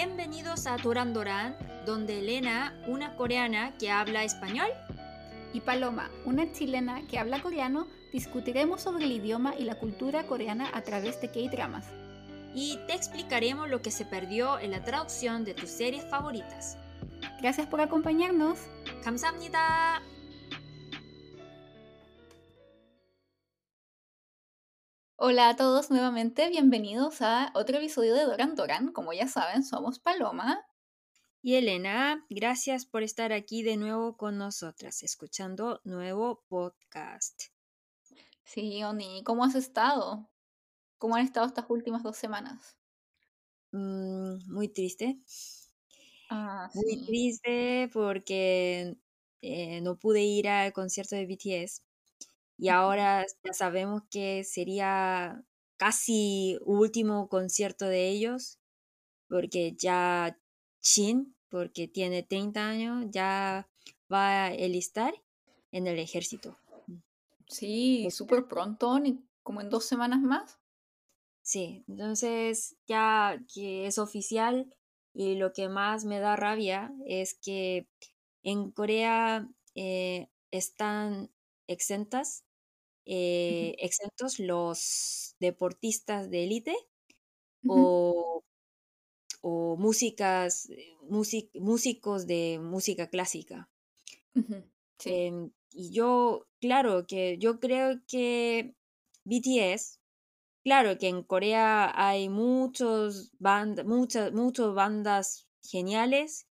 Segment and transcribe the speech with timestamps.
[0.00, 4.68] Bienvenidos a Doran Doran, donde Elena, una coreana que habla español,
[5.52, 10.70] y Paloma, una chilena que habla coreano, discutiremos sobre el idioma y la cultura coreana
[10.74, 11.86] a través de K-dramas.
[12.54, 16.78] y te explicaremos lo que se perdió en la traducción de tus series favoritas.
[17.38, 18.58] Gracias por acompañarnos.
[19.04, 20.02] 감사합니다.
[25.23, 28.91] Hola a todos nuevamente, bienvenidos a otro episodio de Doran Doran.
[28.91, 30.65] Como ya saben, somos Paloma.
[31.43, 37.39] Y Elena, gracias por estar aquí de nuevo con nosotras, escuchando nuevo podcast.
[38.43, 40.27] Sí, Oni, ¿cómo has estado?
[40.97, 42.75] ¿Cómo han estado estas últimas dos semanas?
[43.71, 45.19] Mm, muy triste,
[46.31, 48.97] Ah, muy triste porque
[49.43, 51.83] eh, no pude ir al concierto de BTS
[52.61, 55.43] y ahora ya sabemos que sería
[55.77, 58.59] casi último concierto de ellos
[59.27, 60.37] porque ya
[60.79, 63.67] Shin, porque tiene 30 años, ya
[64.13, 65.15] va a enlistar
[65.71, 66.55] en el ejército.
[67.47, 68.95] Sí, súper pronto,
[69.41, 70.59] como en dos semanas más.
[71.41, 74.71] Sí, entonces ya que es oficial
[75.15, 77.87] y lo que más me da rabia es que
[78.43, 81.31] en Corea eh, están
[81.65, 82.45] exentas,
[83.05, 86.75] eh, exentos los deportistas de élite
[87.67, 88.43] o,
[89.41, 93.69] o músicas, eh, músic- músicos de música clásica.
[94.99, 95.21] Sí.
[95.27, 98.75] Em, y yo, claro, que yo creo que
[99.25, 99.97] BTS,
[100.63, 106.47] claro que en Corea hay muchos band, muchas, muchas bandas geniales,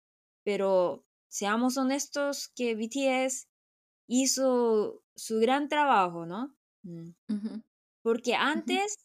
[0.45, 3.47] pero seamos honestos que BTS
[4.09, 6.55] hizo su gran trabajo, ¿no?
[6.83, 7.11] Mm.
[8.03, 8.97] Porque antes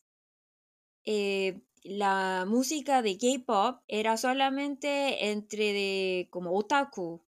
[1.06, 7.24] eh, la música de K-pop era solamente entre de como otaku,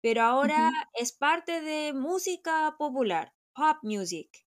[0.00, 4.46] pero ahora es parte de música popular, pop music.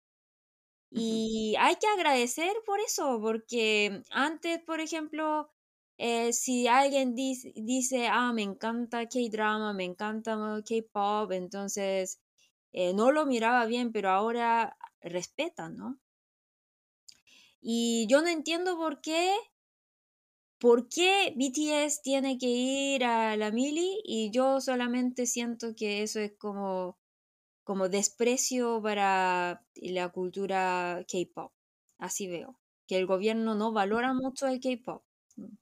[0.91, 5.51] Y hay que agradecer por eso, porque antes, por ejemplo,
[5.97, 10.35] eh, si alguien dice, dice, ah, me encanta K-drama, me encanta
[10.67, 12.19] K-pop, entonces
[12.73, 15.99] eh, no lo miraba bien, pero ahora respetan, ¿no?
[17.61, 19.33] Y yo no entiendo por qué
[20.59, 24.01] ¿Por qué BTS tiene que ir a la mili?
[24.03, 26.97] Y yo solamente siento que eso es como,
[27.63, 31.53] como desprecio para la cultura K-pop.
[31.97, 32.59] Así veo.
[32.87, 35.03] Que el gobierno no valora mucho el K-pop.
[35.37, 35.55] Mm.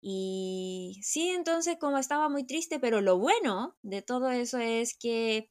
[0.00, 5.48] Y sí, entonces como estaba muy triste, pero lo bueno de todo eso es que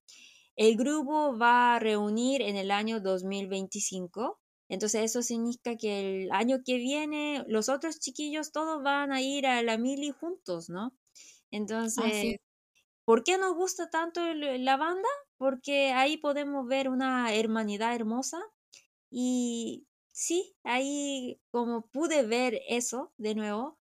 [0.56, 4.39] el grupo va a reunir en el año 2025.
[4.69, 9.47] Entonces eso significa que el año que viene los otros chiquillos todos van a ir
[9.47, 10.94] a la mili juntos, ¿no?
[11.95, 12.38] Ah, Entonces, sí.
[13.06, 15.07] ¿por qué nos gusta tanto la banda?
[15.38, 18.39] Porque ahí podemos ver una hermanidad hermosa
[19.12, 23.79] y sí, ahí como pude ver eso de nuevo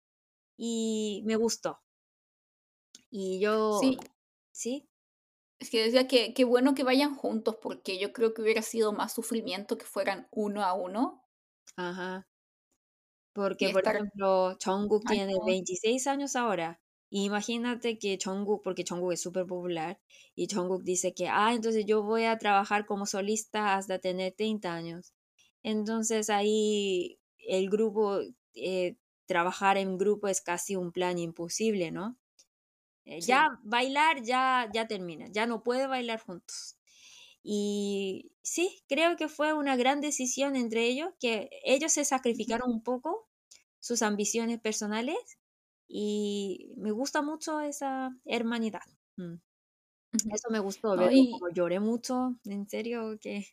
[0.57, 1.81] y me gustó.
[3.09, 3.97] Y yo, Sí,
[4.51, 4.87] sí,
[5.63, 8.93] es que decía que qué bueno que vayan juntos, porque yo creo que hubiera sido
[8.93, 11.23] más sufrimiento que fueran uno a uno
[11.77, 12.25] ajá.
[13.33, 15.45] Porque, por estar ejemplo, Jungkook tiene años.
[15.45, 16.79] 26 años ahora.
[17.09, 19.99] Imagínate que Jungkook, porque Jungkook es súper popular,
[20.35, 24.73] y Jungkook dice que, ah, entonces yo voy a trabajar como solista hasta tener 30
[24.73, 25.13] años.
[25.63, 28.19] Entonces ahí el grupo,
[28.55, 28.97] eh,
[29.27, 32.17] trabajar en grupo es casi un plan imposible, ¿no?
[33.05, 33.25] Eh, Sí.
[33.25, 36.77] ya bailar ya, ya termina, ya no puede bailar juntos.
[37.43, 42.83] Y sí, creo que fue una gran decisión entre ellos, que ellos se sacrificaron un
[42.83, 43.29] poco
[43.79, 45.17] sus ambiciones personales
[45.87, 48.81] y me gusta mucho esa hermanidad.
[49.17, 49.35] Mm.
[50.29, 53.47] Eso me gustó No, verlo, y lloré mucho, en serio que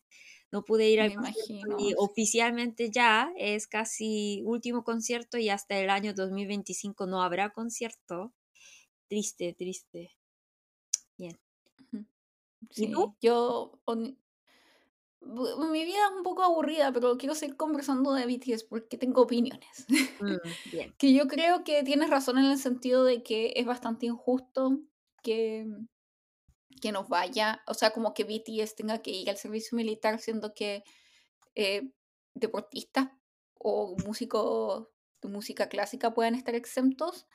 [0.52, 5.88] no pude ir al concierto y oficialmente ya es casi último concierto y hasta el
[5.90, 8.32] año 2025 no habrá concierto.
[9.10, 10.16] Triste, triste.
[11.18, 11.36] Bien.
[12.76, 13.16] ¿Y tú?
[13.20, 13.80] Yo,
[15.20, 19.86] mi vida es un poco aburrida, pero quiero seguir conversando de BTS porque tengo opiniones.
[20.20, 20.36] Mm,
[20.72, 20.94] bien.
[20.96, 24.78] Que yo creo que tienes razón en el sentido de que es bastante injusto
[25.24, 25.66] que,
[26.80, 30.54] que nos vaya, o sea, como que BTS tenga que ir al servicio militar, siendo
[30.54, 30.84] que
[31.56, 31.90] eh,
[32.34, 33.08] deportistas
[33.58, 34.86] o músicos
[35.20, 37.26] de música clásica puedan estar exentos,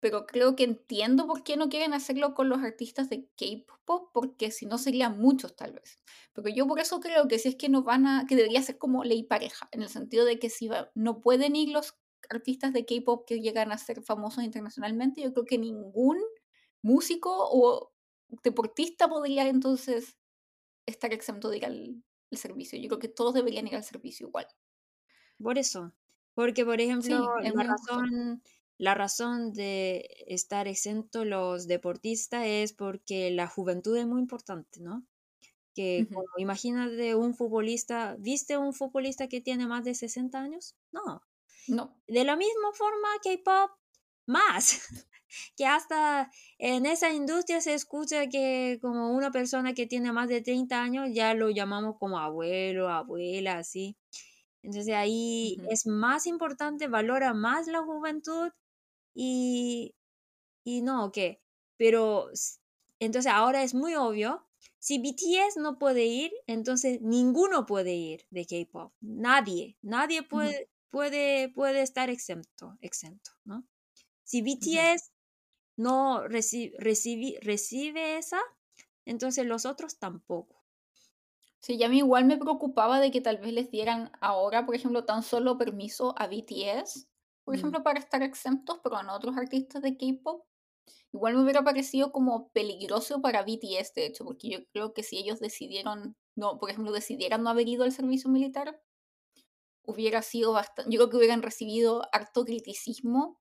[0.00, 4.50] pero creo que entiendo por qué no quieren hacerlo con los artistas de K-pop, porque
[4.50, 5.98] si no serían muchos tal vez.
[6.32, 8.78] Pero yo por eso creo que si es que no van a, que debería ser
[8.78, 11.94] como ley pareja, en el sentido de que si va- no pueden ir los
[12.28, 16.18] artistas de K-pop que llegan a ser famosos internacionalmente, yo creo que ningún
[16.82, 17.92] músico o
[18.42, 20.16] deportista podría entonces
[20.86, 22.78] estar exento de ir al, servicio.
[22.78, 24.46] Yo creo que todos deberían ir al servicio igual.
[25.42, 25.94] Por eso,
[26.34, 28.42] porque por ejemplo, la razón,
[28.78, 35.04] la razón de estar exento los deportistas es porque la juventud es muy importante, ¿no?
[35.74, 40.74] Que como imagínate un futbolista, ¿viste un futbolista que tiene más de 60 años?
[40.92, 41.22] No.
[41.68, 41.96] No.
[42.06, 43.70] De la misma forma, K-pop,
[44.26, 44.80] más.
[45.56, 50.40] que hasta en esa industria se escucha que como una persona que tiene más de
[50.40, 53.96] 30 años ya lo llamamos como abuelo, abuela, así.
[54.62, 58.50] Entonces ahí es más importante, valora más la juventud
[59.16, 59.94] y,
[60.62, 61.40] y no, ¿qué?
[61.78, 62.28] Pero
[63.00, 64.46] entonces ahora es muy obvio,
[64.78, 71.48] si BTS no puede ir, entonces ninguno puede ir de K-pop, nadie, nadie puede, puede,
[71.48, 73.66] puede estar exento, exento, ¿no?
[74.22, 75.12] Si BTS
[75.76, 78.40] no recibe, recibe esa,
[79.06, 80.64] entonces los otros tampoco.
[81.60, 84.74] Sí, y a mí igual me preocupaba de que tal vez les dieran ahora, por
[84.74, 87.08] ejemplo, tan solo permiso a BTS,
[87.46, 87.58] por mm.
[87.58, 90.44] ejemplo, para estar exentos, pero a otros artistas de K-pop.
[91.12, 95.16] Igual me hubiera parecido como peligroso para BTS, de hecho, porque yo creo que si
[95.16, 98.82] ellos decidieron, no, por ejemplo, decidieran no haber ido al servicio militar,
[99.84, 103.40] hubiera sido bastante, yo creo que hubieran recibido harto criticismo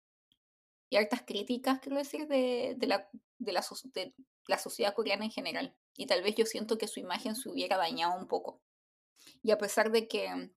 [0.89, 3.07] y hartas críticas, quiero decir, de, la,
[3.37, 4.13] de, la, de
[4.47, 5.77] la sociedad coreana en general.
[5.95, 8.63] Y tal vez yo siento que su imagen se hubiera dañado un poco.
[9.43, 10.51] Y a pesar de que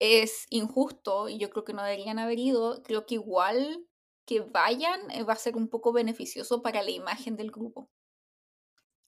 [0.00, 3.86] es injusto y yo creo que no deberían haber ido, creo que igual
[4.24, 7.90] que vayan eh, va a ser un poco beneficioso para la imagen del grupo.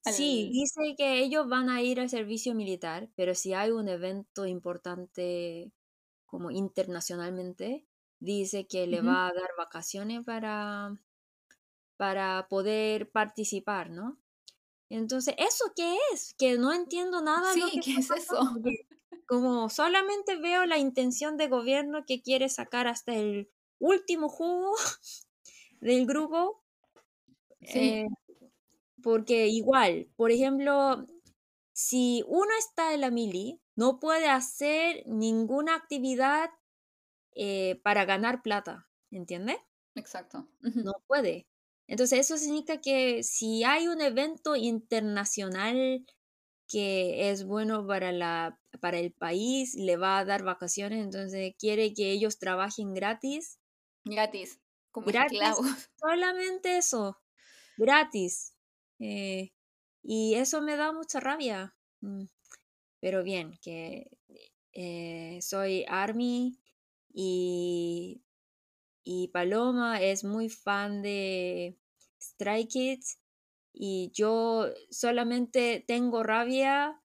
[0.05, 4.47] Sí, dice que ellos van a ir al servicio militar, pero si hay un evento
[4.47, 5.73] importante
[6.27, 7.87] como internacionalmente,
[8.19, 10.99] dice que le va a dar vacaciones para,
[11.97, 14.19] para poder participar, ¿no?
[14.89, 16.35] Entonces, ¿eso qué es?
[16.35, 17.53] Que no entiendo nada.
[17.55, 18.41] Sí, ¿qué es eso?
[19.27, 24.75] Como solamente veo la intención de gobierno que quiere sacar hasta el último jugo
[25.81, 26.63] del grupo.
[27.61, 27.79] Sí.
[27.79, 28.09] Eh,
[29.03, 31.07] porque igual, por ejemplo,
[31.73, 36.51] si uno está en la mili, no puede hacer ninguna actividad
[37.35, 39.57] eh, para ganar plata, ¿entiendes?
[39.95, 40.49] Exacto.
[40.61, 41.47] No puede.
[41.87, 46.07] Entonces eso significa que si hay un evento internacional
[46.69, 51.93] que es bueno para, la, para el país, le va a dar vacaciones, entonces quiere
[51.95, 53.59] que ellos trabajen gratis.
[54.05, 54.61] Gratis,
[54.91, 55.41] como gratis,
[56.01, 57.19] Solamente eso,
[57.77, 58.55] gratis.
[58.99, 59.53] Eh,
[60.03, 61.75] y eso me da mucha rabia.
[62.01, 62.25] Mm,
[63.01, 64.11] pero bien, que
[64.73, 66.59] eh, soy Army
[67.13, 68.23] y,
[69.05, 71.79] y Paloma es muy fan de
[72.21, 73.19] Strike Kids
[73.73, 77.02] y yo solamente tengo rabia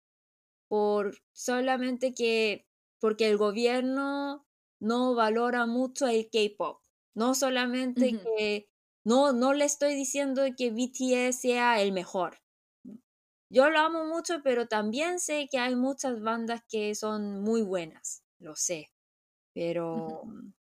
[0.74, 2.66] por solamente que
[2.98, 4.44] porque el gobierno
[4.80, 6.82] no valora mucho el K-pop.
[7.14, 8.68] No solamente que
[9.04, 12.40] no, no le estoy diciendo que BTS sea el mejor.
[13.48, 18.24] Yo lo amo mucho, pero también sé que hay muchas bandas que son muy buenas,
[18.40, 18.90] lo sé.
[19.52, 20.24] Pero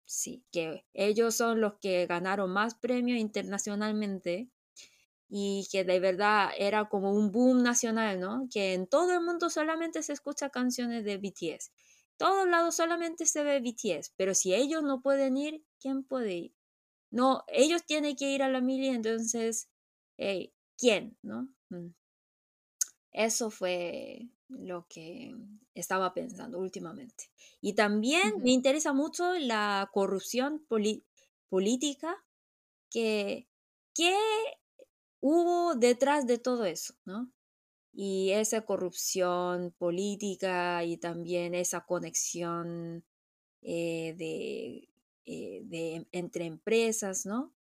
[0.05, 4.49] sí, que ellos son los que ganaron más premios internacionalmente
[5.29, 8.49] y que de verdad era como un boom nacional, ¿no?
[8.51, 11.71] Que en todo el mundo solamente se escucha canciones de BTS.
[12.17, 16.55] Todos lados solamente se ve BTS, pero si ellos no pueden ir, ¿quién puede ir?
[17.11, 19.69] No, ellos tienen que ir a la mili, entonces,
[20.77, 21.17] ¿quién?
[21.23, 21.49] ¿No?
[21.71, 21.89] Mm.
[23.13, 25.35] Eso fue lo que
[25.75, 27.31] estaba pensando últimamente.
[27.61, 30.65] Y también me interesa mucho la corrupción
[31.49, 32.25] política
[32.91, 33.49] que,
[33.95, 34.17] que
[35.21, 37.31] hubo detrás de todo eso, ¿no?
[37.93, 43.05] Y esa corrupción política y también esa conexión
[43.63, 44.89] eh, de,
[45.25, 47.53] eh, de, entre empresas, ¿no?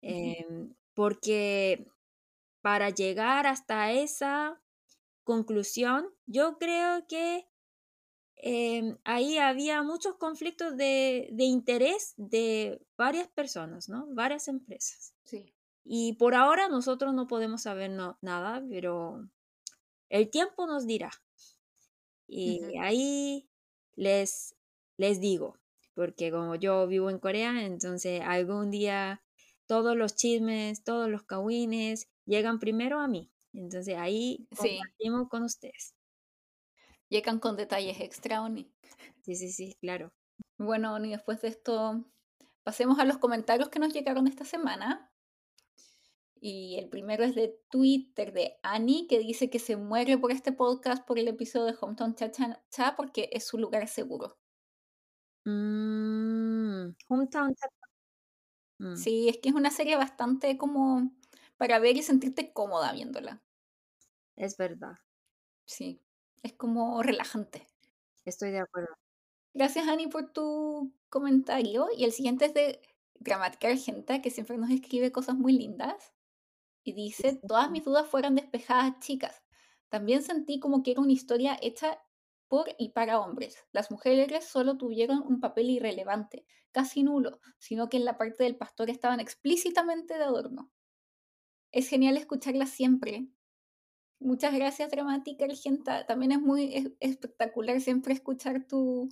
[0.00, 1.86] Em, porque
[2.60, 4.60] para llegar hasta esa
[5.24, 7.46] conclusión, yo creo que
[8.36, 14.06] em, ahí había muchos conflictos de, interés de varias personas, ¿no?
[14.10, 15.14] Varias empresas.
[15.24, 15.54] Sí.
[15.84, 19.28] Y por ahora nosotros no podemos saber nada, pero
[20.08, 21.10] el tiempo nos dirá.
[22.28, 23.48] Y ahí
[23.94, 24.54] les,
[24.96, 25.58] les digo,
[25.94, 29.22] porque como yo vivo en Corea, entonces algún día
[29.66, 33.30] todos los chismes, todos los kawines llegan primero a mí.
[33.52, 35.94] Entonces ahí compartimos con ustedes.
[37.08, 38.48] Llegan con detalles extra, ¿o
[39.22, 40.12] Sí, sí, sí, claro.
[40.58, 42.04] Bueno, y después de esto,
[42.62, 45.10] pasemos a los comentarios que nos llegaron esta semana.
[46.44, 50.50] Y el primero es de Twitter de Annie, que dice que se muere por este
[50.52, 54.36] podcast, por el episodio de Hometown Cha Cha Cha, porque es su lugar seguro.
[55.44, 57.86] Mm, Hometown Cha Cha.
[58.80, 61.12] Mm, Sí, es que es una serie bastante como
[61.56, 63.42] para ver y sentirte cómoda viéndola.
[64.36, 64.98] es verdad,
[65.66, 66.00] Sí,
[66.42, 67.66] es como relajante.
[68.24, 68.94] estoy de acuerdo.
[69.54, 71.88] Gracias, Ani, por tu comentario.
[71.96, 72.82] Y el siguiente es de
[73.20, 76.12] Gramática Argenta, que siempre nos escribe cosas muy lindas.
[76.84, 79.42] Y dice, todas mis dudas fueron despejadas, chicas.
[79.88, 81.98] También sentí como que era una historia hecha
[82.48, 83.56] por y para hombres.
[83.72, 88.56] Las mujeres solo tuvieron un papel irrelevante, casi nulo, sino que en la parte del
[88.56, 90.70] pastor estaban explícitamente de adorno.
[91.72, 93.28] Es genial escucharla siempre.
[94.20, 96.06] Muchas gracias, Dramática Argenta.
[96.06, 99.08] También es muy es- espectacular siempre escuchar tu,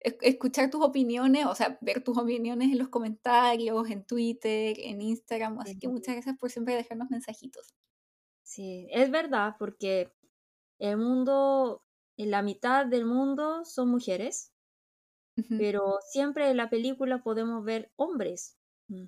[0.00, 5.58] escuchar tus opiniones, o sea, ver tus opiniones en los comentarios, en Twitter, en Instagram.
[5.60, 7.74] Así que muchas gracias por siempre dejarnos mensajitos.
[8.42, 10.12] Sí, es verdad, porque
[10.78, 11.84] el mundo,
[12.18, 14.54] en la mitad del mundo son mujeres,
[15.36, 18.58] Ujú, pero siempre en la película podemos ver hombres.
[18.90, 19.06] Mm.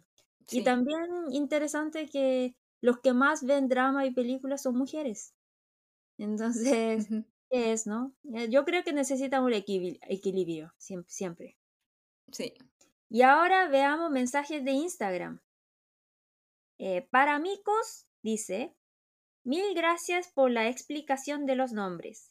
[0.50, 0.62] Y Sí.
[0.62, 1.00] también
[1.32, 5.34] interesante que los que más ven drama y películas son mujeres.
[6.18, 8.14] Entonces, ¿qué es, no?
[8.34, 11.56] Eh, Yo creo que necesita un equili- equilibrio, siem- siempre.
[12.32, 12.54] Sí.
[13.10, 15.40] Y ahora veamos mensajes de Instagram.
[16.78, 18.74] Eh, para Micos dice,
[19.44, 22.28] mil gracias por la explicación de los nombres.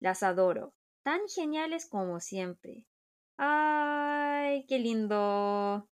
[0.00, 0.74] Las adoro.
[1.02, 2.86] Tan geniales como siempre.
[3.38, 5.88] Ay, qué lindo.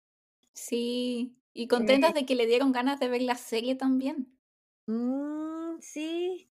[0.54, 1.38] Sí.
[1.54, 4.38] Y contentas de que le dieron ganas de ver la serie también.
[4.88, 6.51] Mm, sí,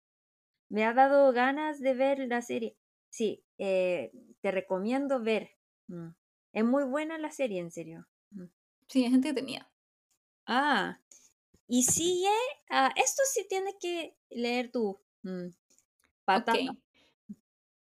[0.74, 2.76] me ha dado ganas de ver la serie.
[3.08, 5.50] Sí, eh, te recomiendo ver.
[5.86, 6.08] Mm.
[6.52, 8.08] Es muy buena la serie, en serio.
[8.30, 8.46] Mm.
[8.88, 9.70] Sí, es entretenida.
[10.46, 10.98] Ah,
[11.68, 12.28] y sigue.
[12.70, 15.00] ah, esto sí tienes que leer tú.
[15.22, 15.50] Mm.
[16.24, 16.58] Patata.
[16.58, 16.76] Ok.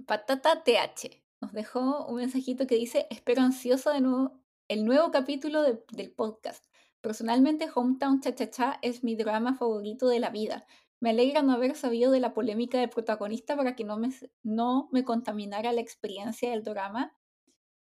[0.06, 5.64] Patata TH nos dejó un mensajito que dice, espero ansioso de nuevo el nuevo capítulo
[5.64, 6.64] de- del podcast.
[7.02, 10.66] Personalmente, Hometown Cha Cha Cha es mi drama favorito de la vida.
[11.00, 14.10] Me alegra no haber sabido de la polémica del protagonista para que no me,
[14.44, 17.16] no me contaminara la experiencia del drama.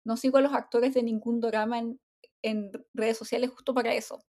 [0.04, 2.00] No sigo a los actores de ningún drama en,
[2.42, 4.20] en redes sociales justo para eso.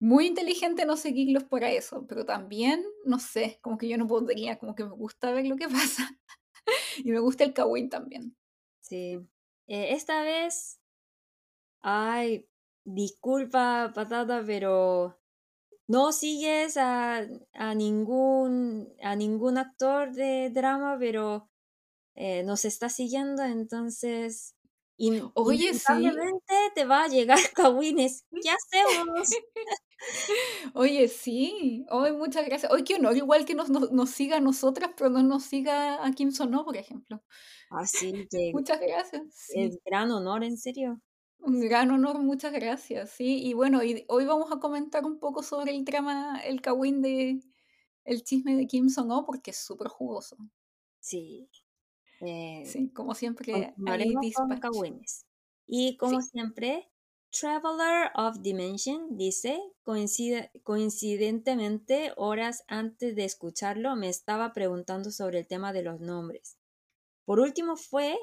[0.00, 4.58] Muy inteligente no seguirlos para eso, pero también, no sé, como que yo no podría,
[4.58, 6.08] como que me gusta ver lo que pasa.
[6.98, 8.36] y me gusta el kawaii también.
[8.80, 9.18] Sí.
[9.66, 10.80] Eh, esta vez.
[11.82, 12.48] Ay,
[12.84, 15.17] disculpa, patata, pero
[15.88, 21.48] no sigues a, a ningún a ningún actor de drama, pero
[22.16, 24.56] eh, nos está siguiendo, entonces
[24.98, 26.10] in- Oye, sí.
[26.74, 28.26] te va a llegar Kawines.
[28.42, 29.28] ¿Qué hacemos?
[30.74, 31.84] Oye, sí.
[31.90, 32.70] Hoy muchas gracias.
[32.72, 36.04] Hoy qué honor, igual que nos, nos, nos siga a nosotras, pero no nos siga
[36.04, 37.22] a Kim Sono, por ejemplo.
[37.70, 39.22] Así que Muchas gracias.
[39.30, 39.60] Sí.
[39.62, 41.00] es gran honor, en serio.
[41.40, 43.10] Un gran honor, muchas gracias.
[43.10, 47.00] Sí, y bueno, y hoy vamos a comentar un poco sobre el drama, el kawin
[47.00, 47.40] de
[48.04, 50.36] el chisme de Kim Song-ho, porque es súper jugoso.
[51.00, 51.48] Sí.
[52.20, 53.74] Eh, Sí, como siempre hay.
[54.60, 55.26] Kawines.
[55.66, 56.28] Y como Sí.
[56.32, 56.90] siempre,
[57.30, 65.46] Traveler of Dimension dice, "Coincide- coincidentemente, horas antes de escucharlo, me estaba preguntando sobre el
[65.46, 66.58] tema de los nombres.
[67.26, 68.18] Por último, fue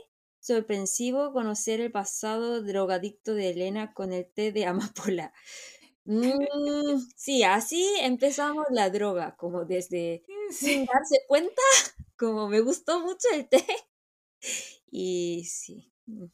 [0.46, 5.34] sorpresivo conocer el pasado drogadicto de Elena con el té de amapola.
[6.06, 10.68] Mm, sí, así empezamos la droga, como desde Sí.
[10.68, 11.62] sin darse cuenta,
[12.18, 13.66] como me gustó mucho el té.
[14.92, 16.26] Y sí, mm,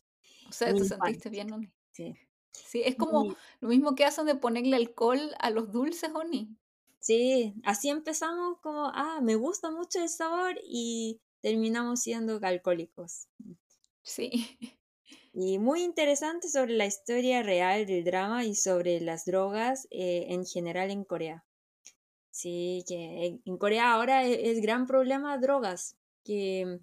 [0.49, 1.71] O sea, te sentiste bien, Oni.
[1.91, 2.15] sí.
[2.63, 6.57] Sí, es como lo mismo que hacen de ponerle alcohol a los dulces, Oni.
[6.99, 13.27] sí, así empezamos como, ah, me gusta mucho el sabor y terminamos siendo alcohólicos.
[14.03, 14.31] Sí.
[15.33, 20.45] Y muy interesante sobre la historia real del drama y sobre las drogas eh, en
[20.45, 21.45] general en Corea.
[22.31, 26.79] Sí, que en- Corea ahora e- es, gran problema drogas, que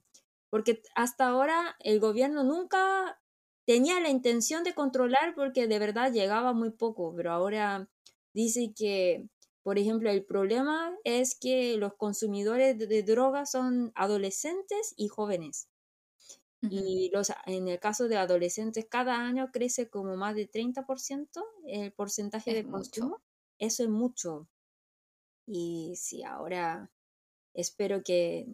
[0.51, 3.21] porque hasta ahora el gobierno nunca
[3.67, 7.89] tenía la intención de controlar porque de verdad llegaba muy poco, pero ahora
[8.35, 9.29] dice que,
[9.63, 15.69] por ejemplo, el problema es que los consumidores de drogas son adolescentes y jóvenes.
[16.61, 21.93] Y los, en el caso de adolescentes, cada año crece como más de 30% el
[21.93, 23.01] porcentaje Es de mucho.
[23.01, 23.23] consumo.
[23.59, 24.49] Eso es mucho.
[25.47, 26.91] Y sí, ahora
[27.55, 28.47] espero que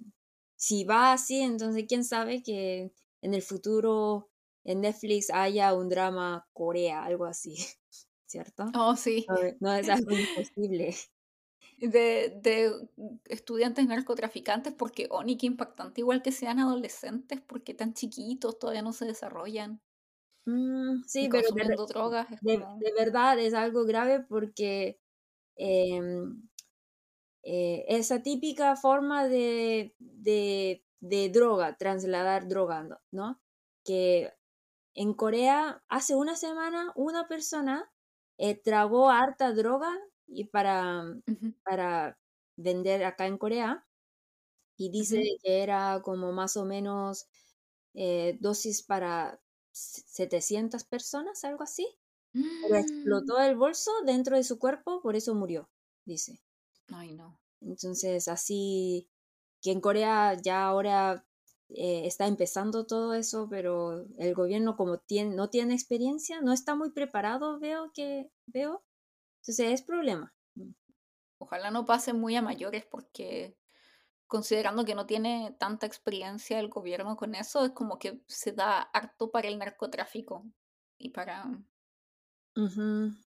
[0.57, 2.93] si va así, entonces quién sabe que
[3.23, 4.31] en el futuro
[4.65, 7.57] en Netflix haya un drama Corea, algo así,
[8.27, 8.67] ¿cierto?
[8.75, 9.27] Oh, sí.
[9.29, 10.95] No, no es algo imposible.
[11.79, 12.89] De, de
[13.27, 18.93] estudiantes narcotraficantes, porque Oni, qué impactante, igual que sean adolescentes, porque tan chiquitos, todavía no
[18.93, 19.81] se desarrollan.
[20.47, 22.79] Mm, Y sí, pero de, consumiendo drogas, de- como...
[22.79, 25.01] de verdad es algo grave porque
[25.57, 26.43] em,
[27.43, 32.99] eh, esa típica forma de, de, de droga, trasladar droga, ¿no?
[33.13, 33.41] ¿no?
[33.85, 34.33] Que
[34.95, 37.91] en Corea hace una semana una persona
[38.39, 39.93] eh, tragó harta droga
[40.27, 41.05] y para,
[41.65, 42.19] para
[42.57, 43.87] vender acá en Corea
[44.77, 47.27] y dice que era como más o menos
[47.95, 49.41] eh, dosis para
[49.73, 51.87] 700 personas, algo así.
[52.61, 55.71] Pero explotó el bolso dentro de su cuerpo, por eso murió,
[56.05, 56.41] dice.
[56.93, 57.39] Ay, no.
[57.61, 59.09] Entonces, así
[59.63, 61.27] que en Corea ya ahora
[61.69, 66.75] eh, está empezando todo eso, pero el gobierno como tiene, no tiene experiencia, no está
[66.75, 68.85] muy preparado, veo que veo.
[69.47, 70.35] Entonces es problema.
[71.39, 73.57] Ojalá no pase muy a mayores porque
[74.29, 78.81] considerando que no tiene tanta experiencia el gobierno con eso, es como que se da
[78.83, 80.47] harto para el narcotráfico
[80.99, 81.45] y para,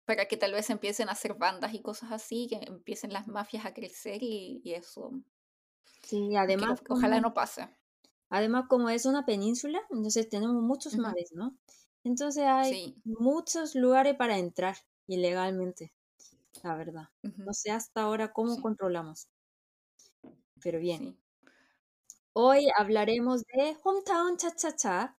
[0.07, 3.67] para que tal vez empiecen a hacer bandas y cosas así, que empiecen las mafias
[3.67, 5.13] a crecer y, y eso.
[6.03, 7.69] Sí, Que además ojalá no pase.
[8.29, 11.57] además como es una península, entonces tenemos muchos mares, ¿no?
[12.05, 12.95] Entonces hay Sí.
[13.03, 15.95] muchos lugares para entrar ilegalmente,
[16.65, 17.05] la verdad.
[17.37, 18.61] No sé hasta ahora cómo Sí.
[18.61, 19.29] controlamos,
[20.61, 21.01] pero bien.
[21.01, 21.19] Sí.
[22.37, 25.19] Hoy hablaremos de Hometown Cha Cha Cha.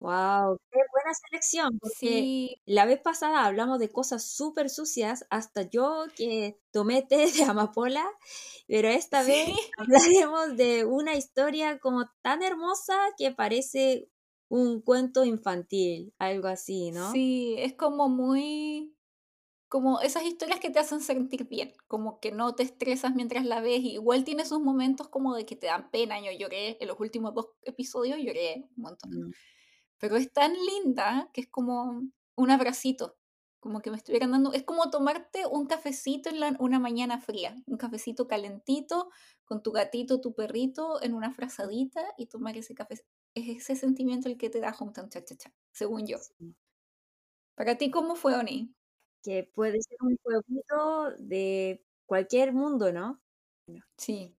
[0.00, 0.58] ¡Wow!
[0.70, 1.78] ¡Qué buena selección!
[1.80, 2.60] Porque Sí.
[2.66, 8.06] la vez pasada hablamos de cosas súper sucias, hasta yo que tomé té de amapola,
[8.68, 14.10] pero esta vez hablaremos de una historia como tan hermosa que parece
[14.48, 17.12] un cuento infantil, algo así, ¿no?
[17.12, 18.95] Sí, es como muy
[19.68, 23.60] como esas historias que te hacen sentir bien, como que no te estresas mientras la
[23.60, 26.88] ves, y igual tiene sus momentos como de que te dan pena, yo lloré en
[26.88, 29.32] los últimos dos episodios, lloré un montón, Mm,
[29.98, 32.02] pero es tan linda que es como
[32.36, 33.16] un abracito,
[33.60, 37.56] como que me estuvieran dando, es como tomarte un cafecito en la- una mañana fría,
[37.66, 39.10] un cafecito calentito
[39.44, 42.94] con tu gatito, tu perrito en una frazadita y tomar ese café,
[43.34, 46.18] es ese sentimiento el que te da Hometown Cha Cha Cha, según yo.
[46.18, 46.54] sí.
[47.54, 48.74] Para ti, ¿cómo fue, Oni?
[49.26, 53.20] Que puede ser un pueblito de cualquier mundo, ¿no?
[53.96, 54.36] Sí.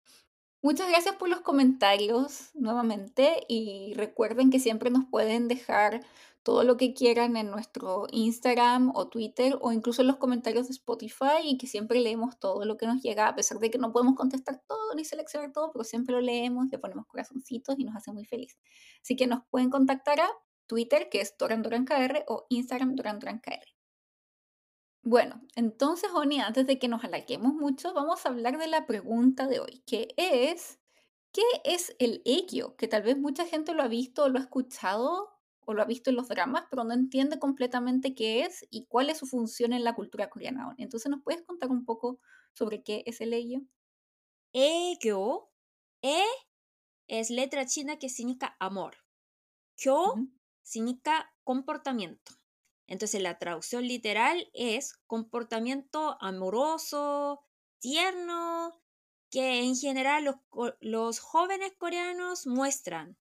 [0.63, 6.03] Muchas gracias por los comentarios nuevamente y recuerden que siempre nos pueden dejar
[6.45, 10.75] todo lo que quieran en nuestro Instagram o Twitter o incluso en los comentarios de
[10.75, 13.91] Spotify y que siempre leemos todo lo que nos llega, a pesar de que no
[13.91, 17.97] podemos contestar todo ni seleccionar todo, pero siempre lo leemos, le ponemos corazoncitos y nos
[17.97, 18.57] hace muy feliz.
[19.03, 20.31] Así que nos pueden contactar a
[20.69, 23.76] Twitter, que es Doran Doran KR, o Instagram Doran Doran KR.
[25.07, 29.47] Bueno, entonces, Oni, antes de que nos alarguemos mucho, vamos a hablar de la pregunta
[29.47, 30.81] de hoy, que es,
[31.31, 32.75] ¿qué es el equio?
[32.77, 35.85] Que tal vez mucha gente lo ha visto o lo ha escuchado o lo ha
[35.85, 39.73] visto en los dramas, pero no entiende completamente qué es y cuál es su función
[39.73, 40.75] en la cultura coreana.
[40.77, 42.19] Entonces, ¿nos puedes contar un poco
[42.53, 43.33] sobre qué es el?
[44.53, 45.53] 애교.
[46.03, 46.25] E
[47.07, 48.97] es letra china que significa amor.
[49.77, 50.15] Kyo
[50.63, 52.33] significa comportamiento.
[52.87, 57.43] Entonces la traducción literal es comportamiento amoroso,
[57.81, 58.81] tierno,
[59.31, 60.39] que en general
[60.81, 63.19] los, jóvenes coreanos muestran.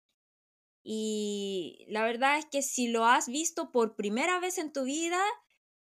[0.83, 5.21] Y la verdad es que si lo has visto por primera vez en tu vida,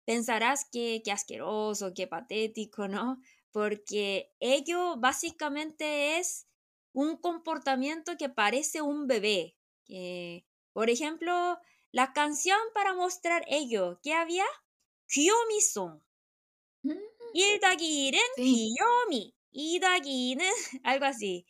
[0.05, 3.21] pensarás que, que asqueroso, que patético, ¿no?
[3.51, 6.47] Porque ello básicamente es
[6.93, 9.57] un comportamiento que parece un bebé.
[9.85, 11.59] Que, por ejemplo,
[11.92, 14.46] la canción para mostrar ello, ¿qué había?
[15.10, 16.02] 귀요미송.
[16.86, 16.92] Mm,
[17.34, 18.64] 일다기는 Sí.
[18.78, 19.34] 귀요미.
[19.52, 20.42] 이다기는
[20.84, 21.46] algo así.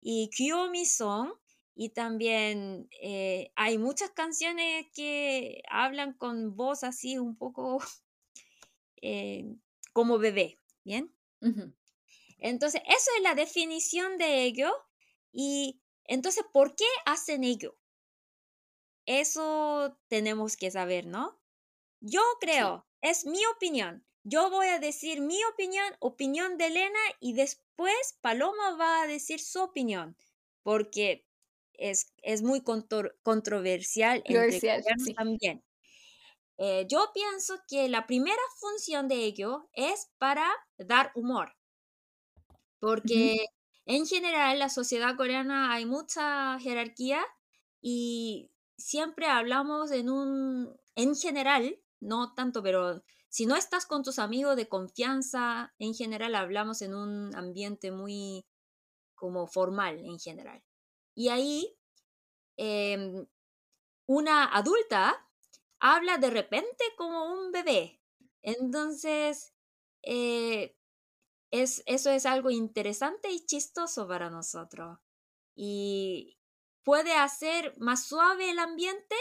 [0.00, 1.34] Y 귀요미송.
[1.74, 7.78] Y también eh, hay muchas canciones que hablan con voz así un poco
[9.02, 9.56] eh,
[9.92, 11.14] como bebé, ¿bien?
[11.42, 11.74] ujú,
[12.38, 14.70] Entonces, eso es la definición de ello.
[15.32, 17.78] Y entonces, ¿por qué hacen ello?
[19.07, 21.41] Eso tenemos que saber, ¿no?
[22.01, 22.47] Yo Sí.
[22.47, 24.05] creo, es mi opinión.
[24.23, 29.39] Yo voy a decir mi opinión, opinión de Elena, y después Paloma va a decir
[29.41, 30.17] su opinión,
[30.63, 31.27] porque
[31.73, 34.61] es, es muy contro- controversial entre
[34.97, 35.13] sí.
[35.15, 35.63] también.
[36.57, 41.55] Eh, yo pienso que la primera función de ello es para dar humor,
[42.79, 43.35] porque
[43.85, 47.23] en general la sociedad coreana hay mucha jerarquía
[47.81, 54.19] y siempre hablamos en un, en general, no tanto, pero si no estás con tus
[54.19, 58.45] amigos de confianza, en general hablamos en un ambiente muy
[59.15, 60.63] como formal en general.
[61.15, 61.77] Y ahí
[62.57, 63.27] em,
[64.05, 65.27] una adulta
[65.79, 68.01] habla de repente como un bebé.
[68.41, 69.53] Entonces,
[70.03, 70.77] eh,
[71.51, 74.99] es, eso es algo interesante y chistoso para nosotros.
[75.55, 76.37] Y
[76.86, 79.16] puede hacer más suave el ambiente.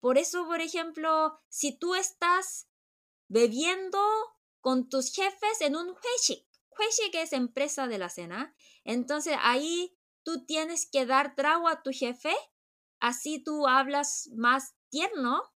[0.00, 2.68] Por eso, por ejemplo, si tú estás
[3.28, 3.98] bebiendo
[4.60, 6.46] con tus jefes en un 회식,
[7.12, 11.90] que es empresa de la cena, entonces ahí tú tienes que dar trago a tu
[11.92, 12.34] jefe,
[13.00, 15.54] así tú hablas más tierno.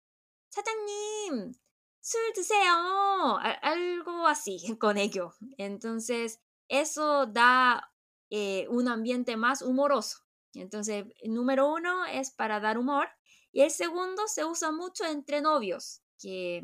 [0.54, 1.52] 사장님,
[2.00, 3.38] 술 드세요.
[3.62, 5.34] Algo así con ello.
[5.58, 7.92] Entonces, eso da
[8.30, 10.18] eh, un ambiente más humoroso.
[10.53, 13.07] Entonces, número uno es para dar humor.
[13.51, 16.63] Y el segundo se usa mucho entre novios, que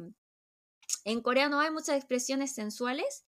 [1.04, 3.26] en Corea no hay muchas expresiones sensuales,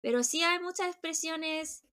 [0.00, 1.84] pero sí hay muchas expresiones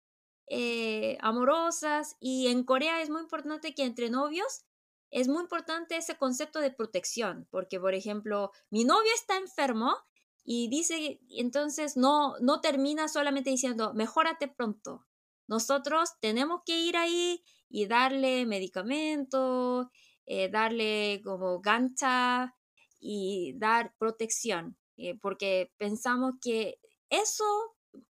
[0.48, 4.64] eh, amorosas y en Corea es muy importante que entre novios
[5.10, 9.96] es muy importante ese concepto de protección, porque por ejemplo, mi novio está enfermo
[10.44, 15.06] y dice, entonces no, no termina solamente diciendo, mejórate pronto.
[15.48, 19.90] Nosotros tenemos que ir ahí y darle medicamento,
[20.26, 22.54] eh, darle como gancha
[23.00, 26.78] y dar protección, eh, porque pensamos que
[27.10, 27.44] eso,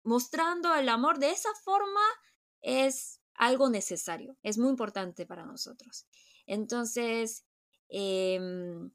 [0.04, 2.02] mostrando el amor de esa forma,
[2.62, 6.06] es algo necesario, es muy importante para nosotros.
[6.46, 7.46] Entonces,
[7.89, 8.92] em,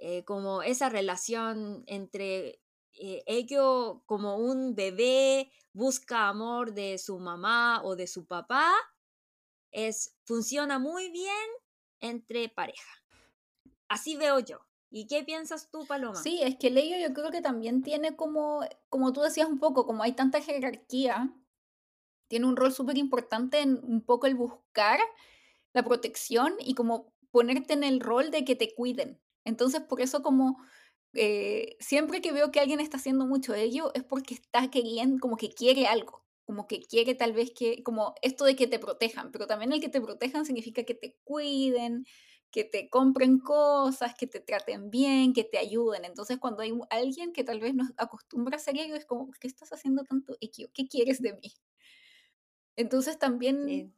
[0.00, 2.60] eh, como esa relación entre
[3.00, 8.72] eh, ello como un bebé busca amor de su mamá o de su papá,
[9.72, 11.34] es, funciona muy bien
[12.00, 13.02] entre pareja.
[13.88, 14.60] Así veo yo.
[14.90, 16.20] ¿Y qué piensas tú, Paloma?
[16.22, 19.86] Sí, es que Leio yo creo que también tiene como, como tú decías un poco,
[19.86, 21.34] como hay tanta jerarquía,
[22.28, 24.98] tiene un rol súper importante en un poco el buscar
[25.72, 29.20] la protección y como ponerte en el rol de que te cuiden.
[29.44, 30.58] Entonces, por eso como
[31.14, 35.36] eh, siempre que veo que alguien está haciendo mucho ello, es porque está queriendo, como
[35.36, 39.32] que quiere algo, como que quiere tal vez que, como esto de que te protejan,
[39.32, 42.06] pero también el que te protejan significa que te cuiden,
[42.50, 46.06] que te compren cosas, que te traten bien, que te ayuden.
[46.06, 49.38] Entonces, cuando hay alguien que tal vez no acostumbra a hacer ello, es como, ¿por
[49.38, 50.70] qué estás haciendo tanto equio?
[50.72, 51.52] ¿Qué quieres de mí?
[52.76, 53.92] Entonces también eh.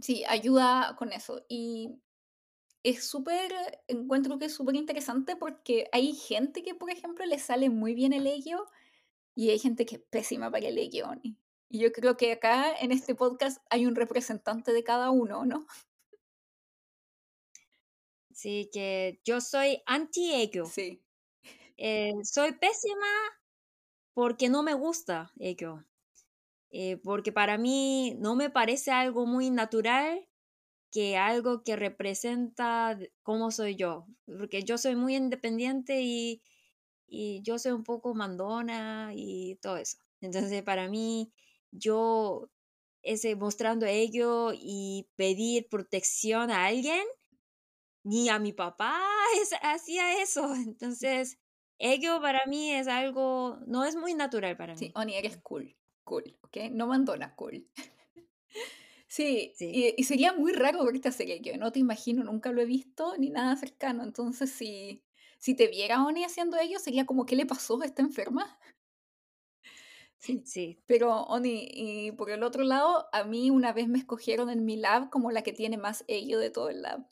[0.00, 1.44] Sí, ayuda con eso.
[1.48, 1.90] Y
[2.84, 3.52] es súper,
[3.88, 8.12] encuentro que es súper interesante porque hay gente que, por ejemplo, le sale muy bien
[8.12, 8.66] el ello
[9.38, 11.06] y hay gente que es pésima para el ello.
[11.22, 15.64] Y yo creo que acá en este podcast hay un representante de cada uno, ¿no?
[18.34, 20.66] Sí, que yo soy anti-ello.
[20.66, 21.04] Sí.
[21.76, 23.06] Eh, soy pésima
[24.12, 25.84] porque no me gusta ello.
[26.70, 30.28] Eh, porque para mí no me parece algo muy natural
[30.90, 36.42] que algo que representa cómo soy yo, porque yo soy muy independiente y,
[37.08, 39.98] y yo soy un poco mandona y todo eso.
[40.20, 41.32] Entonces para mí
[41.70, 42.50] yo
[43.02, 47.04] ese mostrando ello y pedir protección a alguien,
[48.04, 49.00] ni a mi papá
[49.62, 50.54] hacía eso.
[50.54, 51.38] Entonces,
[51.78, 54.78] ello para mí es algo, no es muy natural para mí.
[54.78, 55.74] Sí, Oni, eres cool
[56.08, 56.56] cool, ¿ok?
[56.72, 57.68] No mandona, cool.
[59.06, 63.14] sí, Y, sería muy raro verte hacer ello, no te imagino, nunca lo he visto
[63.18, 65.04] ni nada cercano, entonces si,
[65.38, 67.82] si te viera Oni haciendo ello, sería como, ¿qué le pasó?
[67.82, 68.58] ¿Está enferma?
[70.18, 70.82] Sí, sí.
[70.86, 74.76] Pero, Oni, y por el otro lado, a mí una vez me escogieron en mi
[74.76, 77.06] lab como la que tiene más ello de todo el lab.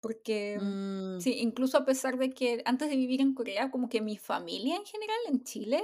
[0.00, 1.20] Porque, mm.
[1.20, 4.76] sí, incluso a pesar de que antes de vivir en Corea, como que mi familia
[4.76, 5.82] en general en Chile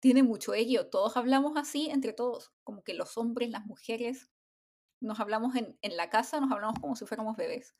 [0.00, 0.86] tiene mucho ello.
[0.88, 4.30] Todos hablamos así entre todos, como que los hombres, las mujeres,
[5.00, 7.74] nos hablamos en, en la casa, nos hablamos como si fuéramos bebés.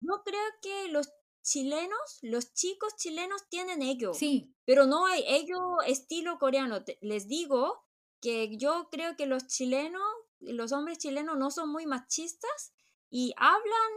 [0.00, 1.10] No creo que los
[1.42, 4.14] chilenos, los chicos chilenos tienen ello.
[4.14, 4.54] Sí.
[4.64, 6.84] Pero no hay ello estilo coreano.
[7.00, 7.84] les digo
[8.20, 10.02] que yo creo que los chilenos,
[10.40, 12.72] los hombres chilenos no son muy machistas
[13.08, 13.92] y hablan,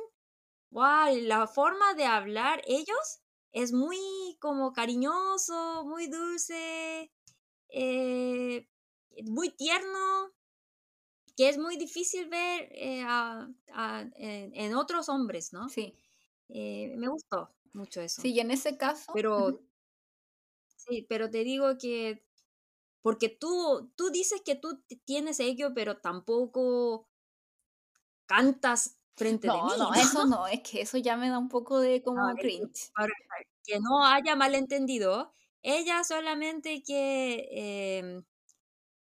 [0.71, 7.11] wow, la forma de hablar ellos es muy como cariñoso, muy dulce,
[7.69, 8.67] eh,
[9.25, 10.31] muy tierno,
[11.35, 13.05] que es muy difícil ver eh,
[14.15, 15.69] en, otros hombres, ¿no?
[15.69, 15.95] Sí.
[16.49, 18.21] Eh, me gustó mucho eso.
[18.21, 19.11] Sí, y en ese caso.
[19.13, 19.61] Pero,
[20.75, 22.23] sí, pero te digo que,
[23.01, 27.09] porque tú, tú dices que tú tienes ello, pero tampoco
[28.25, 29.93] cantas frente de No, mí, no, ¿no?
[29.93, 32.91] eso no, es que eso ya me da un poco de como cringe.
[32.95, 33.13] para
[33.63, 37.47] que no haya malentendido, ella solamente que,
[37.99, 38.23] em,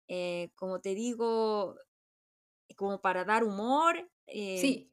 [0.09, 1.77] eh, como te digo,
[2.77, 4.91] como para dar humor, eh, Sí,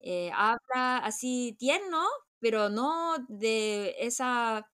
[0.00, 2.04] eh, habla así tierno,
[2.40, 4.70] pero no de esa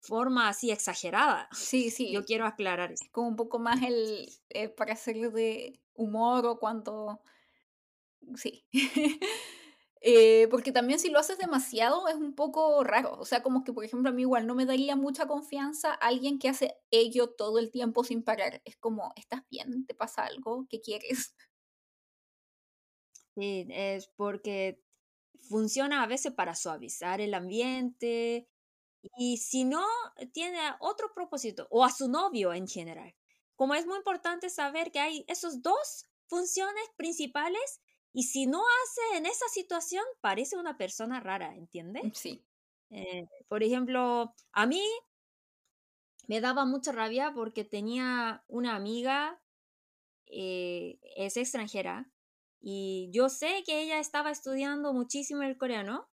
[0.00, 1.48] forma así exagerada.
[1.50, 2.24] sí, Yo sí.
[2.24, 2.92] quiero aclarar.
[2.92, 7.22] Es como un poco más el eh, para hacerlo de humor o cuando
[8.36, 8.66] sí.
[10.08, 13.14] Eh, porque también si lo haces demasiado es un poco raro.
[13.18, 16.38] O sea, como que, por ejemplo, a mí igual no me daría mucha confianza alguien
[16.38, 18.62] que hace ello todo el tiempo sin parar.
[18.64, 19.86] Es como, ¿estás bien?
[19.86, 20.66] ¿Te pasa algo?
[20.70, 21.34] ¿Qué quieres?
[23.36, 24.82] Sí, es porque
[25.48, 28.48] funciona a veces para suavizar el ambiente
[29.18, 29.84] y si no,
[30.32, 33.14] tiene otro propósito o a su novio en general.
[33.54, 37.80] Como es muy importante saber que hay esos dos funciones principales
[38.12, 42.18] y si no hace en esa situación, parece una persona rara, ¿entiendes?
[42.18, 42.42] Sí.
[42.90, 44.82] Eh, por ejemplo, a mí
[46.26, 49.42] me daba mucha rabia porque tenía una amiga,
[50.26, 52.10] eh, es extranjera,
[52.60, 56.08] y yo sé que ella estaba estudiando muchísimo el coreano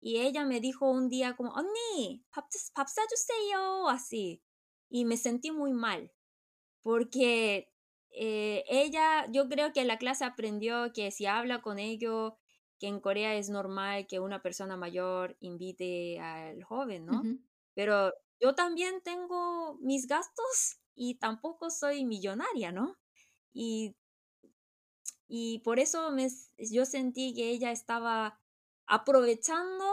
[0.00, 2.88] y ella me dijo un día como, Onni, pap, pap
[3.50, 4.42] yo así.
[4.90, 6.12] Y me sentí muy mal
[6.84, 7.72] porque
[8.10, 12.34] eh, ella, yo creo que la clase aprendió que si habla con ellos,
[12.78, 17.20] que en Corea es normal que una persona mayor invite al joven, ¿no?
[17.20, 17.40] Uh -huh.
[17.74, 22.96] Pero yo también tengo mis gastos y tampoco soy millonaria, ¿no?
[23.54, 23.96] Y
[25.36, 28.40] y por eso me, yo sentí que ella estaba
[28.86, 29.84] aprovechando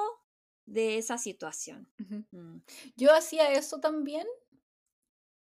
[0.68, 1.92] de esa situación.
[2.30, 2.58] Mm,
[2.96, 4.28] Yo hacía eso también,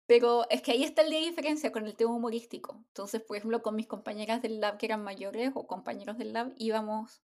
[0.07, 2.85] pero es que ahí está la diferencia con el tema humorístico.
[2.89, 6.53] Entonces, por ejemplo, con mis compañeras del lab que eran mayores o compañeros del lab,
[6.59, 7.23] íbamos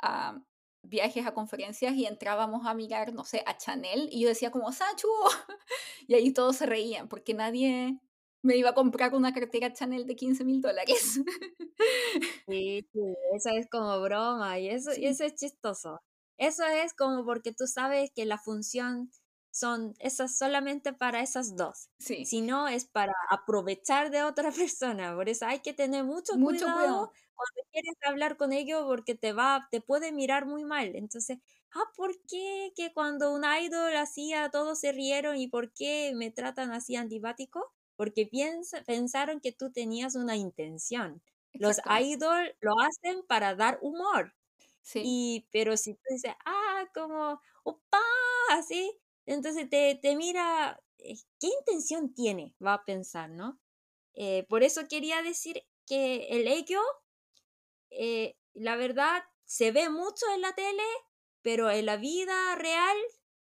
[0.00, 0.40] a
[0.82, 4.70] viajes, a conferencias y entrábamos a mirar, no sé, a Chanel y yo decía como,
[4.72, 5.08] ¡Sachu!
[6.06, 7.98] Y ahí todos se reían porque nadie
[8.42, 11.20] me iba a comprar una cartera Chanel de 15 mil dólares.
[12.46, 13.00] Sí, sí,
[13.34, 16.00] eso es como broma y eso, y Sí, eso es chistoso.
[16.38, 19.10] Eso es como porque tú sabes que la función
[19.50, 21.90] son esas solamente para esas dos.
[21.98, 25.14] sí, Si no, es para aprovechar de otra persona.
[25.14, 27.12] Por eso hay que tener mucho mucho cuidado cuidado.
[27.34, 30.96] cuando quieres hablar con ellos porque te va, te puede mirar muy mal.
[30.96, 31.38] Entonces,
[31.74, 36.30] ah, ¿por qué que cuando un idol hacía todos se rieron y por qué me
[36.30, 37.74] tratan así antipático?
[37.98, 41.22] Porque piensa, pensaron que tú tenías una intención.
[41.58, 42.02] Los Exactamente.
[42.02, 44.36] idol lo hacen para dar humor.
[44.82, 47.98] Sí, Y, pero si tú dices, ah, como, opa,
[48.50, 48.92] así,
[49.26, 52.56] entonces te, te mira, eh, ¿qué intención tiene?
[52.64, 53.60] Va a pensar, ¿no?
[54.14, 56.80] Eh, por eso quería decir que el ello,
[57.90, 60.82] eh, la verdad, se ve mucho en la tele,
[61.42, 62.96] pero en la vida real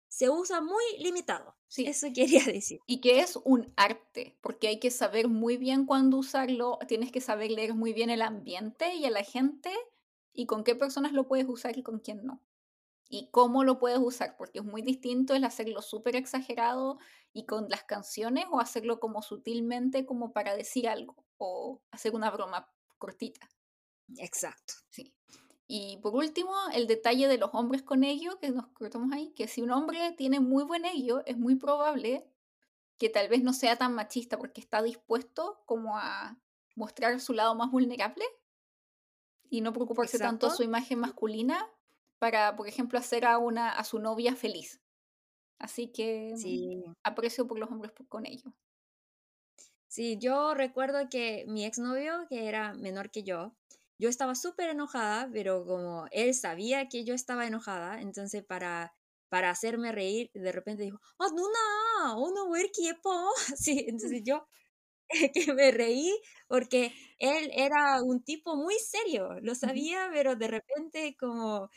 [0.08, 1.57] se usa muy limitado.
[1.68, 1.86] Sí.
[1.86, 2.80] Eso quería decir.
[2.86, 7.20] Y que es un arte, porque hay que saber muy bien cuándo usarlo, tienes que
[7.20, 9.70] saber leer muy bien el ambiente y a la gente
[10.32, 12.42] y con qué personas lo puedes usar y con quién no.
[13.10, 16.98] Y cómo lo puedes usar, porque es muy distinto el hacerlo súper exagerado
[17.32, 22.30] y con las canciones o hacerlo como sutilmente como para decir algo o hacer una
[22.30, 23.48] broma cortita.
[24.16, 24.74] Exacto.
[24.90, 25.14] Sí.
[25.70, 29.46] Y por último, el detalle de los hombres con ello, que nos cortamos ahí, que
[29.46, 32.26] si un hombre tiene muy buen ello, es muy probable
[32.96, 36.38] que tal vez no sea tan machista porque está dispuesto como a
[36.74, 38.24] mostrar su lado más vulnerable
[39.50, 40.56] y no preocuparse tanto Exacto.
[40.56, 41.66] su imagen masculina
[42.18, 44.80] para, por ejemplo, hacer a una a su novia feliz.
[45.58, 46.84] Así que mm, Sí.
[47.02, 48.54] aprecio por los hombres por- con ello.
[49.86, 53.54] Sí, yo recuerdo que mi exnovio, que era menor que yo,
[53.98, 58.94] yo estaba súper enojada, pero como él sabía que yo estaba enojada, entonces para,
[59.28, 62.16] para hacerme reír, de repente dijo, ¡Ah, Nuna!
[62.16, 62.46] ¡Uno
[63.02, 63.30] po!
[63.56, 63.90] Sí, mm.
[63.90, 64.46] entonces yo
[65.34, 66.12] que me reí
[66.48, 71.70] porque él era un tipo muy serio, lo sabía, pero de repente como...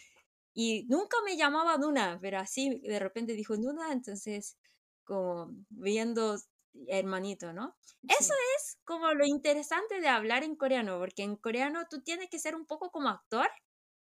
[0.54, 4.58] Y nunca me llamaba Nuna, pero así de repente dijo Nuna, entonces
[5.06, 6.38] como viendo
[6.88, 7.76] hermanito, ¿no?
[8.08, 12.40] Eso es como lo interesante de hablar en coreano, porque en coreano tú tienes que
[12.40, 13.48] ser un poco como actor,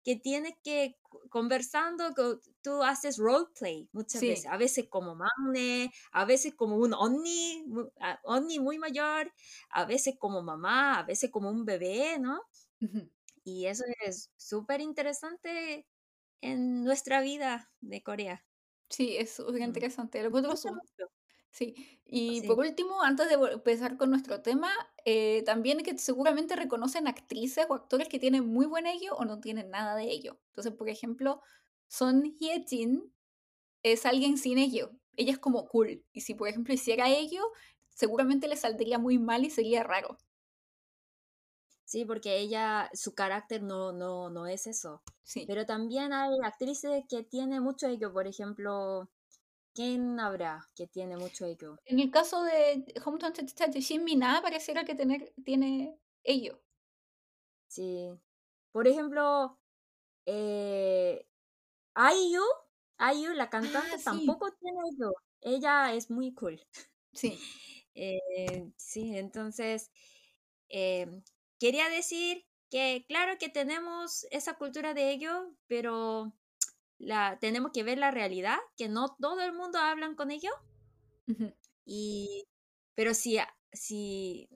[0.04, 0.96] que tienes que
[1.30, 2.14] conversando,
[2.62, 7.66] tú haces roleplay muchas veces, a veces como manne, a veces como un onni,
[8.00, 9.34] ah, onni muy mayor,
[9.70, 12.42] a veces como mamá, a veces como un bebé, ¿no?
[13.44, 15.86] Y eso es súper interesante
[16.42, 18.46] en nuestra vida de Corea.
[18.90, 20.22] Sí, es súper em, interesante.
[20.22, 20.56] Lo encuentro
[21.52, 22.48] Sí, y Sí.
[22.48, 24.72] por último, antes de vol- empezar con nuestro tema,
[25.06, 29.40] eh, también que seguramente reconocen actrices o actores que tienen muy buen ello o no
[29.40, 30.40] tienen nada de ello.
[30.50, 31.42] Entonces, por ejemplo,
[31.88, 33.12] Son Hye-jin
[33.84, 34.92] es alguien sin ello.
[35.18, 36.06] Ella es como cool.
[36.14, 37.42] Y si, por ejemplo, hiciera ello,
[37.90, 40.18] seguramente le saldría muy mal y sería raro.
[41.84, 45.02] Sí, porque ella, su carácter no, no, no es eso.
[45.24, 45.46] Sí.
[45.46, 48.14] Pero también hay actrices que tienen mucho ello.
[48.14, 49.10] Por ejemplo,
[49.80, 51.78] ¿quién habrá que tiene mucho ello?
[51.86, 56.60] En el caso de Hometown Cha-Cha-Cha de Shin Mina, pareciera que tener, tiene ello.
[57.72, 58.10] Sí.
[58.72, 59.58] Por ejemplo,
[60.26, 61.26] eh,
[61.96, 62.44] IU,
[63.00, 64.04] IU, la cantante, Ah, sí.
[64.04, 65.14] tampoco tiene ello.
[65.42, 66.62] Ella es muy cool.
[67.14, 67.40] Sí.
[67.96, 69.92] Eh, sí, entonces,
[70.70, 71.24] em,
[71.60, 76.34] quería decir que claro que tenemos esa cultura de ello, pero
[77.00, 80.52] la, tenemos que ver la realidad, que no todo el mundo hablan con ello.
[81.28, 81.54] Ujú.
[81.86, 82.46] Y,
[82.94, 83.40] pero si,
[83.72, 84.50] si,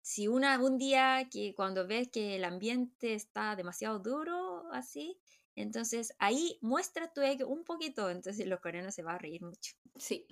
[0.00, 5.18] si una, un día que cuando ves que el ambiente está demasiado duro, así,
[5.54, 9.74] entonces ahí muestra tu ego un poquito, entonces los coreanos se van a reír mucho.
[9.96, 10.26] Sí.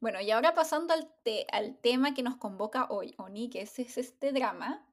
[0.00, 3.78] Bueno, y ahora pasando al, te- al tema que nos convoca hoy, Oni, que es,
[3.78, 4.86] es este drama,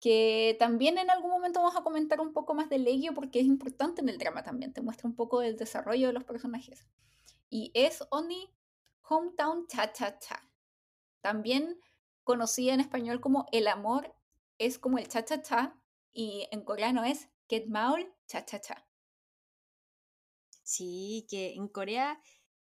[0.00, 3.46] que también en algún momento vamos a comentar un poco más del ello porque es
[3.46, 6.86] importante en el drama también, te muestra un poco del desarrollo de los personajes.
[7.50, 8.50] Y es Oni
[9.08, 10.50] Hometown Cha Cha Cha.
[11.20, 11.80] También
[12.22, 14.14] conocida en español como El amor
[14.58, 15.76] es como el Cha Cha Cha
[16.12, 18.86] y en coreano es Get Maul Cha Cha Cha.
[20.64, 22.20] Sí, que en Corea,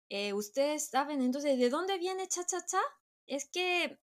[0.09, 2.81] eh, ustedes saben, entonces, ¿de dónde viene cha-cha-cha?
[3.25, 3.99] Es que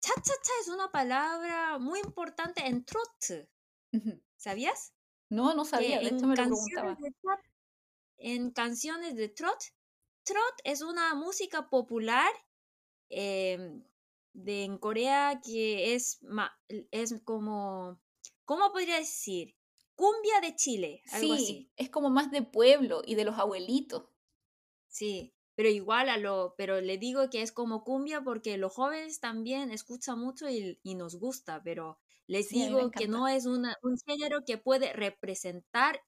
[0.00, 3.48] cha-cha-cha es una palabra muy importante en trot.
[4.36, 4.94] ¿sabías?
[5.28, 6.96] No, no sabía, de hecho me lo preguntaba.
[7.00, 7.40] de trot,
[8.18, 9.58] en canciones de trot,
[10.24, 12.30] trot es una música popular
[13.08, 13.84] em,
[14.32, 16.20] de en Corea que es,
[16.90, 18.00] es como,
[18.44, 19.56] ¿cómo podría decir?
[19.94, 21.46] Cumbia de Chile, algo así.
[21.46, 24.08] Sí, es como más de pueblo y de los abuelitos.
[24.88, 29.20] Sí, pero igual a lo, pero le digo que es como cumbia porque los jóvenes
[29.20, 33.76] también escuchan mucho y, y nos gusta, pero les Sí, digo que no es una,
[33.82, 36.00] un género que puede representar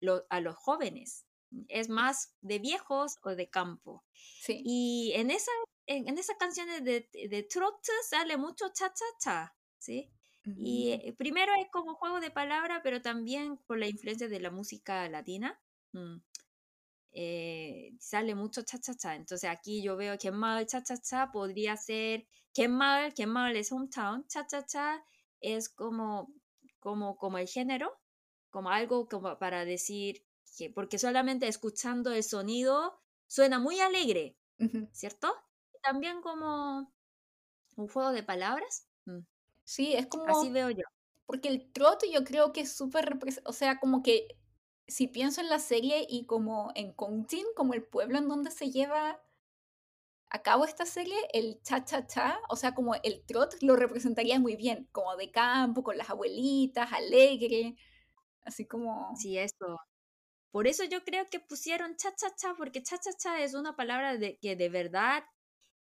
[0.00, 1.26] lo- a los jóvenes.
[1.68, 4.04] Es más de viejos o de campo.
[4.38, 4.64] Sí.
[4.64, 5.52] Y en esa,
[5.86, 7.76] en, en esas canciones de, de trot
[8.08, 10.12] sale mucho cha-cha-cha, ¿sí?
[10.56, 14.40] Y Mm, eh, primero es como juego de palabra, pero también por la influencia de
[14.40, 15.62] la música latina.
[15.92, 16.16] mm,
[17.14, 19.14] eh, sale mucho cha-cha-cha.
[19.16, 24.26] Entonces aquí yo veo que mal cha-cha-cha podría ser que mal, que mal es hometown,
[24.28, 25.04] cha-cha-cha
[25.40, 26.32] es como,
[26.80, 27.92] como, como el género,
[28.50, 30.24] como algo como para decir
[30.56, 34.36] que, porque solamente escuchando el sonido suena muy alegre.
[34.92, 35.34] ¿cierto?
[35.82, 36.92] También como
[37.76, 38.88] un juego de palabras.
[39.06, 39.20] mm,
[39.64, 40.82] Sí, es Así como, veo yo.
[41.26, 44.28] porque el trot yo creo que es súper, o sea, como que
[44.86, 48.70] si pienso en la serie y como en Kongjin, como el pueblo en donde se
[48.70, 49.20] lleva
[50.30, 54.88] a cabo esta serie, el cha-cha-cha, o sea, como el trot lo representaría muy bien,
[54.90, 57.76] como de campo, con las abuelitas, alegre,
[58.42, 59.78] así como, Sí, eso.
[60.50, 64.68] Por eso yo creo que pusieron cha-cha-cha, porque cha-cha-cha es una palabra de, que de
[64.68, 65.24] verdad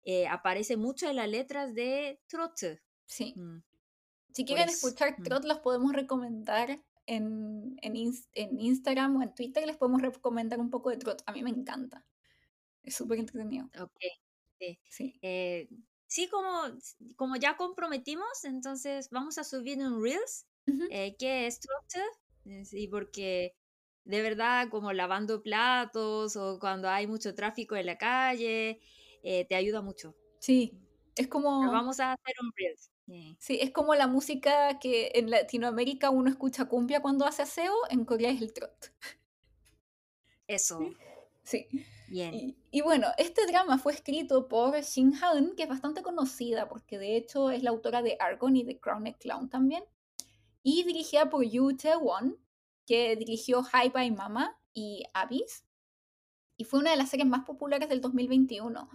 [0.02, 2.80] eh, aparece mucho en las letras de trot.
[3.06, 3.34] sí.
[3.36, 3.62] Mm,
[4.32, 5.22] Si quieren escuchar mm.
[5.22, 7.94] trot, los podemos recomendar en, en,
[8.32, 11.22] en Instagram o en Twitter, les podemos recomendar un poco de trot.
[11.26, 12.06] A mí me encanta.
[12.82, 13.70] Es súper entretenido.
[13.78, 13.96] Ok,
[14.58, 14.78] sí.
[14.88, 15.14] Sí.
[15.22, 15.68] Eh,
[16.06, 16.62] sí, como,
[17.16, 20.84] como ya comprometimos, entonces vamos a subir un Reels Ujú.
[20.90, 22.04] eh, que es trot.
[22.44, 23.56] eh, Sí, porque
[24.04, 28.80] de verdad, como lavando platos o cuando hay mucho tráfico en la calle,
[29.22, 30.16] eh, te ayuda mucho.
[30.40, 30.78] Sí,
[31.16, 32.90] es Pero como, vamos a hacer un Reels.
[33.38, 38.04] Sí, es como la música que en Latinoamérica uno escucha cumbia cuando hace aseo, en
[38.04, 38.92] Corea es el trot.
[40.46, 40.78] Eso,
[41.42, 41.66] Sí.
[42.06, 42.34] bien.
[42.34, 46.98] Y, y bueno, este drama fue escrito por Shin Haeun, que es bastante conocida porque
[46.98, 49.82] de hecho es la autora de Argon y de Crowned Clown también,
[50.62, 52.38] y dirigida por Yoo Tae-won,
[52.86, 55.64] que dirigió Hi Bye Mama y Abyss,
[56.56, 58.88] y fue una de las series más populares del 2021.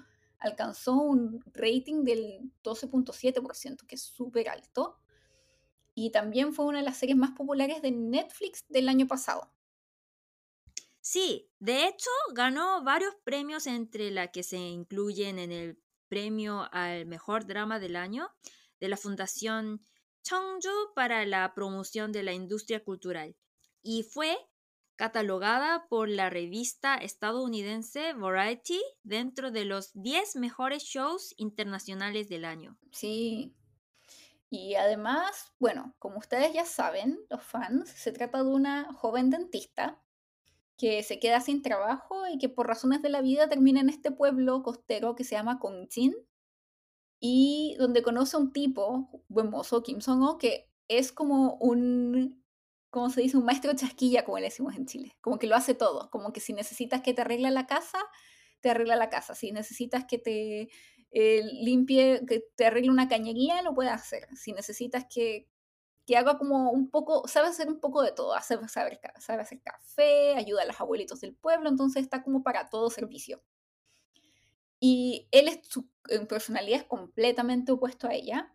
[0.46, 5.00] Alcanzó un rating del 12.7%, que es súper alto,
[5.96, 9.52] y también fue una de las series más populares de Netflix del año pasado.
[11.02, 15.80] Sí, de hecho ganó varios premios entre la que se incluyen en el
[16.10, 18.30] premio al mejor drama del año
[18.80, 19.82] de la Fundación
[20.24, 23.36] Cheongju para la promoción de la industria cultural
[23.84, 24.36] y fue
[24.96, 32.78] catalogada por la revista estadounidense Variety dentro de los 10 mejores shows internacionales del año.
[32.91, 33.54] Sí.
[34.50, 40.02] Y además, bueno, como ustedes ya saben, los fans, se trata de una joven dentista
[40.78, 44.12] que se queda sin trabajo y que por razones de la vida termina en este
[44.12, 46.16] pueblo costero que se llama Kongchin
[47.20, 52.45] y donde conoce a un tipo, buen mozo, Kim Song-ho, que es como un,
[52.96, 53.36] ¿cómo se dice?
[53.36, 55.18] Un maestro chasquilla, como le decimos en Chile.
[55.20, 56.10] Como que lo hace todo.
[56.12, 58.00] Como que si necesitas que te arregle la casa,
[58.62, 59.36] te arregla la casa.
[59.36, 60.70] Si necesitas que te
[61.12, 64.30] eh, limpie, que te arregle una cañería, lo puede hacer.
[64.38, 65.50] Si necesitas que,
[66.06, 68.34] que haga como un poco, sabe hacer un poco de todo.
[68.41, 72.70] Sabe, sabe, sabe hacer café, ayuda a los abuelitos del pueblo, entonces está como para
[72.70, 73.43] todo servicio.
[74.80, 75.89] Y él es, su
[76.30, 78.55] personalidad es completamente opuesto a ella.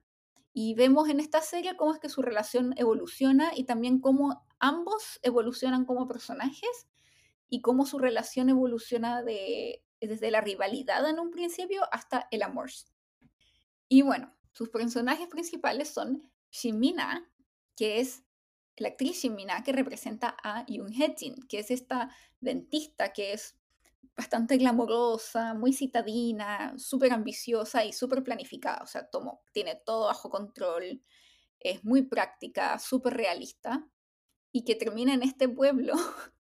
[0.53, 5.21] Y vemos en esta serie cómo es que su relación evoluciona y también cómo ambos
[5.23, 6.89] evolucionan como personajes
[7.49, 12.71] y cómo su relación evoluciona de, desde la rivalidad en un principio hasta el amor.
[13.89, 17.31] Y bueno, sus personajes principales son Shimina,
[17.77, 18.23] que es
[18.77, 23.60] la actriz Shimina que representa a Yoon Hye-jin, que es esta dentista que es
[24.21, 28.83] bastante glamorosa, muy citadina, súper ambiciosa y súper planificada.
[28.83, 31.03] O sea, tomo, tiene todo bajo control,
[31.59, 33.89] es muy práctica, súper realista.
[34.53, 35.95] Y que termina en este pueblo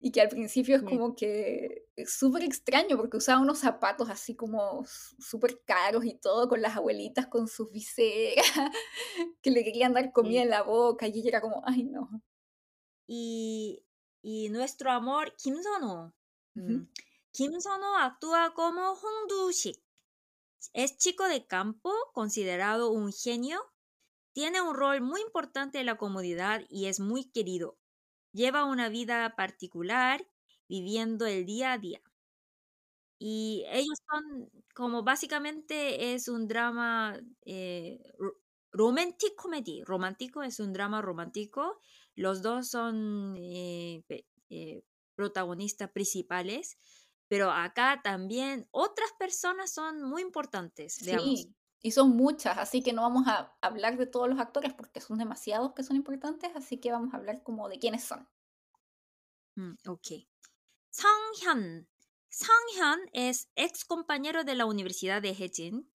[0.00, 4.84] y que al principio es como que súper extraño porque usaba unos zapatos así como
[5.18, 8.46] súper caros y todo con las abuelitas con sus viseras
[9.42, 12.08] que le querían dar comida en la boca y ella era como, ay no.
[13.06, 13.84] Y,
[14.22, 16.14] y nuestro amor, Kim Sono,
[16.54, 16.86] Mm.
[17.32, 19.80] Kim Sono actúa como Hong Du-sik.
[20.72, 23.60] Es chico de campo, considerado un genio.
[24.32, 27.78] Tiene un rol muy importante en la comunidad y es muy querido.
[28.32, 30.26] Lleva una vida particular,
[30.68, 32.02] viviendo el día a día.
[33.18, 38.00] Y ellos son como básicamente es un drama eh,
[38.72, 39.82] romantic comedy.
[39.84, 41.80] Romántico es un drama romántico.
[42.16, 44.02] Los dos son eh,
[44.50, 44.82] eh,
[45.14, 46.78] protagonistas principales,
[47.28, 53.02] pero acá también otras personas son muy importantes, Sí, y son muchas, así que no
[53.02, 56.90] vamos a hablar de todos los actores porque son demasiados que son importantes, así que
[56.90, 58.26] vamos a hablar como de quiénes son.
[59.56, 60.08] Mm, ok.
[60.90, 61.88] Sang Hyun.
[62.28, 65.90] Sang Hyun es ex compañero de la Universidad de Hejin,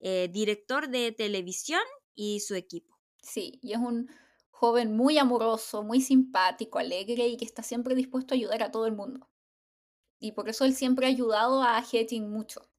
[0.00, 1.82] eh, director de televisión
[2.14, 2.94] y su equipo.
[3.22, 4.08] Sí, y es un
[4.54, 8.86] joven muy amoroso, muy simpático, alegre y que está siempre dispuesto a ayudar a todo
[8.86, 9.28] el mundo.
[10.20, 12.70] Y por eso él siempre ha ayudado a Hejin mucho.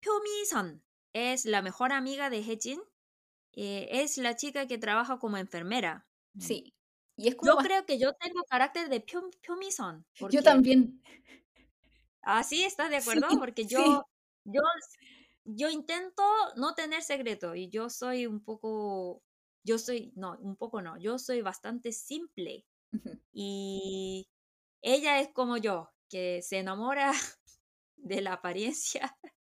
[0.00, 0.12] Pyo
[1.12, 2.80] es la mejor amiga de Hejin.
[3.52, 6.06] Eh, es la chica que trabaja como enfermera.
[6.32, 6.40] Mm.
[6.40, 6.74] Sí.
[7.16, 9.30] Y es como yo creo que yo tengo carácter de Pyo,
[10.30, 11.02] Yo también.
[12.22, 13.28] Ah, sí, ¿estás de acuerdo?
[13.38, 14.06] porque yo,
[14.44, 14.62] yo,
[15.44, 16.22] yo intento
[16.56, 19.22] no tener secreto y yo soy un poco
[19.64, 22.66] yo soy, no, un poco no, yo soy bastante simple
[23.32, 24.28] y
[24.82, 27.12] ella es como yo, que se enamora
[27.96, 29.16] de la apariencia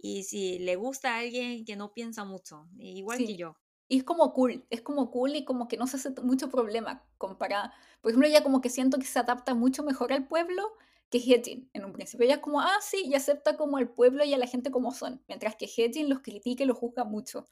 [0.00, 3.56] y si le gusta a alguien que no piensa mucho, igual que yo.
[3.88, 7.06] Y es como cool, es como cool y como que no se hace mucho problema
[7.18, 7.72] comparada.
[8.00, 10.72] Por ejemplo, ella como que siento que se adapta mucho mejor al pueblo
[11.08, 12.24] que Hedjin en un principio.
[12.24, 14.92] Ella es como, ah, sí, y acepta como al pueblo y a la gente como
[14.92, 17.46] son, mientras que Hedjin los critica y los juzga mucho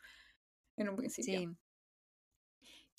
[0.76, 1.38] en un principio.
[1.38, 1.48] Sí.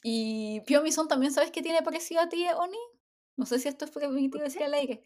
[0.04, 2.78] Y Pio Mison también, ¿sabes qué tiene parecido a ti, Oni?
[3.38, 5.04] No sé si esto es permitido decir al aire.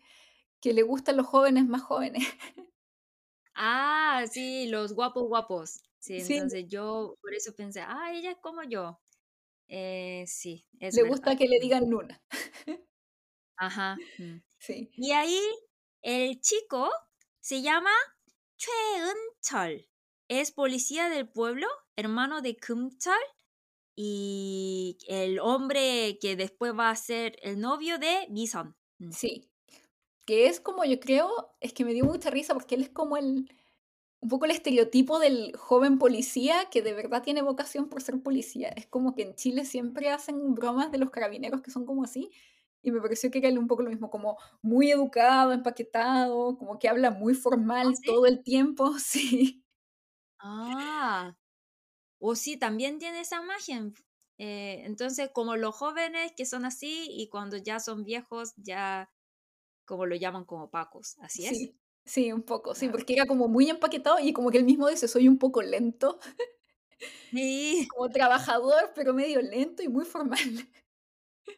[0.61, 2.23] Que le gustan los jóvenes más jóvenes.
[3.61, 5.81] Ah, sí, los guapos guapos.
[5.99, 9.01] Sí, entonces yo por eso pensé, ah, ella es como yo.
[9.67, 12.21] Eh, sí, es Le gusta que le digan Luna.
[13.57, 13.97] Ajá.
[14.17, 14.37] Mm.
[14.59, 14.89] Sí.
[14.93, 15.41] Y ahí
[16.01, 16.89] el chico
[17.41, 17.91] se llama
[18.57, 19.89] Choi Eun-chol.
[20.29, 21.67] Es policía del pueblo,
[21.97, 23.19] hermano de Kum-chol
[24.01, 28.73] y el hombre que después va a ser el novio de Bison.
[28.97, 29.11] Mm.
[29.11, 29.51] Sí,
[30.25, 31.29] que es como yo creo,
[31.59, 33.51] es que me dio mucha risa porque él es como el,
[34.21, 38.69] un poco el estereotipo del joven policía que de verdad tiene vocación por ser policía.
[38.69, 42.31] Es como que en Chile siempre hacen bromas de los carabineros que son como así.
[42.83, 46.89] Y me pareció que era un poco lo mismo, como muy educado, empaquetado, como que
[46.89, 49.63] habla muy ¿Ah, formal todo el tiempo, sí.
[50.39, 51.35] Ah,
[52.19, 53.93] o sí, también tiene esa imagen.
[54.37, 59.11] Eh, entonces, como los jóvenes que son así y cuando ya son viejos, ya
[59.85, 61.57] como lo llaman como pacos, ¿así es?
[61.57, 64.87] Sí, sí un poco, sí, porque era como muy empaquetado y como que él mismo
[64.87, 66.19] dice, soy un poco lento.
[67.31, 67.87] Sí.
[67.95, 70.39] como trabajador, pero medio lento y muy formal.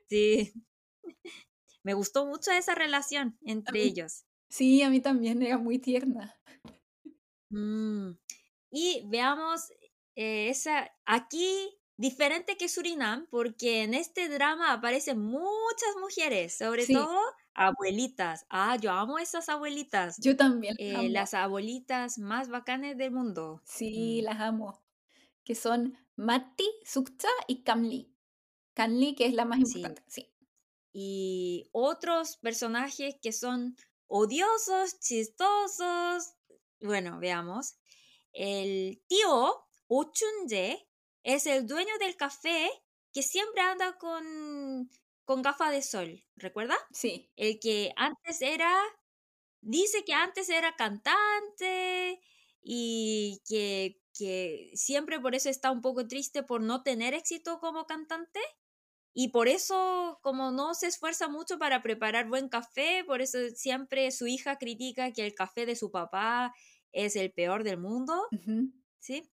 [0.09, 0.53] Sí.
[1.83, 4.25] me gustó mucho esa relación entre ellos.
[4.49, 6.35] Sí, a mí también era muy tierna.
[7.49, 8.11] Mm,
[8.71, 9.71] Y veamos
[10.15, 16.93] eh, esa aquí diferente que Surinam, porque en este drama aparecen muchas mujeres, sobre Sí.
[16.93, 17.19] todo
[17.53, 18.45] abuelitas.
[18.49, 20.17] Ah, yo amo esas abuelitas.
[20.17, 21.09] Yo también las eh, amo.
[21.09, 23.61] las abuelitas más bacanes del mundo.
[23.65, 24.83] Sí, Mm, las amo.
[25.43, 28.13] Que son Matti, Sukcha y Kamli.
[28.75, 29.65] Kamli, que es la más Sí.
[29.65, 30.03] importante.
[30.07, 30.33] Sí.
[30.93, 36.33] Y otros personajes que son odiosos, chistosos.
[36.81, 37.75] Bueno, veamos.
[38.33, 40.87] El tío Ochunje
[41.21, 42.71] es el dueño del café
[43.11, 44.89] que siempre anda con,
[45.25, 46.77] con gafas de sol, ¿recuerda?
[46.93, 47.29] Sí.
[47.35, 48.73] El que antes era,
[49.59, 52.21] dice que antes era cantante
[52.61, 57.85] y que, que siempre por eso está un poco triste por no tener éxito como
[57.85, 58.39] cantante.
[59.13, 64.09] Y por eso, como no se esfuerza mucho para preparar buen café, por eso siempre
[64.11, 66.55] su hija critica que el café de su papá
[66.93, 68.13] es el peor del mundo.
[68.99, 69.29] ¿sí?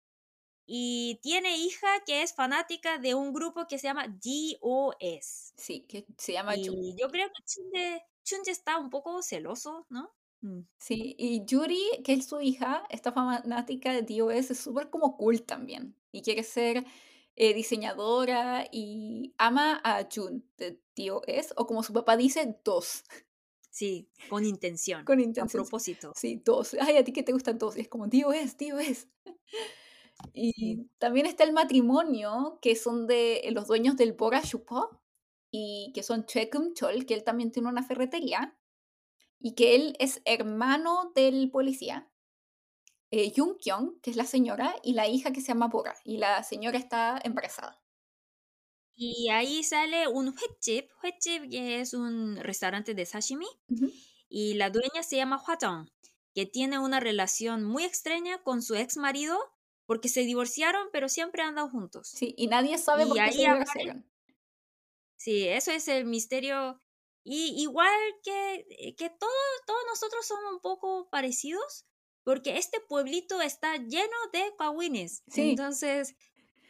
[0.65, 5.53] Y tiene hija que es fanática de un grupo que se llama GOS.
[5.57, 10.11] Sí, que se llama Y yo creo que Chunje, Chunje está un poco celoso, ¿no?
[10.41, 15.15] Mm, Sí, y Yuri, que es su hija, esta fanática de DOS, es súper como
[15.17, 15.95] cool también.
[16.11, 16.83] Y quiere ser
[17.35, 23.03] eh, diseñadora y ama a Jun de DOS, o como su papá dice, dos.
[23.69, 25.63] Sí, con intención, Con a intención.
[25.63, 26.13] propósito.
[26.15, 26.75] Sí, dos.
[26.79, 27.75] Ay, a ti que te gustan dos.
[27.75, 29.07] Y es como DOS, DOS.
[30.33, 35.01] Y también está el matrimonio, que son de eh, los dueños del Bora Chupo,
[35.51, 38.57] y que son Chekum Chol, que él también tiene una ferretería,
[39.39, 42.09] y que él es hermano del policía.
[43.11, 46.17] Eh, Jung Kyung, que es la señora, y la hija que se llama Bora, y
[46.17, 47.81] la señora está embarazada.
[48.97, 53.47] Y ahí sale un huetjip, huetjip que es un restaurante de sashimi,
[54.29, 55.89] y la dueña se llama Hwajong,
[56.33, 59.37] que tiene una relación muy extraña con su ex marido,
[59.85, 62.07] porque se divorciaron, pero siempre andan juntos.
[62.07, 64.05] Sí, y nadie sabe Y por qué se divorciaron.
[65.17, 66.81] Sí, eso es el misterio.
[67.23, 69.33] Y igual que, eh, que todos,
[69.65, 71.85] todos nosotros somos un poco parecidos,
[72.23, 75.23] porque este pueblito está lleno de kawines.
[75.27, 75.51] Sí.
[75.51, 76.15] Entonces,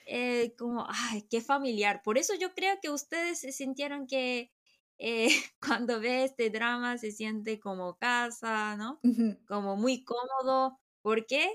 [0.05, 2.01] eh, como, ay, qué familiar.
[2.03, 4.51] Por eso yo creo que ustedes se sintieron que
[4.97, 5.28] eh,
[5.59, 8.99] cuando ve este drama se siente como casa, ¿no?
[9.03, 9.38] Ujú.
[9.47, 10.80] Como muy cómodo.
[11.01, 11.49] ¿Por qué?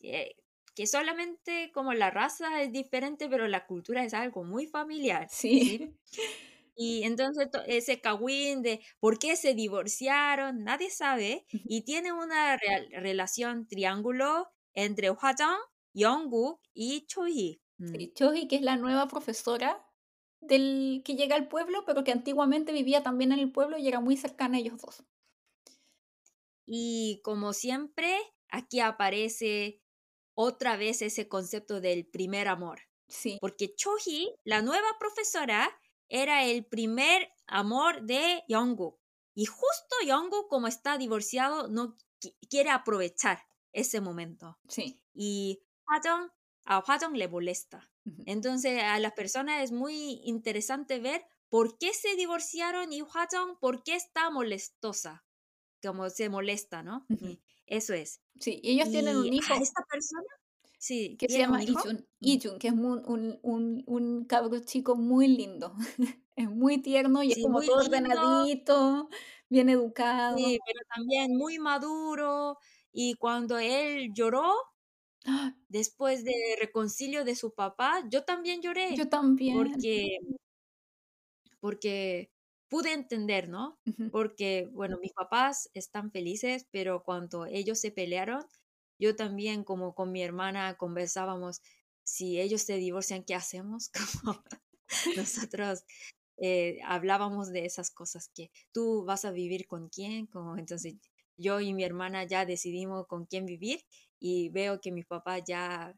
[0.00, 0.36] Eh,
[0.76, 5.26] que solamente como la raza es diferente, pero la cultura es algo muy familiar.
[5.30, 5.96] Sí.
[6.76, 11.46] Y entonces to- ese kawin de por qué se divorciaron, nadie sabe.
[11.70, 15.10] Y tiene una relación triángulo entre
[15.94, 17.60] Yongguk y Chohee.
[17.78, 17.86] Mm.
[17.88, 19.84] Sí, Choji, que es la nueva profesora
[20.40, 24.00] del que llega al pueblo, pero que antiguamente vivía también en el pueblo y era
[24.00, 25.04] muy cercana a ellos dos.
[26.66, 28.14] Y como siempre,
[28.48, 29.82] aquí aparece
[30.36, 32.82] otra vez ese concepto del primer amor.
[33.08, 35.68] Sí, Porque Chohee, la nueva profesora,
[36.08, 39.00] era el primer amor de Yongguk.
[39.34, 44.58] Y justo Yongguk, como está divorciado, no qui- quiere aprovechar ese momento.
[44.68, 45.02] sí.
[45.14, 46.30] Y Hwajong,
[46.64, 47.90] a Hwajong le molesta.
[48.26, 53.82] Entonces a las personas es muy interesante ver por qué se divorciaron y Hwajong por
[53.82, 55.24] qué está molestosa.
[55.82, 57.06] Como se molesta, ¿no?
[57.20, 58.20] Y eso es.
[58.40, 60.26] Sí, y ellos tienen un Y, hijo ah, esta persona,
[60.78, 61.88] sí, que se llama un hijo.
[61.88, 62.08] Ijun.
[62.20, 65.74] Ijun, que es un, un, un cabro chico muy lindo.
[66.36, 67.96] es muy tierno y es como todo lindo.
[67.96, 69.08] ordenadito,
[69.48, 70.36] bien educado.
[70.36, 72.58] Sí, pero también muy maduro.
[72.92, 74.52] Y cuando él lloró,
[75.26, 75.54] ¡Ah!
[75.68, 78.94] después de reconcilio de su papá, yo también lloré.
[78.96, 79.56] Yo también.
[79.56, 80.18] Porque,
[81.60, 82.30] porque
[82.68, 83.78] pude entender, ¿no?
[84.12, 88.44] Porque, bueno, mis papás están felices, pero cuando ellos se pelearon,
[88.98, 91.62] yo también, como con mi hermana, conversábamos,
[92.04, 93.90] si ellos se divorcian, ¿qué hacemos?
[94.24, 94.42] Como
[95.16, 95.84] nosotros
[96.38, 100.96] eh, hablábamos de esas cosas, que tú vas a vivir con quién, como entonces
[101.36, 103.80] yo y mi hermana ya decidimos con quién vivir
[104.20, 105.94] y veo que mis papás ya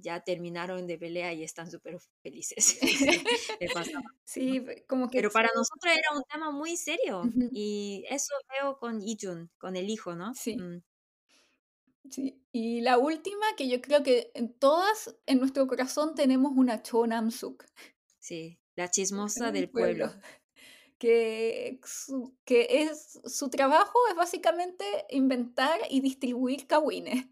[0.00, 2.78] ya terminaron de pelea y están súper felices.
[4.24, 7.48] Sí, como que Pero para nosotros era un tema muy serio Ujú.
[7.52, 10.34] y eso veo con Ijun, con el hijo, ¿no?
[10.34, 10.56] Sí.
[10.56, 10.82] Mm,
[12.10, 16.82] Sí, y la última, que yo creo que en todas en nuestro corazón tenemos una
[16.82, 17.64] Cho Nam-suk
[18.18, 20.06] sí, la chismosa del el pueblo.
[20.98, 27.24] Que su, que es, su trabajo es básicamente inventar y distribuir kawines.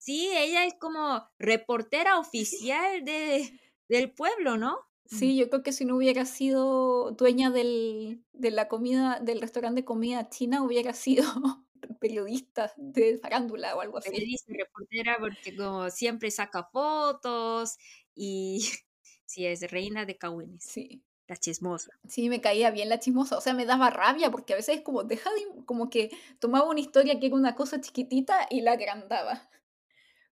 [0.00, 4.78] Sí, ella es como reportera oficial de, del pueblo, ¿no?
[5.06, 9.80] Sí, yo creo que si no hubiera sido dueña del, de la comida, del restaurante
[9.80, 11.24] de comida china, hubiera sido
[12.00, 14.10] periodista de farándula o algo así.
[14.10, 17.76] Periodista, reportera, porque como siempre saca fotos
[18.14, 18.60] y
[19.26, 20.64] sí, es reina de Kawines.
[20.64, 21.02] Sí.
[21.26, 21.92] La chismosa.
[22.08, 23.38] Sí, me caía bien la chismosa.
[23.38, 26.68] O sea, me daba rabia porque a veces es como, deja de, como que tomaba
[26.68, 29.48] una historia que era una cosa chiquitita y la agrandaba.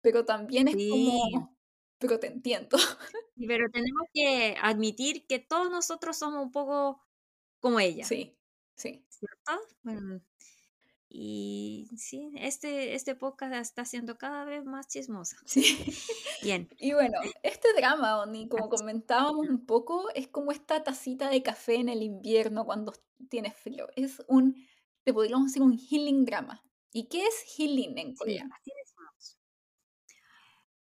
[0.03, 1.57] Pero también es como,
[1.97, 2.77] pero te entiendo.
[3.47, 7.01] Pero tenemos que admitir que todos nosotros somos un poco
[7.59, 8.05] como ella.
[8.05, 8.37] Sí,
[8.75, 9.03] sí.
[9.09, 10.21] ¿Cierto?
[11.09, 15.37] y sí, este, este podcast está siendo cada vez más chismosa.
[15.45, 15.63] Sí.
[16.43, 16.69] Bien.
[16.77, 21.75] Y bueno, este drama, Oni, como comentábamos un poco, es como esta tacita de café
[21.75, 22.93] en el invierno cuando
[23.29, 23.87] tienes frío.
[23.95, 24.67] Es un,
[25.03, 26.61] te podríamos decir, un healing drama.
[26.91, 28.53] ¿Y qué es healing en coreano?
[28.63, 28.71] Sí,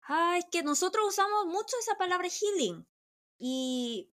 [0.08, 2.86] Ah, es que nosotros usamos mucho esa palabra healing.
[3.38, 4.10] Y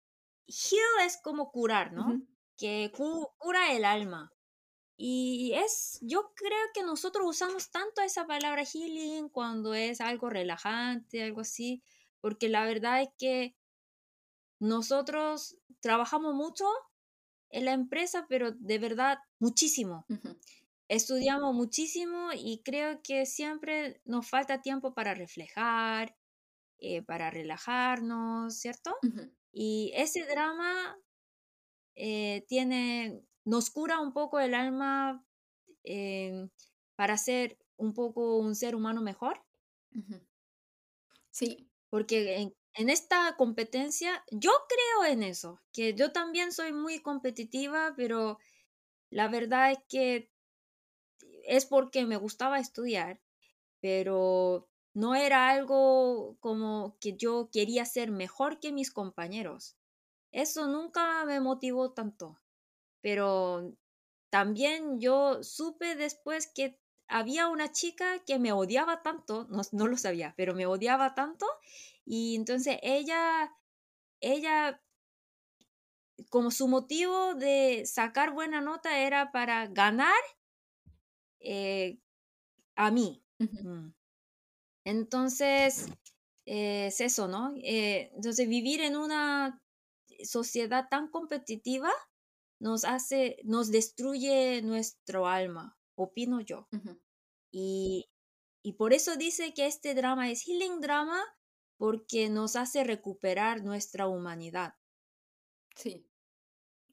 [0.48, 2.22] heal es como curar, ¿no?
[2.58, 4.34] Que cura el alma.
[4.96, 11.24] Y es, yo creo que nosotros usamos tanto esa palabra healing cuando es algo relajante,
[11.24, 11.84] algo así,
[12.22, 13.56] porque la verdad es que
[14.60, 16.66] nosotros trabajamos mucho
[17.50, 20.06] en la empresa, pero de verdad muchísimo
[20.92, 26.18] estudiamos muchísimo y creo que siempre nos falta tiempo para reflejar,
[26.80, 28.98] eh, para relajarnos, ¿cierto?
[29.54, 31.00] Y ese drama
[31.96, 35.26] eh, tiene, nos cura un poco el alma
[35.86, 36.50] eh,
[36.98, 39.42] para ser un poco un ser humano mejor.
[41.30, 41.70] Sí.
[41.90, 47.94] Porque en, en, esta competencia, yo creo en eso, que yo también soy muy competitiva,
[47.96, 48.40] pero
[49.10, 50.31] la verdad es que
[51.52, 53.20] es porque me gustaba estudiar,
[53.82, 59.76] pero no era algo como que yo quería ser mejor que mis compañeros.
[60.32, 62.40] Eso nunca me motivó tanto.
[63.02, 63.74] Pero
[64.30, 66.80] también yo supe después que
[67.10, 71.46] había una chica que me odiaba tanto, no, no lo sabía, pero me odiaba tanto
[72.06, 73.54] y entonces ella,
[74.22, 74.82] ella
[76.30, 80.16] como su motivo de sacar buena nota era para ganar
[81.42, 82.00] eh,
[82.76, 83.24] a mí.
[83.40, 83.94] Mm.
[84.86, 85.88] Entonces,
[86.46, 87.54] eh, es eso, ¿no?
[87.58, 89.62] Eh, entonces, vivir en una
[90.24, 91.92] sociedad tan competitiva
[92.60, 96.68] nos hace, nos destruye nuestro alma, opino yo.
[97.52, 98.10] y,
[98.64, 101.22] y por eso dice que este drama es healing drama,
[101.78, 104.76] porque nos hace recuperar nuestra humanidad.
[105.76, 106.11] Sí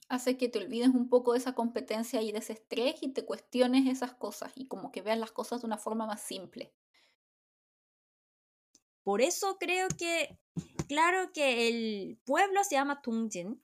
[0.09, 3.25] hace que te olvides un poco de esa competencia y de ese estrés y te
[3.25, 6.73] cuestiones esas cosas y como que veas las cosas de una forma más simple.
[9.03, 10.39] Por eso creo que,
[10.87, 13.63] claro que el pueblo se llama Tungjin,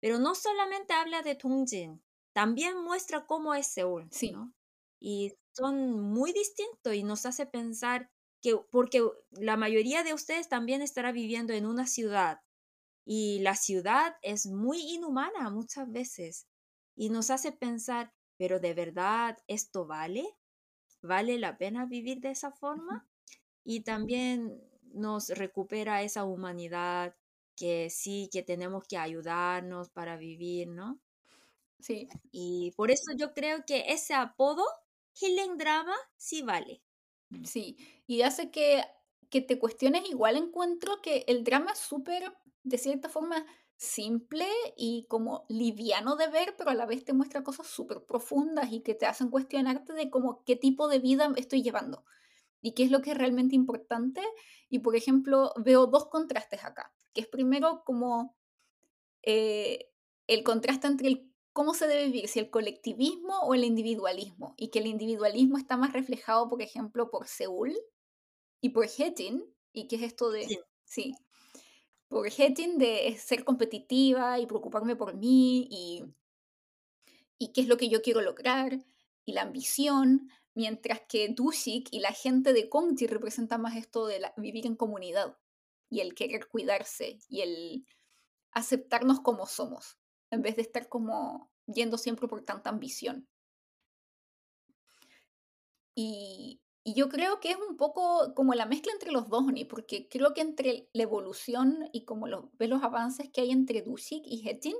[0.00, 4.08] pero no solamente habla de Tungjin, también muestra cómo es Seúl.
[4.10, 4.34] Sí.
[5.00, 8.10] Y son muy distintos y nos hace pensar
[8.42, 12.40] que, porque la mayoría de ustedes también estará viviendo en una ciudad
[13.06, 16.48] y la ciudad es muy inhumana muchas veces
[16.96, 20.26] y nos hace pensar, pero de verdad esto vale?
[21.02, 23.08] ¿Vale la pena vivir de esa forma?
[23.64, 24.60] Y también
[24.92, 27.16] nos recupera esa humanidad
[27.54, 31.00] que sí, que tenemos que ayudarnos para vivir, ¿no?
[31.78, 32.08] Sí.
[32.32, 34.64] Y por eso yo creo que ese apodo,
[35.14, 36.82] Healing Drama, sí vale.
[37.44, 37.76] Sí,
[38.06, 38.84] y hace que,
[39.30, 42.32] que te cuestiones, igual encuentro que el drama es súper
[42.66, 43.46] de cierta forma
[43.76, 48.72] simple y como liviano de ver, pero a la vez te muestra cosas súper profundas
[48.72, 52.04] y que te hacen cuestionarte de como qué tipo de vida estoy llevando
[52.60, 54.20] y qué es lo que es realmente importante.
[54.68, 58.36] Y por ejemplo, veo dos contrastes acá, que es primero como
[59.22, 59.92] eh,
[60.26, 64.68] el contraste entre el cómo se debe vivir, si el colectivismo o el individualismo, y
[64.68, 67.74] que el individualismo está más reflejado, por ejemplo, por Seúl
[68.60, 70.64] y por Hetin, y que es esto de...
[70.84, 71.14] sí
[72.08, 76.04] por Hetting de ser competitiva y preocuparme por mí y,
[77.38, 78.78] y qué es lo que yo quiero lograr
[79.24, 84.20] y la ambición, mientras que Dushik y la gente de Conti representan más esto de
[84.36, 85.36] vivir en comunidad
[85.90, 87.86] y el querer cuidarse y el
[88.52, 89.98] aceptarnos como somos,
[90.30, 93.28] en vez de estar como yendo siempre por tanta ambición.
[95.94, 99.64] Y, y yo creo que es un poco como la mezcla entre los dos, ni
[99.64, 103.82] porque creo que entre la evolución y como los, ves los avances que hay entre
[103.82, 104.76] Dushik y Hettin,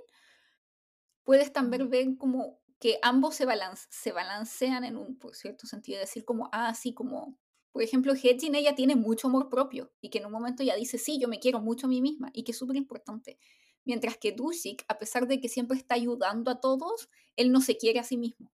[1.24, 3.44] puedes también ver como que ambos se,
[3.90, 7.40] se balancean en un por cierto sentido, decir como, ah, sí, como,
[7.72, 10.98] por ejemplo, Hettin, ella tiene mucho amor propio y que en un momento ya dice,
[10.98, 13.36] sí, yo me quiero mucho a mí misma y que es súper importante.
[13.84, 17.76] Mientras que Dushik, a pesar de que siempre está ayudando a todos, él no se
[17.76, 18.52] quiere a sí mismo.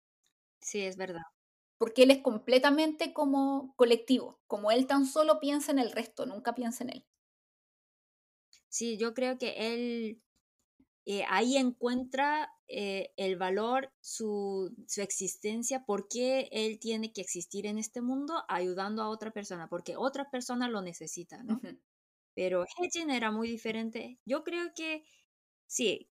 [0.60, 1.22] Sí, es verdad.
[1.78, 6.54] Porque él es completamente como colectivo, como él tan solo piensa en el resto, nunca
[6.54, 7.06] piensa en él.
[8.68, 10.20] Sí, yo creo que él
[11.06, 17.66] eh, ahí encuentra eh, el valor, su, su existencia, por qué él tiene que existir
[17.66, 21.60] en este mundo ayudando a otra persona, porque otra persona lo necesita, ¿no?
[22.34, 24.18] Pero Hejin era muy diferente.
[24.26, 25.04] Yo creo que
[25.66, 26.10] sí,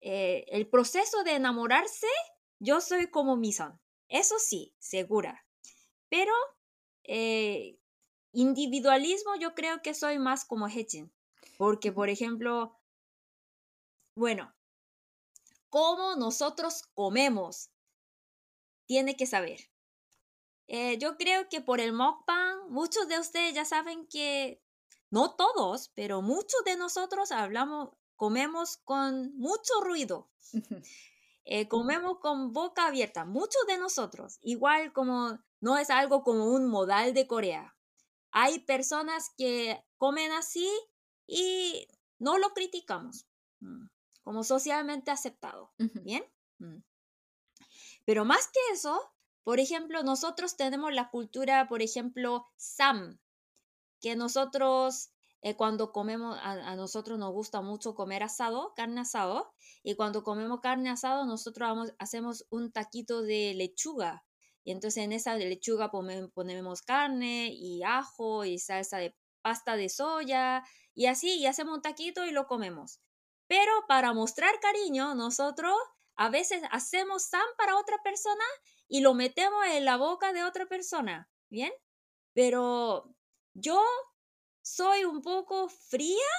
[0.00, 2.06] eh, el proceso de enamorarse,
[2.58, 3.78] yo soy como Misan.
[4.08, 5.44] Eso sí, segura.
[6.08, 6.32] Pero
[8.32, 11.12] individualismo, yo creo que soy más como Hejin.
[11.56, 12.78] Porque, por ejemplo,
[14.14, 14.54] bueno,
[15.70, 17.70] cómo nosotros comemos,
[18.86, 19.70] tiene que saber.
[20.66, 24.62] Eh, yo creo que por el mukbang, muchos de ustedes ya saben que,
[25.10, 30.30] no todos, pero muchos de nosotros hablamos, comemos con mucho ruido.
[31.50, 36.68] Eh, comemos con boca abierta, muchos de nosotros, igual como no es algo como un
[36.68, 37.74] modal de Corea.
[38.32, 40.68] Hay personas que comen así
[41.26, 41.88] y
[42.18, 43.26] no lo criticamos
[43.60, 43.86] mm,
[44.22, 45.72] como socialmente aceptado.
[45.78, 46.22] ¿Bien?
[46.58, 46.82] Mm.
[48.04, 49.00] Pero más que eso,
[49.42, 53.18] por ejemplo, nosotros tenemos la cultura, por ejemplo, Sam,
[54.02, 55.12] que nosotros
[55.42, 60.60] eh, cuando comemos, a, nosotros nos gusta mucho comer asado, carne asado, y cuando comemos
[60.60, 64.24] carne asado, nosotros hacemos un taquito de lechuga.
[64.64, 70.62] Y entonces en esa lechuga ponemos carne y ajo y salsa de pasta de soya
[70.94, 73.00] y así, y hacemos un taquito y lo comemos.
[73.46, 75.74] Pero para mostrar cariño, nosotros
[76.16, 78.44] a veces hacemos sam para otra persona
[78.88, 81.72] y lo metemos en la boca de otra persona, ¿bien?
[82.34, 83.14] Pero
[83.54, 83.80] yo
[84.68, 86.32] soy un poco fría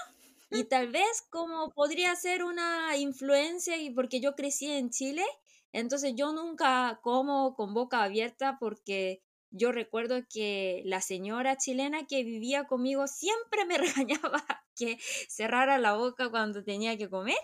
[0.51, 5.23] y tal vez como podría ser una influencia y porque yo crecí en Chile,
[5.71, 9.21] entonces yo nunca como con boca abierta porque
[9.51, 14.43] yo recuerdo que la señora chilena que vivía conmigo siempre me regañaba
[14.75, 17.37] que cerrara la boca cuando tenía que comer.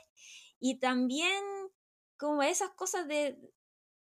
[0.59, 1.43] Y también
[2.17, 3.37] como esas cosas de...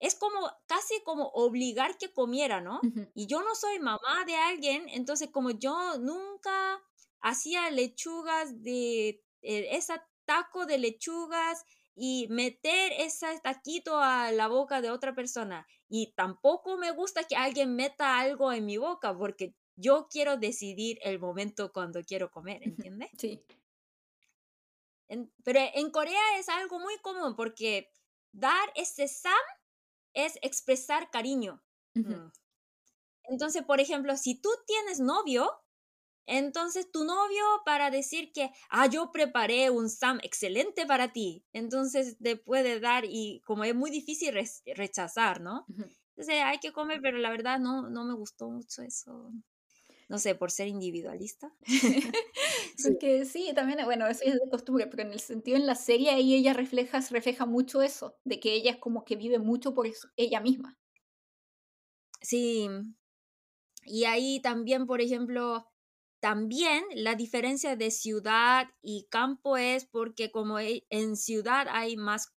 [0.04, 2.82] Es como casi como obligar que comiera, ¿no?
[3.16, 6.82] Y yo no soy mamá de alguien, entonces como yo nunca
[7.22, 9.24] hacía lechugas de...
[9.42, 11.64] Eh, esa taco de lechugas
[11.96, 15.66] y meter ese taquito a la boca de otra persona.
[15.88, 21.00] Y tampoco me gusta que alguien meta algo en mi boca porque yo quiero decidir
[21.04, 23.10] el momento cuando quiero comer, ¿entiendes?
[23.18, 23.44] Sí.
[25.44, 27.90] pero en Corea es algo muy común porque
[28.32, 29.34] dar ese sam
[30.14, 31.64] es expresar cariño.
[31.94, 32.32] Mm.
[33.26, 35.50] Entonces, por ejemplo, si tú tienes novio,
[36.26, 42.18] entonces tu novio para decir que, ah, yo preparé un SAM excelente para ti, entonces
[42.20, 44.34] te puede dar y como es muy difícil
[44.76, 45.66] rechazar, ¿no?
[46.16, 49.32] Entonces hay que comer, pero la verdad no, no me gustó mucho eso.
[50.10, 51.54] No sé, por ser individualista.
[52.84, 56.12] Porque sí, también, bueno, eso es de costumbre, pero en el sentido en la serie
[56.12, 59.88] ahí ella refleja, refleja mucho eso, de que ella es como que vive mucho por
[59.88, 60.78] eso, ella misma.
[62.22, 62.70] Sí.
[63.86, 65.68] Y ahí también, por ejemplo,
[66.20, 72.34] también la diferencia de ciudad y campo es porque como e, en ciudad hay más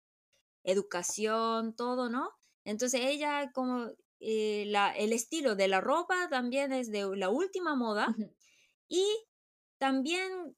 [0.64, 2.32] educación, todo, ¿no?
[2.66, 7.76] Entonces ella como eh, la, el estilo de la ropa también es de la última
[7.76, 8.16] moda
[8.88, 9.06] y
[9.78, 10.56] también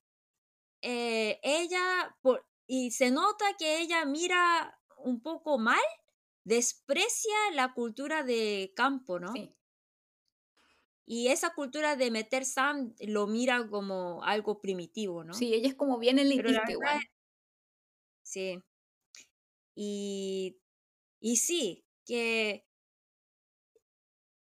[0.81, 5.81] eh, ella, por, y se nota que ella mira un poco mal,
[6.43, 9.33] desprecia la cultura de campo, ¿no?
[9.33, 9.53] Sí.
[11.05, 15.33] Y esa cultura de meter Sam lo mira como algo primitivo, ¿no?
[15.33, 16.99] Sí, ella es como bien elitista igual.
[18.23, 18.61] Sí.
[19.73, 20.59] Y,
[21.21, 22.66] y sí, que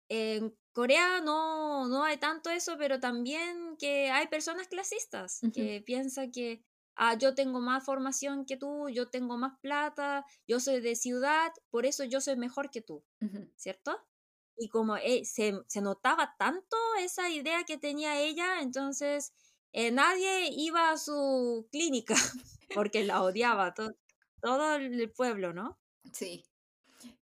[0.09, 6.31] en Corea no, no hay tanto eso, pero también que hay personas clasistas que piensan
[6.31, 6.63] que
[6.97, 11.53] ah, yo tengo más formación que tú, yo tengo más plata, yo soy de ciudad,
[11.71, 13.05] por eso yo soy mejor que tú,
[13.57, 14.07] ¿cierto?
[14.57, 19.33] y como eh, se, se, notaba tanto esa idea que tenía ella, entonces
[19.73, 22.15] eh, nadie iba a su clínica
[22.75, 25.79] porque la odiaba todo el pueblo, ¿no?
[26.13, 26.45] Sí.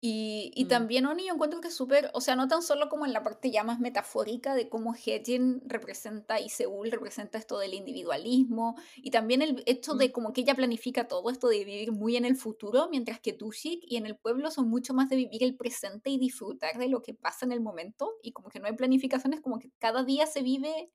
[0.09, 0.67] Y, y mm.
[0.69, 3.23] también, Oni, yo encuentro que es súper, o sea, no tan solo como en la
[3.23, 9.11] parte ya más metafórica de cómo Hejin representa y Seúl representa esto del individualismo, y
[9.11, 10.11] también el hecho de mm.
[10.13, 13.83] como que ella planifica todo esto de vivir muy en el futuro, mientras que Tushik
[13.83, 17.01] y en el pueblo son mucho más de vivir el presente y disfrutar de lo
[17.01, 20.25] que pasa en el momento, y como que no hay planificaciones, como que cada día
[20.25, 20.89] se vive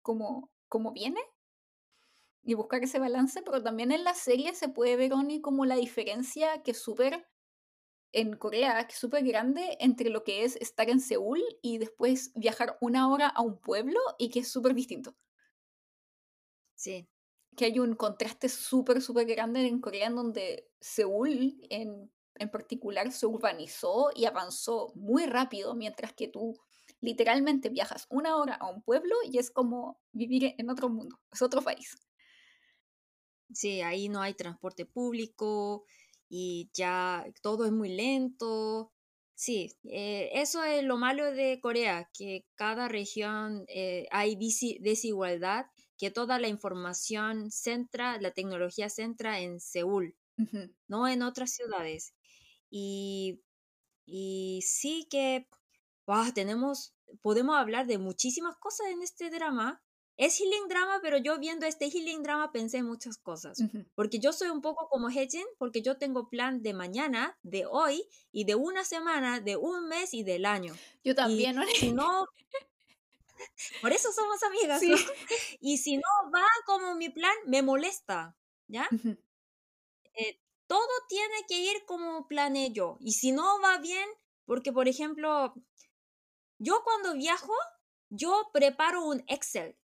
[0.00, 1.20] como, como viene.
[2.42, 5.76] y buscar ese balance, pero también en la serie se puede ver, Oni, como la
[5.76, 7.26] diferencia que súper
[8.14, 12.32] en Corea, que es súper grande entre lo que es estar en Seúl y después
[12.34, 15.14] viajar una hora a un pueblo y que es súper distinto.
[16.74, 17.08] Sí.
[17.56, 23.10] Que hay un contraste súper, súper grande en Corea en donde Seúl en, en particular
[23.12, 26.56] se urbanizó y avanzó muy rápido, mientras que tú
[27.00, 31.42] literalmente viajas una hora a un pueblo y es como vivir en otro mundo, es
[31.42, 31.96] otro país.
[33.52, 35.84] Sí, ahí no hay transporte público
[36.36, 38.92] y ya todo es muy lento.
[39.36, 44.34] Sí, eh, eso es lo malo de Corea, que cada región eh, hay
[44.80, 45.66] desigualdad,
[45.96, 50.16] que toda la información centra, la tecnología centra en Seúl,
[50.88, 52.14] no en otras ciudades.
[52.68, 53.40] Y,
[54.04, 55.46] y sí que
[56.34, 59.83] tenemos, podemos hablar de muchísimas cosas en este drama,
[60.16, 63.58] es healing drama, pero yo viendo este healing drama pensé muchas cosas.
[63.94, 68.06] Porque yo soy un poco como Hejin, porque yo tengo plan de mañana, de hoy,
[68.30, 70.74] y de una semana, de un mes y del año.
[71.02, 71.64] Yo también, ¿no?
[71.66, 72.28] Si no...
[73.80, 74.96] Por eso somos amigas, ¿no?
[75.60, 78.36] Y si no va como mi plan, me molesta,
[78.68, 78.88] ¿ya?
[80.14, 82.96] Eh, todo tiene que ir como planeé yo.
[83.00, 84.08] Y si no va bien,
[84.46, 85.54] porque por ejemplo,
[86.58, 87.52] yo cuando viajo,
[88.10, 89.76] yo preparo un Excel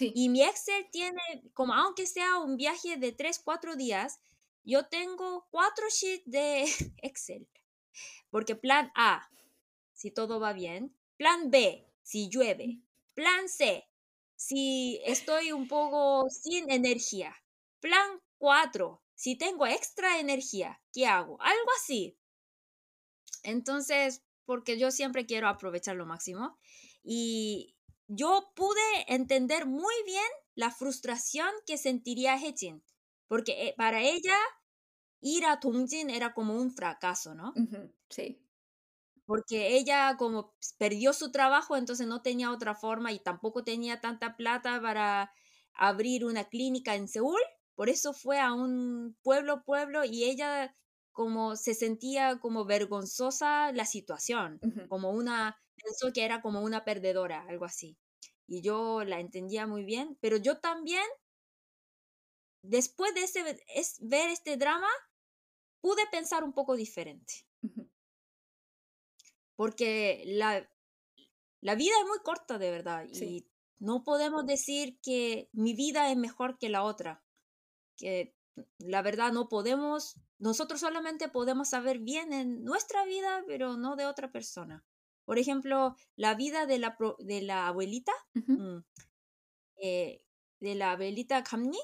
[0.00, 1.20] y mi Excel tiene,
[1.52, 4.20] como aunque sea un viaje de 3, 4 días,
[4.64, 6.64] yo tengo cuatro sheets de
[7.02, 7.48] Excel.
[8.30, 9.30] Porque plan A,
[9.92, 10.96] si todo va bien.
[11.16, 12.80] Plan B, si llueve.
[13.14, 13.88] Plan C,
[14.34, 17.34] si estoy un poco sin energía.
[17.80, 21.40] Plan 4, si tengo extra energía, ¿qué hago?
[21.40, 22.18] Algo así.
[23.42, 26.58] Entonces, porque yo siempre quiero aprovechar lo máximo.
[27.02, 27.76] Y,
[28.08, 30.24] yo pude entender muy bien
[30.54, 32.82] la frustración que sentiría Hechin,
[33.28, 34.36] porque eh, para ella
[35.20, 37.52] ir a Dongjin era como un fracaso, ¿no?
[38.10, 38.40] Sí.
[39.26, 44.36] Porque ella como perdió su trabajo, entonces no tenía otra forma y tampoco tenía tanta
[44.36, 45.32] plata para
[45.72, 47.40] abrir una clínica en Seúl,
[47.74, 50.76] por eso fue a un pueblo, pueblo, y ella
[51.10, 57.44] como se sentía como vergonzosa la situación, como una pensó que era como una perdedora,
[57.48, 57.96] algo así.
[58.46, 61.04] Y yo la entendía muy bien, pero yo también,
[62.62, 64.88] después de ese, es, ver este drama,
[65.80, 67.46] pude pensar un poco diferente.
[69.56, 70.68] Porque la,
[71.60, 73.46] la vida es muy corta, de verdad, y
[73.78, 77.22] no podemos decir que mi vida es mejor que la otra.
[77.96, 78.34] Que
[78.78, 84.06] la verdad no podemos, nosotros solamente podemos saber bien en nuestra vida, pero no de
[84.06, 84.84] otra persona.
[85.24, 88.78] Por ejemplo, la vida de la, de la abuelita, mm,
[89.76, 90.22] eh,
[90.60, 91.78] de la abuelita Kamni,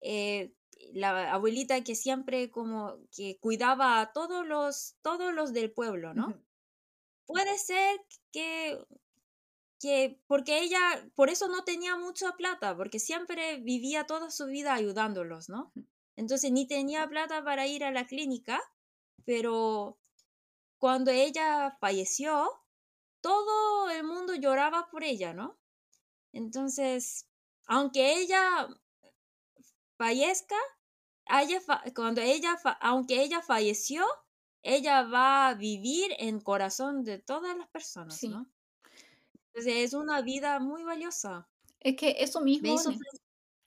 [0.00, 0.52] eh,
[0.92, 6.40] la abuelita que siempre como que cuidaba a todos los, todos los del pueblo, ¿no?
[7.26, 8.00] Puede ser
[8.32, 8.78] que,
[9.80, 10.80] que, porque ella,
[11.14, 15.72] por eso no tenía mucha plata, porque siempre vivía toda su vida ayudándolos, ¿no?
[16.16, 18.60] Entonces ni tenía plata para ir a la clínica,
[19.24, 19.97] pero
[20.78, 22.50] cuando ella falleció,
[23.20, 25.58] todo el mundo lloraba por ella, ¿no?
[26.32, 27.28] Entonces,
[27.66, 28.68] aunque ella
[29.96, 30.56] fallezca,
[31.94, 34.06] cuando ella, aunque ella falleció,
[34.62, 38.46] ella va a vivir en corazón de todas las personas, ¿no?
[39.48, 41.48] Entonces es una vida muy valiosa.
[41.80, 42.76] Es que eso mismo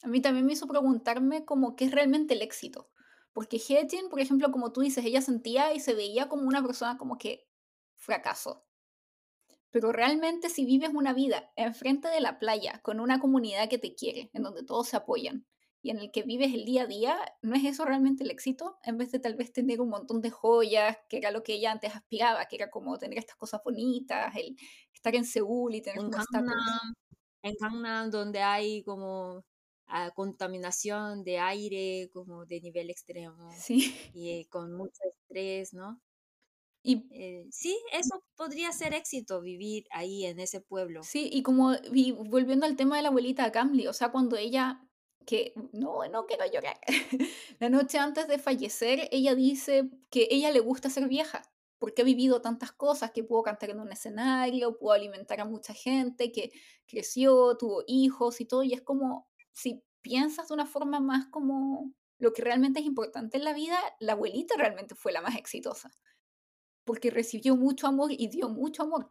[0.04, 2.91] a mí también me hizo preguntarme como qué es realmente el éxito.
[3.34, 6.98] Porque Hedgen, por ejemplo, como tú dices, ella sentía y se veía como una persona
[6.98, 7.48] como que
[7.96, 8.66] fracasó.
[9.72, 13.96] Pero realmente si vives una vida enfrente de la playa, con una comunidad que te
[13.96, 15.46] quiere, en donde todos se apoyan
[15.82, 18.78] y en el que vives el día a día, ¿no es eso realmente el éxito?
[18.84, 21.72] En vez de tal vez tener un montón de joyas, que era lo que ella
[21.72, 24.56] antes aspiraba, que era como tener estas cosas bonitas, el
[24.94, 26.94] estar en Seúl y tener en Gangnam,
[27.44, 29.44] En Gangnam, donde hay como
[30.16, 33.94] contaminación de aire como de nivel extremo sí.
[34.14, 36.02] y con mucho estrés, ¿no?
[36.84, 41.04] Y eh, sí, eso podría ser éxito, vivir ahí en ese pueblo.
[41.04, 41.76] Sí, y como
[42.26, 44.82] volviendo al tema de la abuelita Camly, o sea, cuando ella,
[45.28, 46.80] que no, no quiero llorar,
[47.60, 51.44] la noche antes de fallecer, ella dice que ella le gusta ser vieja,
[51.78, 55.74] porque ha vivido tantas cosas, que pudo cantar en un escenario, pudo alimentar a mucha
[55.74, 56.52] gente, que
[56.88, 61.94] creció, tuvo hijos y todo, y es como, si piensas de una forma más como
[62.18, 65.92] lo que realmente es importante en la vida, la abuelita realmente fue la más exitosa
[66.84, 69.10] porque recibió mucho amor y dio mucho amor.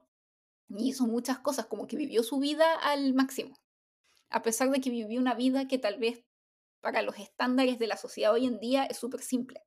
[0.68, 3.57] Y hizo muchas cosas, como que vivió su vida al máximo.
[4.28, 6.24] A pesar de que vivió una vida que tal vez
[6.80, 9.62] para los estándares de la sociedad hoy en día es súper simple.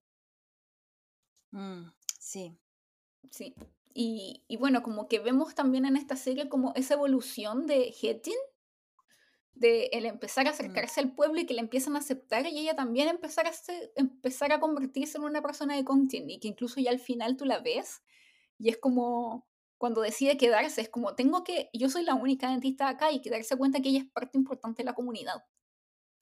[1.51, 2.57] Mm, sí.
[3.29, 3.53] Sí.
[3.93, 8.33] Y, y, bueno, como que vemos también en esta serie como esa evolución de Hettin,
[9.55, 10.51] de el empezar a Mm.
[10.51, 13.91] acercarse al pueblo y que le empiezan a aceptar y ella también empezar a, ser-
[13.95, 17.45] empezar a convertirse en una persona de Contin y que incluso ya al final tú
[17.45, 18.01] la ves
[18.59, 19.47] y es como
[19.77, 23.29] cuando decide quedarse, es como tengo que, yo soy la única dentista acá y que
[23.31, 25.43] darse cuenta que ella es parte importante de la comunidad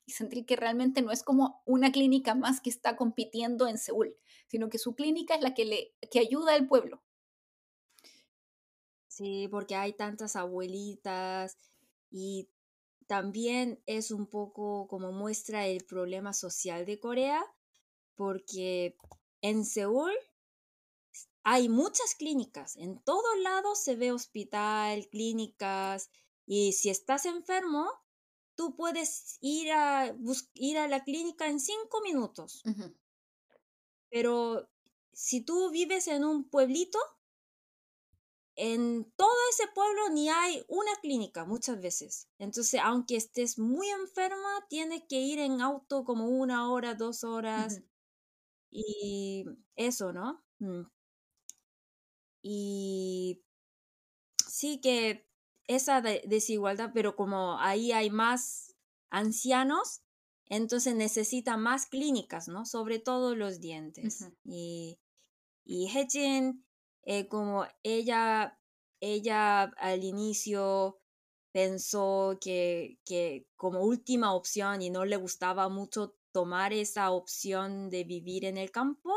[0.06, 4.18] y sentir que realmente no es como una clínica más que está compitiendo en Seúl,
[4.48, 7.04] sino que su clínica es la que le que ayuda al pueblo.
[9.08, 11.58] Sí, porque hay tantas abuelitas
[12.10, 12.50] y
[13.12, 17.44] también es un poco como muestra el problema social de Corea,
[18.16, 18.96] porque
[19.42, 20.14] en Seúl
[21.44, 26.10] hay muchas clínicas, en todos lados se ve hospital, clínicas,
[26.46, 27.92] y si estás enfermo,
[28.56, 30.16] tú puedes ir a,
[30.54, 32.64] ir a la clínica en cinco minutos,
[34.10, 34.70] pero
[35.12, 36.98] si tú vives en un pueblito,
[38.64, 42.30] en todo ese pueblo ni hay una clínica muchas veces.
[42.38, 47.82] Entonces, aunque estés muy enferma, tienes que ir en auto como una hora, dos horas
[48.70, 49.46] y
[49.76, 50.44] eso, ¿no?
[50.60, 50.84] Mm.
[52.44, 53.42] Y
[54.48, 55.28] sí que
[55.66, 58.76] esa de- desigualdad, pero como ahí hay más
[59.10, 60.04] ancianos,
[60.46, 62.68] entonces necesita más clínicas, ¿no?
[62.68, 64.28] Sobre todo los dientes.
[64.44, 65.00] Y,
[65.66, 66.64] y Hejin,
[67.04, 68.60] eh, como ella,
[69.00, 71.00] ella al inicio
[71.52, 78.04] pensó que, que como última opción y no le gustaba mucho tomar esa opción de
[78.04, 79.12] vivir en el campo,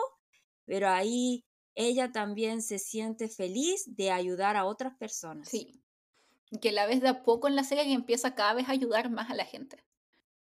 [0.64, 5.48] pero ahí ella también se siente feliz de ayudar a otras personas.
[5.48, 5.80] Sí.
[6.60, 9.10] Que la ves de a poco en la serie que empieza cada vez a ayudar
[9.10, 9.84] más a la gente.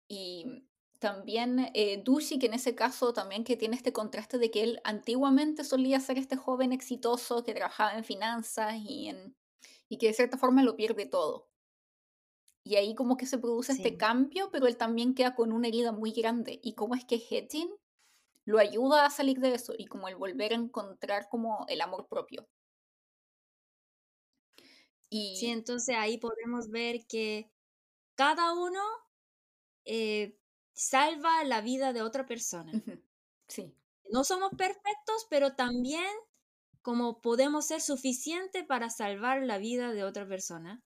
[0.08, 0.66] Y
[1.00, 4.82] también eh, Dushi, que en ese caso también que tiene este contraste de que él
[4.84, 9.36] antiguamente solía ser este joven exitoso que trabajaba en finanzas y, en,
[9.90, 11.50] y que de cierta forma lo pierde todo.
[12.64, 13.98] Y ahí como que se produce este Sí.
[13.98, 16.60] cambio, pero él también queda con una herida muy grande.
[16.62, 17.70] Y cómo es que Hetin
[18.46, 22.08] lo ayuda a salir de eso y como el volver a encontrar como el amor
[22.08, 22.48] propio.
[25.32, 27.52] Sí, Y entonces ahí podemos ver que
[28.16, 28.82] cada uno
[29.86, 30.38] eh,
[30.78, 32.72] salva la vida de otra persona.
[33.48, 33.76] sí,
[34.10, 36.06] No somos perfectos, pero también
[36.82, 40.82] como podemos ser suficiente para salvar la vida de otra persona.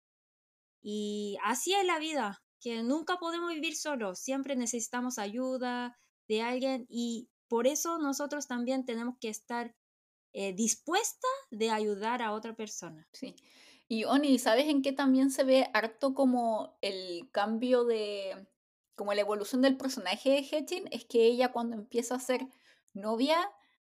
[0.82, 6.88] Y así es la vida, que nunca podemos vivir solos, siempre necesitamos ayuda de alguien
[6.90, 9.76] y por eso nosotros también tenemos que estar
[10.34, 13.08] eh, dispuesta de ayudar a otra persona.
[13.12, 13.36] sí.
[13.88, 18.48] Y Oni, ¿sabes en qué también se ve harto como el cambio de,
[19.02, 20.88] como la evolución del personaje de Hetin?
[20.92, 22.42] Es que ella cuando empieza a ser
[22.94, 23.36] novia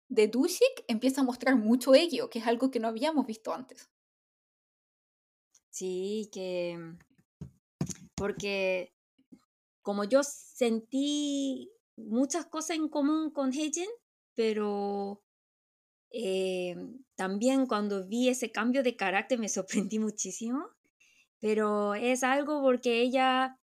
[0.09, 3.91] de Dushik empieza a mostrar mucho ello, que es algo que no habíamos visto antes.
[5.69, 6.79] Sí, que
[8.15, 8.95] porque
[9.83, 13.91] como yo sentí muchas cosas en común con Heijin,
[14.37, 15.25] pero
[16.13, 16.77] eh,
[17.17, 20.69] también cuando vi ese cambio de carácter me sorprendí muchísimo,
[21.41, 23.60] pero es algo porque ella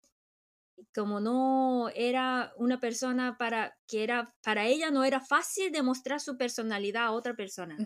[0.93, 6.37] como no era una persona para que era para ella no era fácil demostrar su
[6.37, 7.81] personalidad a otra persona.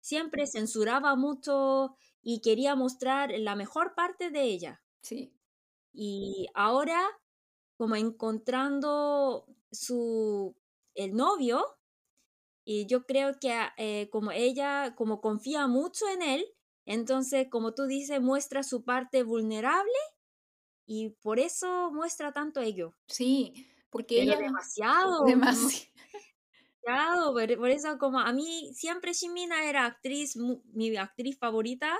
[0.00, 4.82] Siempre censuraba mucho y quería mostrar la mejor parte de ella.
[5.02, 5.32] Sí,
[5.92, 7.00] Y ahora,
[7.76, 10.56] como encontrando su
[10.94, 11.64] el novio,
[12.64, 16.46] y yo creo que eh, como ella, como confía mucho en él,
[16.84, 19.92] entonces, como tú dices, muestra su parte vulnerable
[20.94, 22.92] y por eso muestra tanto ello.
[23.06, 24.40] sí, porque Pero ella...
[24.40, 25.88] demasiado, Demasiado.
[26.84, 27.32] demasiado.
[27.32, 31.98] Por, por eso, como a mí siempre Shimina era actriz, mi actriz favorita,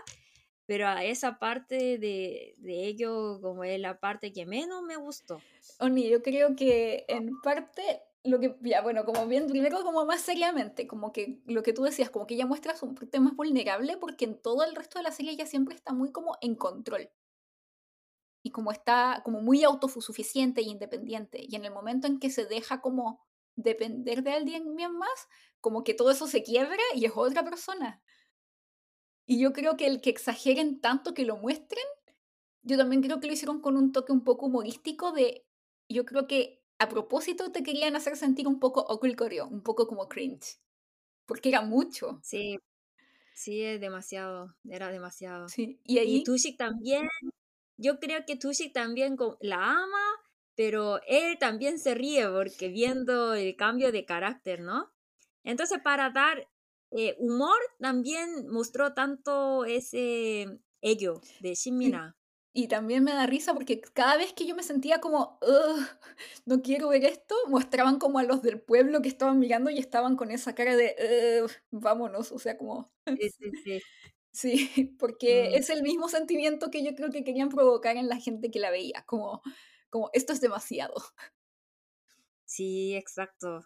[0.66, 5.40] pero a esa parte de, de ello, como es la parte que menos me gustó.
[5.78, 10.20] Oni, yo creo que en parte lo que, ya bueno, como bien, primero como más
[10.20, 13.96] seriamente, como que lo que tú decías, como que ella muestra su parte más vulnerable
[13.96, 17.10] porque en todo el resto de la serie ella siempre está muy como en control.
[18.42, 21.38] Y como está como muy autosuficiente e independiente.
[21.48, 23.20] Y en el momento en que se deja como
[23.56, 25.28] depender de alguien más,
[25.60, 28.02] como que todo eso se quiebra y es otra persona.
[29.26, 31.84] Y yo creo que el que exageren tanto que lo muestren,
[32.62, 35.46] yo también creo que lo hicieron con un toque un poco humorístico de,
[35.88, 39.86] yo creo que a propósito te querían hacer sentir un poco Okul Koryo, un poco
[39.86, 40.60] como cringe,
[41.26, 42.20] porque era mucho.
[42.22, 42.58] Sí,
[43.34, 45.48] sí, es demasiado, era demasiado.
[45.48, 47.08] Sí, y Y ahí, Tushik también,
[47.82, 50.04] yo creo que Tushik también la ama,
[50.54, 54.92] pero él también se ríe porque viendo el cambio de carácter, ¿no?
[55.44, 56.48] Entonces, para dar
[56.90, 62.16] eh, humor, también mostró tanto ese ello de Shinmina.
[62.54, 65.38] Y también me da risa porque cada vez que yo me sentía como,
[66.46, 70.16] no quiero ver esto, mostraban como a los del pueblo que estaban mirando y estaban
[70.16, 72.92] con esa cara de, vámonos, o sea, como...
[73.06, 73.80] Sí, sí, sí.
[74.34, 75.56] Sí, porque Mm.
[75.56, 78.70] es el mismo sentimiento que yo creo que querían provocar en la gente que la
[78.70, 79.42] veía, como,
[79.90, 80.94] como esto es demasiado.
[82.48, 83.60] Sí, exacto.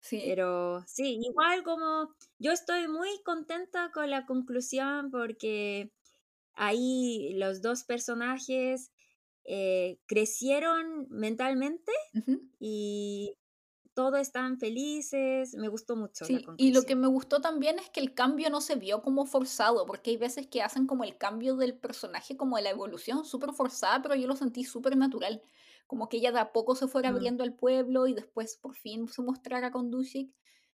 [0.00, 0.20] Sí.
[0.24, 5.92] Pero sí, igual como yo estoy muy contenta con la conclusión porque
[6.54, 8.92] ahí los dos personajes
[9.44, 11.92] eh, crecieron mentalmente
[12.60, 13.36] y
[13.98, 15.56] todos están felices.
[15.56, 18.48] Me gustó mucho la Sí, y lo que me gustó también es que el cambio
[18.48, 22.36] no se vio como forzado, porque hay veces que hacen como el cambio del personaje,
[22.36, 25.42] como de la evolución, súper forzada, pero yo lo sentí súper natural.
[25.88, 28.76] Como que ella de a poco se fuera Mm, abriendo al pueblo y después por
[28.76, 30.32] fin se mostrara con Dushik,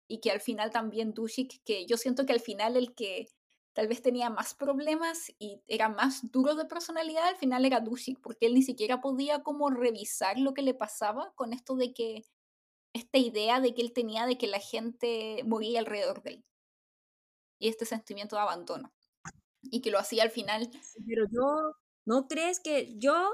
[0.07, 3.27] y que al final también Dushik, que yo siento que al final el que
[3.73, 8.21] tal vez tenía más problemas y era más duro de personalidad, al final era Dushik,
[8.21, 12.23] porque él ni siquiera podía como revisar lo que le pasaba con esto de que
[12.93, 16.45] esta idea de que él tenía de que la gente moría alrededor de él
[17.59, 18.93] y este sentimiento de abandono
[19.61, 20.69] y que lo hacía al final.
[21.05, 21.75] pero yo,
[22.05, 23.29] ¿no crees que yo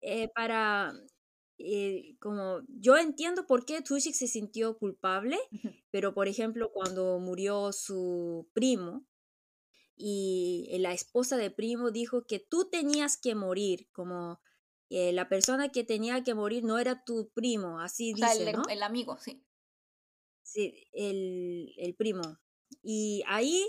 [0.00, 0.92] eh, para,
[1.58, 5.38] eh, como, yo entiendo por qué Tushik se sintió culpable,
[5.90, 9.04] pero por ejemplo, cuando murió su primo
[9.96, 14.40] y la esposa de primo dijo que tú tenías que morir, como
[14.90, 18.38] eh, la persona que tenía que morir no era tu primo, así O sea, el,
[18.38, 18.62] dice, ¿no?
[18.70, 19.42] el amigo, sí.
[20.42, 22.38] Sí, el, el primo.
[22.82, 23.66] Y ahí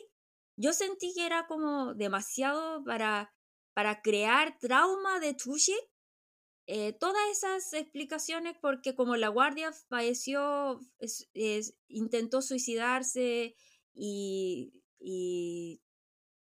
[0.55, 3.33] yo sentí que era como demasiado para,
[3.73, 5.75] para crear trauma de Tushik
[6.67, 13.55] eh, todas esas explicaciones, porque como la guardia falleció, es- es- intentó suicidarse
[13.95, 15.81] y, y,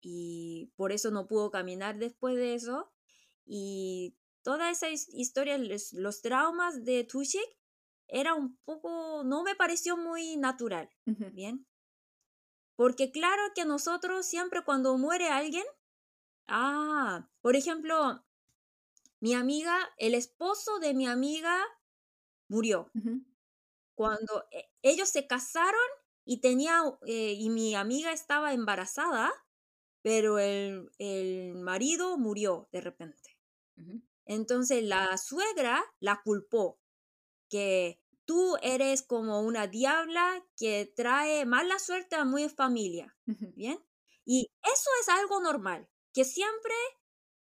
[0.02, 2.92] y por eso no pudo caminar después de eso.
[3.46, 4.18] Y
[4.48, 7.50] toda esa his- historia, los, los traumas de Tushik,
[8.08, 10.90] era un poco, no me pareció muy natural,
[11.32, 11.68] ¿bien?
[12.76, 15.66] Porque claro que nosotros siempre cuando muere alguien,
[16.48, 18.26] ah, por ejemplo,
[19.20, 21.58] mi amiga, el esposo de mi amiga
[22.50, 22.94] murió.
[23.96, 25.82] Cuando eh, ellos se casaron
[26.26, 29.34] y tenía, eh, y mi amiga estaba embarazada,
[30.04, 33.40] pero el, el marido murió de repente.
[34.28, 36.80] Entonces la suegra la culpó,
[37.50, 43.18] que tú eres como una diabla que trae mala suerte a mi familia.
[43.56, 43.80] ¿bien?
[44.26, 46.74] Y eso es algo normal, que siempre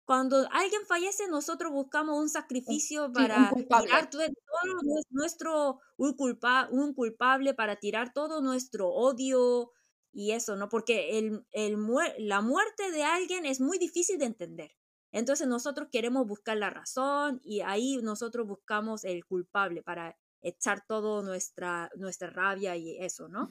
[0.06, 2.30] cuando alguien fallece, nosotros buscamos un
[2.66, 3.92] Un- sacrificio sí, un para culpable.
[3.92, 9.72] tirar todo, todo nues- nuestro, un, culpa, un culpable, para tirar todo nuestro odio
[10.12, 10.68] y eso, ¿no?
[10.70, 11.78] Porque el, el
[12.20, 14.72] la muerte de alguien es muy difícil de entender.
[15.12, 21.24] Entonces nosotros queremos buscar la razón y ahí nosotros buscamos el culpable para echar todo
[21.24, 23.50] nuestra, nuestra rabia y eso, ¿no?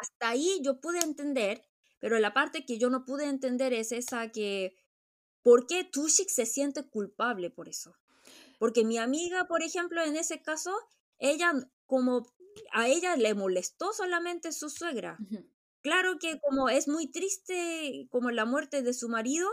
[0.00, 1.62] Hasta ahí yo pude entender,
[1.98, 4.76] pero la parte que yo no pude entender es esa que,
[5.42, 7.94] ¿por qué Tushik se siente culpable por eso?
[8.58, 10.74] Porque mi amiga, por ejemplo, en ese caso,
[11.18, 11.52] ella
[11.86, 12.26] como
[12.72, 15.18] a ella le molestó solamente su suegra.
[15.80, 19.48] Claro que como es muy triste como la muerte de su marido,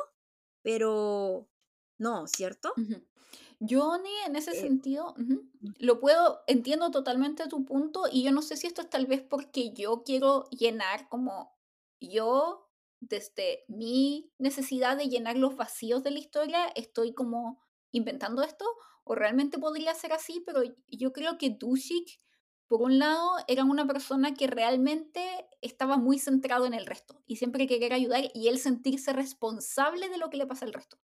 [0.65, 1.47] pero
[1.99, 2.73] no, ¿cierto?
[3.59, 5.43] Yo, ni en ese Eh, sentido, ujú,
[5.79, 9.21] lo puedo, entiendo totalmente tu punto y yo no sé si esto es tal vez
[9.21, 11.55] porque yo quiero llenar como
[12.01, 12.69] yo,
[12.99, 17.61] desde mi necesidad de llenar los vacíos de la historia, estoy como
[17.91, 18.65] inventando esto
[19.03, 22.19] o realmente podría ser así, pero yo creo que Dushik,
[22.67, 27.35] por un lado, era una persona que realmente estaba muy centrado en el resto y
[27.35, 30.97] siempre querer ayudar y él sentirse responsable de lo que le pasa al resto.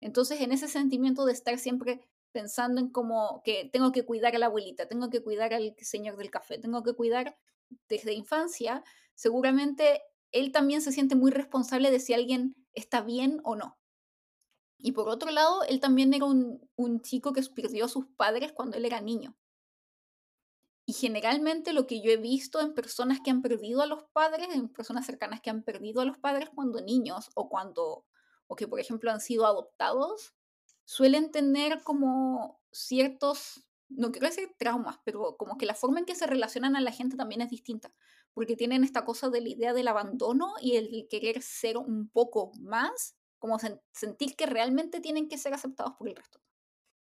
[0.00, 2.00] Entonces, en ese sentimiento de estar siempre
[2.32, 6.16] pensando en como que tengo que cuidar a la abuelita, tengo que cuidar al señor
[6.16, 7.36] del café, tengo que cuidar
[7.88, 8.82] desde infancia,
[9.14, 10.02] seguramente
[10.32, 13.78] él también se siente muy responsable de si alguien está bien o no.
[14.78, 18.52] Y por otro lado, él también era un, un chico que perdió a sus padres
[18.52, 19.36] cuando él era niño.
[20.90, 24.48] Y generalmente lo que yo he visto en personas que han perdido a los padres,
[24.52, 28.06] en personas cercanas que han perdido a los padres cuando niños o cuando,
[28.48, 30.34] o que por ejemplo han sido adoptados,
[30.84, 36.16] suelen tener como ciertos, no quiero decir traumas, pero como que la forma en que
[36.16, 37.94] se relacionan a la gente también es distinta,
[38.34, 42.50] porque tienen esta cosa de la idea del abandono y el querer ser un poco
[42.58, 46.40] más, como sen- sentir que realmente tienen que ser aceptados por el resto.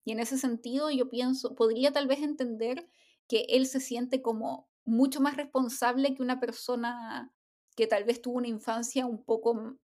[0.04, 2.86] Y en ese sentido yo pienso, podría tal vez entender
[3.30, 7.32] que él se siente como mucho más responsable que una persona
[7.76, 9.78] que tal vez tuvo una infancia un poco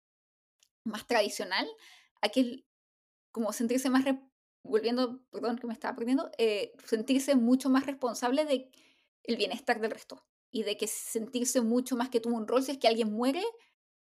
[0.83, 1.67] más tradicional,
[2.21, 2.65] a que
[3.31, 4.03] como sentirse más,
[4.63, 8.71] volviendo, perdón que me estaba perdiendo, eh, sentirse mucho más responsable de
[9.23, 12.71] el bienestar del resto y de que sentirse mucho más que tuvo un rol si
[12.71, 13.43] es que alguien muere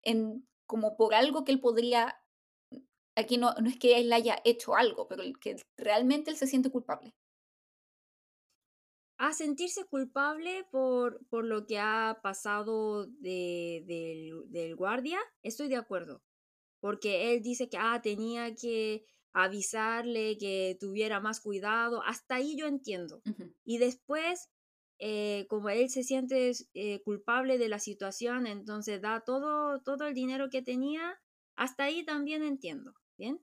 [0.02, 2.20] en como por algo que él podría
[3.16, 6.70] aquí no, no es que él haya hecho algo, pero que realmente él se siente
[6.70, 7.14] culpable.
[9.20, 13.84] A sentirse culpable por, por lo que ha pasado de,
[14.48, 16.22] del, guardia, estoy de acuerdo.
[16.80, 22.02] Porque él dice que ah, tenía que avisarle que tuviera más cuidado.
[22.02, 23.20] Hasta ahí yo entiendo.
[23.62, 24.48] Y después,
[24.98, 30.14] eh, como él se siente eh, culpable de la situación, entonces da todo, todo el
[30.14, 31.20] dinero que tenía.
[31.56, 32.94] Hasta ahí también entiendo.
[33.18, 33.38] Bien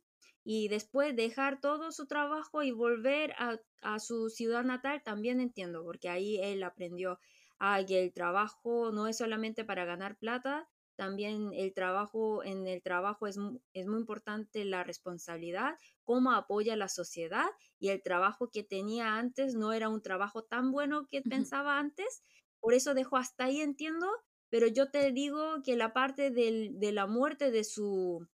[0.50, 6.08] y después dejar todo su trabajo y volver a, su ciudad natal, también entiendo, porque
[6.08, 7.20] ahí él aprendió
[7.60, 12.82] a que el trabajo no es solamente para ganar plata, también el trabajo, en el
[12.82, 13.38] trabajo es,
[13.74, 15.76] es muy importante la responsabilidad,
[16.06, 17.48] cómo apoya la sociedad
[17.78, 22.24] y el trabajo que tenía antes no era un trabajo tan bueno que pensaba antes,
[22.62, 24.08] por eso dejó hasta ahí, entiendo,
[24.48, 28.26] pero yo te digo que la parte de la muerte de su,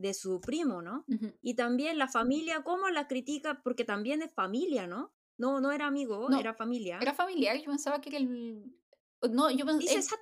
[0.00, 1.04] de su primo, ¿no?
[1.42, 3.60] Y también la familia, ¿cómo la critica?
[3.62, 5.12] Porque también es familia, ¿no?
[5.36, 6.98] No, no era amigo, era familia.
[7.00, 8.64] Era familiar, yo pensaba que era el...
[9.30, 9.78] No, yo pensaba...
[9.78, 10.16] Dice.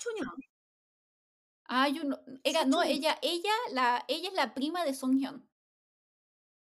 [1.64, 2.18] Ah, yo no...
[2.42, 5.48] Era, no, ella, ella, la, ella es la prima de Song Hyun.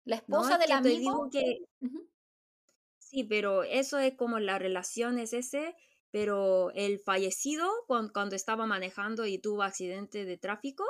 [0.04, 1.28] La esposa del amigo.
[1.30, 1.64] que...
[2.98, 5.76] Sí, pero eso es como la relación es ese,
[6.10, 10.84] pero el fallecido cuando, estaba manejando y tuvo accidente de tráfico,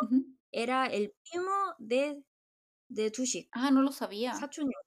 [0.56, 2.24] era el primo de,
[2.88, 3.48] de Tushik.
[3.52, 4.34] Ah, no lo sabía.
[4.34, 4.78] Sachuño.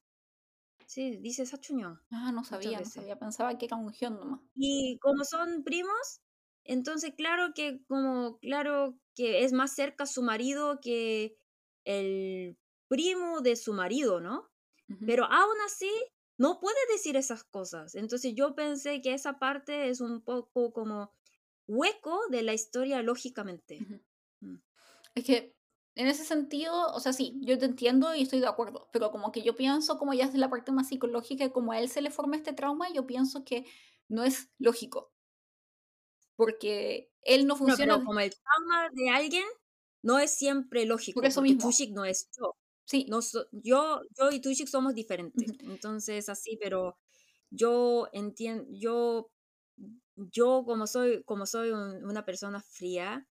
[0.87, 2.01] Sí, dice Sachuño.
[2.09, 3.19] Ah, no sabía, no sabía.
[3.19, 4.41] Pensaba que era un Hyun nomás.
[4.55, 6.21] Y como son primos,
[6.63, 11.37] entonces claro que como, claro que es más cerca su marido que
[11.85, 14.49] el primo de su marido, ¿no?
[15.05, 15.91] Pero aún así,
[16.39, 17.93] no puede decir esas cosas.
[17.93, 21.13] Entonces yo pensé que esa parte es un poco como
[21.67, 23.77] hueco de la historia lógicamente.
[24.39, 24.55] Mm.
[25.13, 25.58] Es que
[25.99, 29.33] en ese sentido, o sea, sí, yo te entiendo y estoy de acuerdo, pero como
[29.33, 32.09] que yo pienso, como ya es la parte más psicológica, como a él se le
[32.09, 33.65] forma este trauma, yo pienso que
[34.07, 35.11] no es lógico.
[36.37, 37.97] Porque él no funciona.
[37.97, 39.43] No, como el trauma de alguien
[40.01, 41.19] no es siempre lógico.
[41.19, 41.63] Por eso mismo.
[41.63, 42.55] Tushik no es yo.
[42.85, 43.05] Sí.
[43.09, 43.19] No
[43.51, 45.51] yo, yo y Tushik somos diferentes.
[45.59, 46.97] Entonces, así, pero
[47.51, 49.29] yo entiendo, yo,
[50.15, 53.27] yo como soy, como soy una persona fría,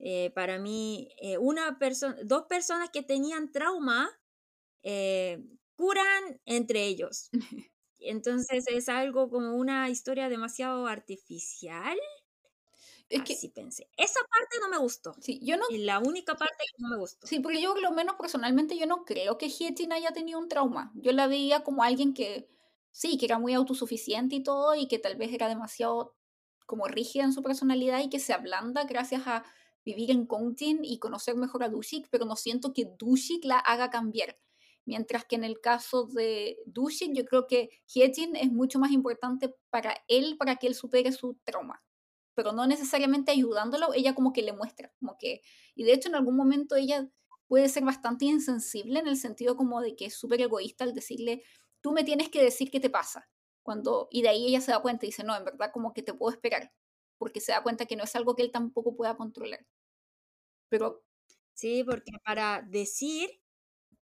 [0.00, 4.10] eh, para mí, eh, una persona, dos personas que tenían trauma
[4.82, 5.44] eh,
[5.76, 7.30] curan entre ellos.
[8.00, 11.98] Entonces es algo como una historia demasiado artificial.
[13.10, 13.88] Es que, Así pensé.
[13.96, 15.14] Esa parte no me gustó.
[15.20, 15.64] Sí, yo no.
[15.70, 17.26] La única parte que no me gustó.
[17.26, 20.92] Sí, porque yo, lo menos personalmente, yo no creo que Hietin haya tenido un trauma.
[20.94, 22.48] Yo la veía como alguien que,
[22.92, 26.14] sí, que era muy autosuficiente y todo, y que tal vez era demasiado
[26.66, 29.44] como rígida en su personalidad y que se ablanda gracias a
[29.84, 33.90] vivir en Kontin y conocer mejor a Dushik, pero no siento que Dushik la haga
[33.90, 34.38] cambiar.
[34.84, 39.54] Mientras que en el caso de Dushik, yo creo que Hyetin es mucho más importante
[39.70, 41.82] para él, para que él supere su trauma.
[42.34, 45.42] Pero no necesariamente ayudándolo, ella como que le muestra, como que...
[45.74, 47.08] Y de hecho en algún momento ella
[47.46, 51.42] puede ser bastante insensible en el sentido como de que es súper egoísta al decirle,
[51.80, 53.28] tú me tienes que decir qué te pasa.
[53.62, 56.02] Cuando, y de ahí ella se da cuenta y dice, no, en verdad como que
[56.02, 56.72] te puedo esperar
[57.20, 59.64] porque se da cuenta que no es algo que él tampoco pueda controlar.
[60.70, 61.04] Pero...
[61.52, 63.28] Sí, porque para decir,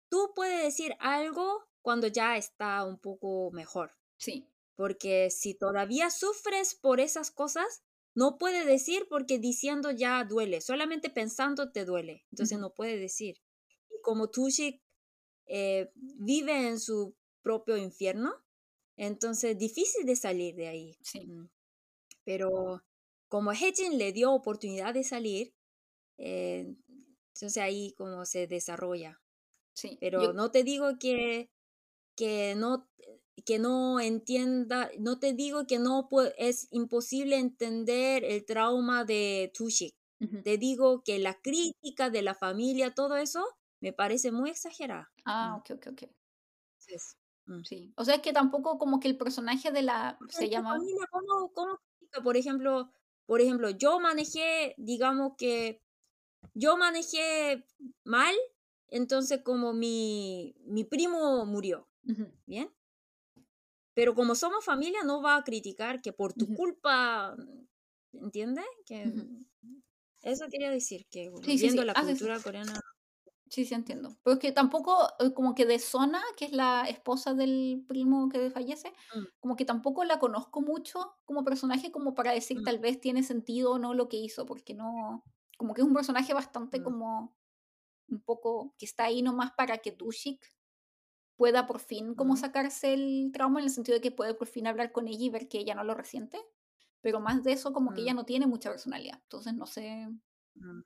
[0.09, 3.95] tú puedes decir algo cuando ya está un poco mejor.
[4.17, 4.47] Sí.
[4.75, 7.81] Porque si todavía sufres por esas cosas,
[8.13, 13.41] no puede decir porque diciendo ya duele, solamente pensando te duele, entonces no puede decir.
[13.89, 14.83] Y como Tushik
[15.47, 18.35] eh, vive en su propio infierno,
[18.97, 20.97] entonces difícil de salir de ahí.
[21.01, 21.27] Sí.
[22.23, 22.83] Pero
[23.29, 25.53] como Hejin le dio oportunidad de salir,
[26.17, 26.75] eh,
[27.33, 29.21] entonces ahí como se desarrolla.
[29.73, 29.97] Sí.
[30.01, 31.49] Pero no te digo que,
[32.17, 32.89] que, no,
[33.45, 39.95] que no entienda, no te digo que no es imposible entender el trauma de Tushik.
[40.43, 43.41] Te digo que la crítica de la familia, todo eso,
[43.79, 45.09] me parece muy exagerada.
[45.23, 46.03] Ah, ok, ok, ok.
[47.45, 47.63] Mm.
[47.63, 47.93] Sí.
[47.95, 50.17] O sea, es que tampoco como que el personaje de la...
[50.27, 50.77] se llama...
[51.09, 51.79] ¿cómo, cómo,
[52.21, 52.91] por ejemplo,
[53.29, 55.83] por ejemplo, yo manejé, digamos que
[56.55, 57.65] yo manejé
[58.05, 58.35] mal,
[58.89, 61.89] entonces como mi, mi primo murió,
[62.47, 62.71] ¿bien?
[63.93, 67.35] pero como somos familia no va a criticar que por tu culpa,
[68.13, 68.65] ¿entiendes?
[68.85, 69.13] Que
[70.21, 71.85] eso quería decir, que Sí, viendo sí.
[71.85, 72.79] la Ah, sí, cultura coreana.
[73.49, 74.17] Sí, sí, entiendo.
[74.23, 78.29] Pero es que tampoco, eh, como que de Sona, que es la esposa del primo
[78.29, 82.63] que fallece, Mm, como que tampoco la conozco mucho como personaje como para decir mm,
[82.63, 85.23] tal vez tiene sentido o no lo que hizo, porque no,
[85.57, 87.35] como que es un personaje bastante mm, como
[88.09, 90.53] un poco que está ahí nomás para que Dushik
[91.37, 94.67] pueda por fin como sacarse el trauma en el sentido de que puede por fin
[94.67, 96.39] hablar con ella y ver que ella no lo resiente,
[97.01, 100.07] pero más de eso como que ella mm, no tiene mucha personalidad, entonces no sé,
[100.55, 100.81] mm.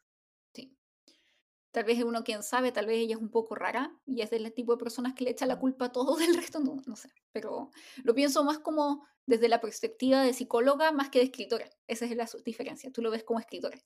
[1.73, 4.53] Tal vez uno, quién sabe, tal vez ella es un poco rara y es del
[4.53, 7.09] tipo de personas que le echa la culpa a todo del resto, no, no sé.
[7.31, 7.71] Pero
[8.03, 11.67] lo pienso más como desde la perspectiva de psicóloga más que de escritora.
[11.87, 12.91] Esa es la diferencia.
[12.91, 13.77] Tú lo ves como escritora,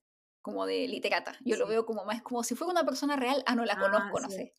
[0.41, 1.37] como de literata.
[1.45, 3.41] Yo lo veo como más como si fuera una persona real.
[3.45, 4.35] Ah, no la Ah, conozco, no sí.
[4.35, 4.53] sé.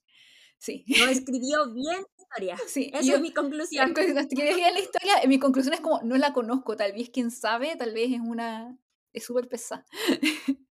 [0.60, 2.56] Sí, No escribió bien la historia.
[2.66, 2.90] sí.
[2.94, 3.92] Esa yo, es mi conclusión.
[3.94, 6.76] cuando escribí la historia, mi conclusión es como, no la conozco.
[6.76, 8.76] Tal vez, quién sabe, tal vez es una...
[9.12, 9.84] Es súper pesada.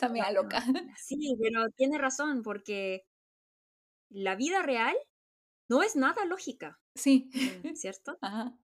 [0.00, 0.62] Está media loca.
[0.98, 3.04] Sí, pero tiene razón, porque
[4.08, 4.96] la vida real
[5.68, 7.30] no es nada lógica, Sí.
[7.34, 8.18] mm, ¿cierto?
[8.22, 8.56] Ajá.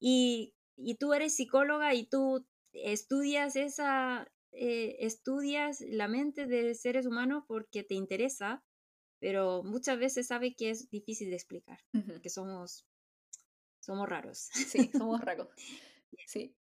[0.00, 7.06] Y, y tú eres psicóloga y tú estudias esa, eh, estudias la mente de seres
[7.06, 8.62] humanos porque te interesa,
[9.20, 12.12] pero muchas veces sabe que es difícil de explicar, Ujú.
[12.12, 12.86] porque somos,
[13.80, 14.50] somos raros.
[14.52, 15.48] Sí, somos raros.
[16.26, 16.54] Sí.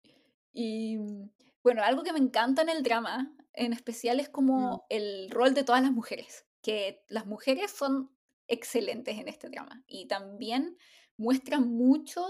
[0.54, 1.30] Y mm,
[1.64, 5.54] bueno, algo que me encanta en el drama, en especial, es Mm, como el rol
[5.54, 8.12] de todas las mujeres, que las mujeres son
[8.48, 10.78] excelentes en este drama y también
[11.18, 12.26] muestran mucho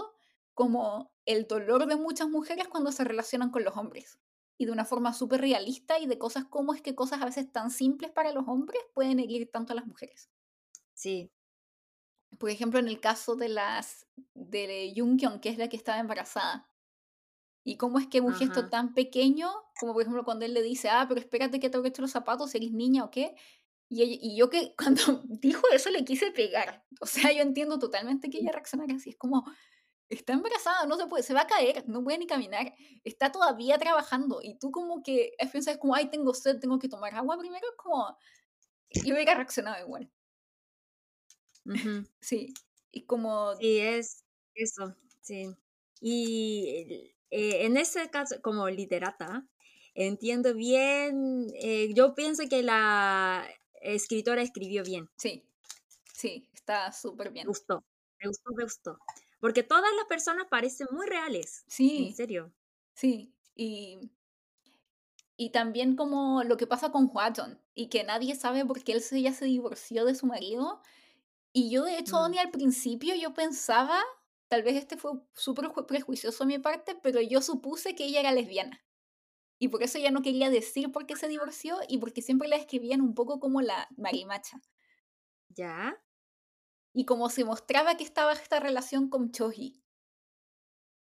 [0.54, 4.18] como el dolor de muchas mujeres cuando se relacionan con los hombres
[4.58, 7.50] y de una forma súper realista y de cosas como es que cosas a veces
[7.50, 10.30] tan simples para los hombres pueden herir tanto a las mujeres.
[10.94, 11.30] sí,
[12.38, 16.66] Por ejemplo, en el caso de las de Jungkyun, que es la que estaba embarazada.
[17.64, 20.62] Y cómo es que un gesto ajá, tan pequeño, como por ejemplo cuando él le
[20.62, 23.34] dice, ah, pero espérate que te he hecho los zapatos, eres niña o qué.
[23.88, 26.84] Y, ella- y yo que cuando dijo eso le quise pegar.
[27.00, 29.10] O sea, yo entiendo totalmente que ella reaccionara así.
[29.10, 29.44] Es como,
[30.08, 32.74] está embarazada, no se puede, se va a caer, no puede ni caminar,
[33.04, 34.40] está todavía trabajando.
[34.42, 37.66] Y tú como que piensas como, ay, tengo sed, tengo que tomar agua primero.
[37.68, 38.16] Es como,
[39.04, 40.10] yo hubiera reaccionado igual.
[41.64, 42.04] ujú.
[42.20, 42.54] Sí.
[42.90, 44.24] Y como, Sí, es
[44.54, 45.54] eso, sí.
[46.00, 49.48] Y eh, en ese caso, como literata,
[49.94, 53.48] entiendo bien, eh, yo pienso que la
[53.82, 55.44] escritora escribió bien, sí,
[56.12, 57.48] sí, está súper me bien.
[57.48, 57.84] gustó,
[58.20, 58.98] me gustó, me gustó,
[59.40, 62.54] porque todas las personas parecen muy reales, en Sí, serio.
[62.94, 63.34] sí.
[63.56, 64.10] Y
[65.36, 69.00] Y también como lo que pasa con Hwaton y que nadie sabe por qué él
[69.02, 70.80] se, ya se divorció de su marido.
[71.52, 74.00] Y yo de hecho, Mm, ni al principio yo pensaba,
[74.52, 78.20] tal vez este fue súper ju- prejuicioso a mi parte, pero yo supuse que ella
[78.20, 78.84] era lesbiana.
[79.58, 82.56] Y por eso ella no quería decir por qué se divorció y porque siempre la
[82.56, 84.60] escribían un poco como la marimacha.
[85.48, 85.96] ¿Ya?
[86.92, 89.82] Y como se mostraba que estaba esta relación con Choji.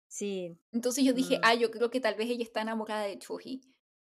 [0.08, 0.58] Sí.
[0.72, 3.60] Entonces yo dije, mm, ah, yo creo que tal vez ella está enamorada de Choji.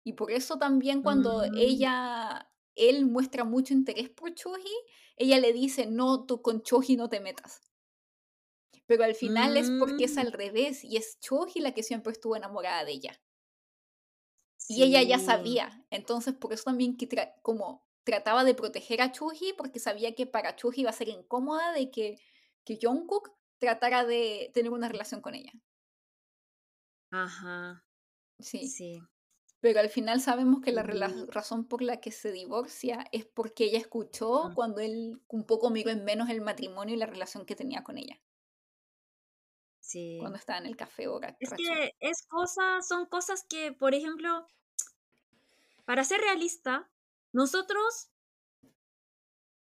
[0.03, 4.75] Y por eso también cuando mm, ella, él muestra mucho interés por Choji,
[5.17, 7.61] ella le dice, no, tú con Choji no te metas.
[8.85, 12.11] Pero al final es porque es mm, al revés y es Choji la que siempre
[12.11, 13.21] estuvo enamorada de ella.
[14.67, 15.85] Y ella ya sabía.
[15.91, 20.25] Entonces por eso también que tra- como trataba de proteger a Choji porque sabía que
[20.27, 22.19] para Choji iba a ser incómoda de que,
[22.63, 25.51] que Jungkook tratara de tener una relación con ella.
[27.11, 27.83] ajá,
[28.39, 28.67] Sí.
[28.67, 29.01] sí.
[29.61, 33.79] Pero al final sabemos que la razón por la que se divorcia es porque ella
[33.79, 37.55] escuchó mm, cuando él un poco miró en menos el matrimonio y la relación que
[37.55, 38.21] tenía con ella
[39.85, 40.17] sí.
[40.19, 44.47] cuando estaba en el café o Es que es cosas, son cosas que, por ejemplo,
[45.85, 46.89] para ser realista,
[47.31, 48.09] nosotros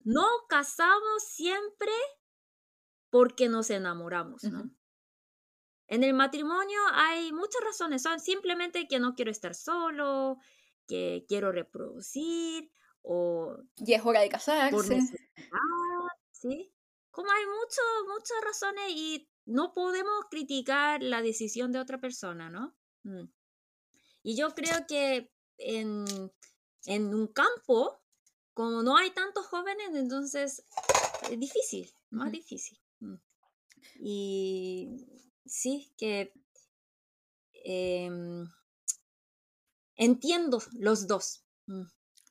[0.03, 1.91] no casamos siempre
[3.09, 4.59] porque nos enamoramos, ¿no?
[4.59, 4.69] Ujú.
[5.87, 10.37] En el matrimonio hay muchas razones, son simplemente que no quiero estar solo,
[10.87, 12.71] que quiero reproducir
[13.03, 14.95] o Y es hora de por casarse.
[14.95, 15.19] necesidad,
[16.31, 16.73] ¿sí?
[17.11, 17.81] Como hay mucho,
[18.13, 22.75] muchas razones y no podemos criticar la decisión de otra persona, ¿no?
[23.03, 23.25] Mm.
[24.23, 26.05] Y yo creo que en,
[26.85, 28.01] en un campo,
[28.53, 30.63] como no hay tantos jóvenes, entonces
[31.29, 32.79] es difícil, más difícil.
[32.99, 33.15] Mm.
[34.01, 34.89] Y
[35.45, 36.33] sí, que
[37.65, 38.47] em,
[39.95, 41.43] entiendo los dos.
[41.67, 41.83] Mm.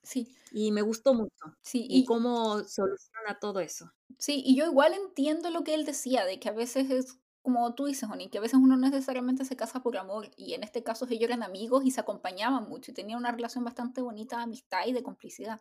[0.02, 0.34] Sí.
[0.52, 1.56] Y me gustó mucho.
[1.62, 3.92] Sí, y, y- cómo soluciona todo eso.
[4.18, 7.74] Sí, y yo igual entiendo lo que él decía, de que a veces es como
[7.74, 10.62] tú dices, Oni, que a veces uno no necesariamente se casa por amor, y en
[10.62, 14.38] este caso ellos eran amigos y se acompañaban mucho, y tenían una relación bastante bonita
[14.38, 15.60] de amistad y de complicidad.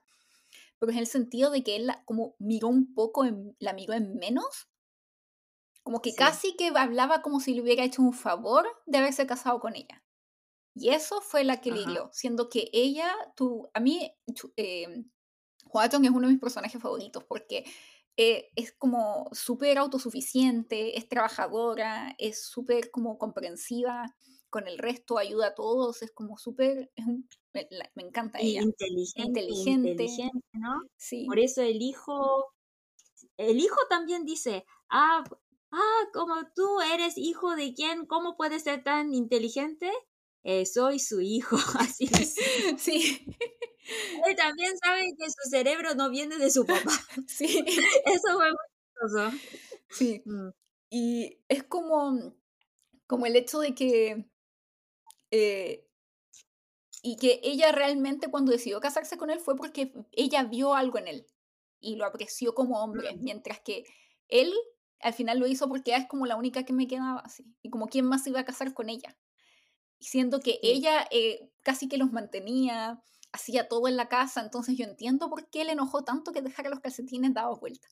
[0.80, 3.94] Pero en el sentido de que él la- como miró un poco, en, la miró
[3.94, 4.70] en menos,
[5.84, 6.16] como que Sí.
[6.16, 10.04] casi que hablaba como si le hubiera hecho un favor de haberse casado con ella.
[10.76, 14.14] Y eso fue la que le hirió, siendo que ella, tú, a mí,
[14.58, 15.06] eh,
[15.74, 17.66] es uno de mis personajes favoritos porque
[18.18, 24.16] eh, es como súper autosuficiente, es trabajadora, es súper como comprensiva
[24.50, 26.92] con el resto, ayuda a todos, es como súper,
[27.54, 28.62] me, me encanta ella.
[28.62, 29.90] inteligente, Inteligente.
[29.92, 30.82] inteligente, ¿no?
[30.96, 32.46] Sí, Por eso el hijo,
[33.38, 35.24] el hijo también dice, ah,
[35.72, 39.92] ah, como tú eres hijo de quién, ¿cómo puedes ser tan inteligente?
[40.44, 42.36] Eh, soy su hijo, así es.
[42.78, 43.26] sí,
[44.26, 46.92] Él también sabe que su cerebro no viene de su papá.
[47.28, 47.64] sí,
[48.06, 48.58] Eso fue muy
[49.10, 49.32] chistoso.
[49.90, 50.22] sí.
[50.26, 50.50] Mm,
[50.90, 52.36] Y es como,
[53.08, 54.26] como el hecho de que...
[55.32, 55.86] eh,
[57.02, 61.08] y que ella realmente cuando decidió casarse con él fue porque ella vio algo en
[61.08, 61.28] él
[61.80, 63.24] y lo apreció como hombre, Mm.
[63.24, 63.84] mientras que
[64.30, 64.54] él
[65.02, 67.70] al final lo hizo porque ella es como la única que me quedaba así, y
[67.70, 69.18] como quién más se iba a casar con ella.
[70.00, 73.04] Siendo que ella eh, casi que los mantenía,
[73.34, 76.70] hacía todo en la casa, entonces yo entiendo por qué le enojó tanto que dejara
[76.72, 77.90] los calcetines dados vuelta,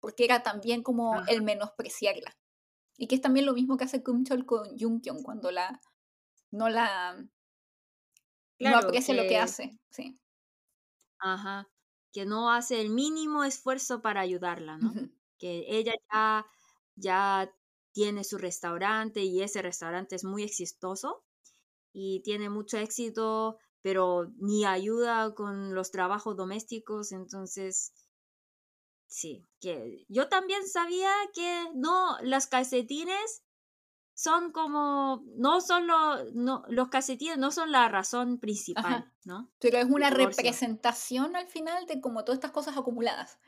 [0.00, 1.28] porque era también como Ajá.
[1.28, 2.36] el menospreciarla.
[2.98, 5.80] Y que es también lo mismo que hace Kumchol con Jungkyung cuando la
[6.52, 7.16] no la
[8.60, 10.20] no Claro, aprecia lo que que- hace, sí.
[11.18, 11.68] Ajá,
[12.12, 14.98] que no hace el mínimo esfuerzo para ayudarla, ¿no?
[15.38, 16.46] Que ella ya,
[16.96, 17.52] ya
[17.92, 21.24] tiene su restaurante y ese restaurante es muy exitoso
[21.92, 27.92] y tiene mucho éxito, pero ni ayuda con los trabajos domésticos, entonces
[29.06, 33.42] sí, que yo también sabía que no, las calcetines
[34.14, 39.14] son como, no son lo- no, los calcetines no son la razón principal, Ajá.
[39.24, 39.50] ¿no?
[39.60, 43.38] Pero es una representación al final de como todas estas cosas acumuladas.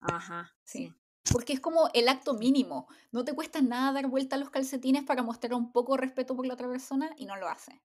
[0.00, 0.88] Ajá, Sí.
[0.88, 0.94] sí.
[1.32, 2.86] Porque es como el acto mínimo.
[3.10, 6.36] No te cuesta nada dar vuelta a los calcetines para mostrar un poco de respeto
[6.36, 7.80] por la otra persona y no lo hace.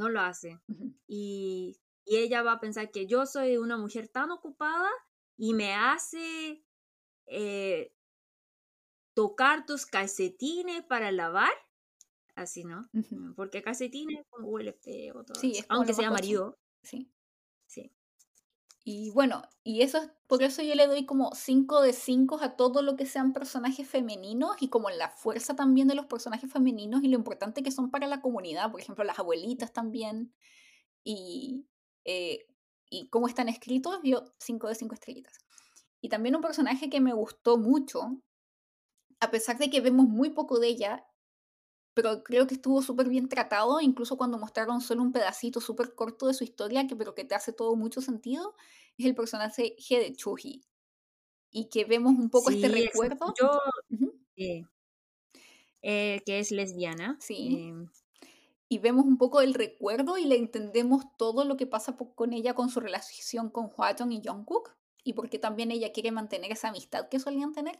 [0.00, 0.58] No lo hace.
[1.06, 4.88] Y, y ella va a pensar que yo soy una mujer tan ocupada
[5.36, 6.64] y me hace
[7.26, 7.92] eh,
[9.14, 11.52] tocar tus calcetines para lavar.
[12.34, 12.88] Así, ¿no?
[13.36, 15.22] Porque calcetines como huele feo.
[15.22, 16.58] todo Sí, es como Aunque sea marido.
[16.82, 17.12] Sí.
[17.66, 17.92] Sí.
[18.82, 22.56] Y bueno, y eso es, por eso yo le doy como 5 de 5 a
[22.56, 27.02] todo lo que sean personajes femeninos y como la fuerza también de los personajes femeninos
[27.02, 30.32] y lo importante que son para la comunidad, por ejemplo, las abuelitas también,
[31.04, 31.66] y,
[32.04, 32.46] eh,
[32.88, 35.38] y cómo están escritos, yo 5 de 5 estrellitas.
[36.00, 38.22] Y también un personaje que me gustó mucho,
[39.20, 41.06] a pesar de que vemos muy poco de ella,
[41.94, 46.26] pero creo que estuvo súper bien tratado, incluso cuando mostraron solo un pedacito súper corto
[46.28, 48.56] de su historia, que, pero que te hace todo mucho sentido,
[48.98, 50.62] es el personaje de Chuji.
[51.50, 53.16] Y que vemos un poco este Sí, exacto.
[53.16, 53.34] recuerdo.
[53.40, 53.60] Yo,
[53.90, 54.64] Ujú, eh,
[55.82, 57.18] eh, que es lesbiana.
[57.20, 57.48] Sí.
[57.56, 57.86] eh,
[58.68, 62.54] Y vemos un poco el recuerdo y le entendemos todo lo que pasa con ella,
[62.54, 64.76] con su relación con Hwaton y Jungkook.
[65.02, 67.78] Y porque también ella quiere mantener esa amistad que solían tener.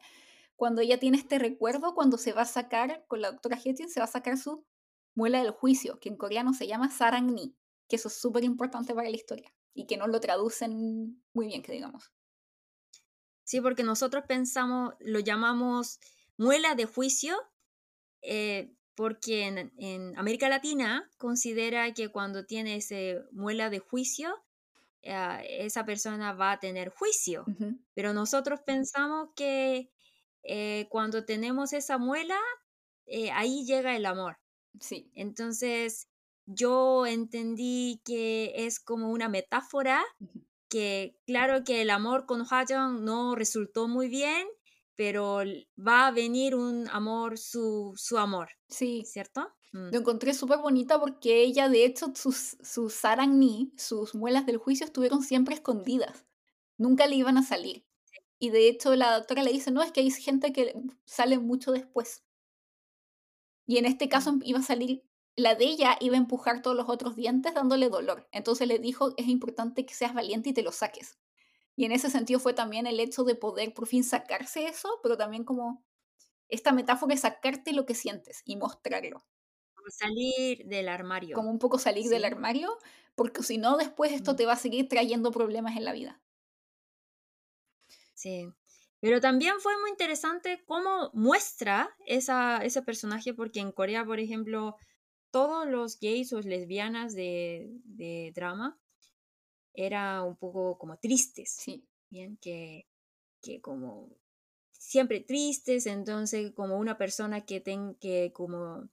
[0.61, 3.99] Cuando ella tiene este recuerdo, cuando se va a sacar, con la doctora Hetien, se
[3.99, 4.67] va a sacar su
[5.15, 7.57] muela del juicio, que en coreano se llama Sarangni,
[7.89, 9.55] que eso es súper importante para la historia.
[9.73, 12.13] Y que no lo traducen muy bien, que digamos.
[13.43, 15.99] Sí, porque nosotros pensamos, lo llamamos
[16.37, 17.39] muela de juicio,
[18.21, 24.45] eh, porque en, en América Latina considera que cuando tiene ese muela de juicio,
[25.01, 27.47] eh, esa persona va a tener juicio.
[27.95, 29.91] Pero nosotros pensamos que
[30.43, 32.39] eh, cuando tenemos esa muela,
[33.07, 34.39] eh, ahí llega el amor.
[34.81, 35.11] Sí.
[35.15, 36.09] Entonces,
[36.47, 40.03] yo entendí que es como una metáfora
[40.69, 44.47] que claro que el amor con Hwajong no resultó muy bien,
[44.95, 45.41] pero
[45.77, 49.03] va a venir un amor, su, su amor, Sí.
[49.05, 49.49] ¿cierto?
[49.73, 54.59] Mm, Lo encontré súper bonita porque ella, de hecho, sus, sus sarangni, sus muelas del
[54.59, 56.27] juicio, estuvieron siempre escondidas.
[56.77, 57.85] Nunca le iban a salir.
[58.41, 61.73] Y de hecho, la doctora le dice: No, es que hay gente que sale mucho
[61.73, 62.25] después.
[63.67, 64.41] Y en este caso Mm.
[64.43, 65.05] iba a salir,
[65.37, 68.29] la de ella iba a empujar todos los otros dientes dándole dolor.
[68.33, 71.19] Entonces le dijo: Es importante que seas valiente y te lo saques.
[71.77, 75.17] Y en ese sentido fue también el hecho de poder por fin sacarse eso, pero
[75.19, 75.85] también como
[76.49, 79.27] esta metáfora de sacarte lo que sientes y mostrarlo.
[79.99, 81.37] salir del armario.
[81.37, 82.79] Como un poco salir del armario,
[83.17, 84.37] porque si no, después esto Mm.
[84.37, 86.23] te va a seguir trayendo problemas en la vida.
[88.21, 88.47] Sí.
[89.01, 94.77] Pero también fue muy interesante cómo muestra esa, ese personaje, porque en Corea, por ejemplo,
[95.31, 98.79] todos los gays o lesbianas de, de drama
[99.73, 102.37] eran un poco como tristes, Sí, ¿bien?
[102.43, 102.87] Que,
[103.41, 104.11] que como
[104.71, 108.91] siempre tristes, entonces como una persona que ten, que como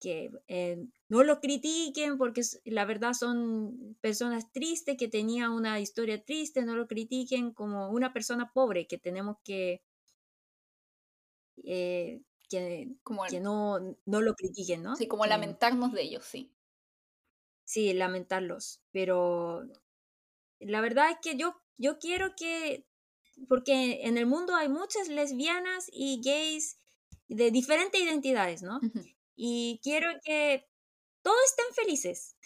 [0.00, 6.24] que eh, no lo critiquen porque la verdad son personas tristes que tenían una historia
[6.24, 9.82] triste, no lo critiquen como una persona pobre que tenemos que
[11.64, 14.96] eh, que, como, que no, no lo critiquen, ¿no?
[14.96, 16.50] sí, como Que lamentarnos de ellos, sí.
[17.64, 19.62] sí, lamentarlos, pero
[20.58, 22.86] la verdad es que yo, yo quiero que,
[23.48, 26.78] porque en el mundo hay muchas lesbianas y gays
[27.28, 28.80] de diferentes identidades, ¿no?
[29.42, 30.66] Y quiero que
[31.22, 32.36] todos estén felices,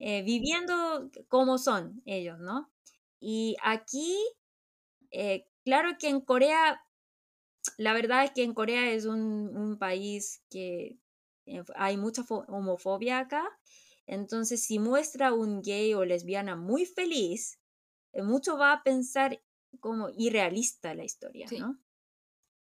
[0.00, 2.72] eh, viviendo como son ellos, ¿no?
[3.20, 4.16] Y aquí,
[5.10, 6.82] eh, claro que en Corea,
[7.78, 10.98] la verdad es que en Corea es un, un país que
[11.46, 13.44] eh, hay mucha fo- homofobia acá,
[14.06, 17.60] entonces si muestra un gay o lesbiana muy feliz,
[18.14, 19.42] mucho va a pensar
[19.80, 21.58] como irrealista la historia, Sí.
[21.58, 21.78] ¿no?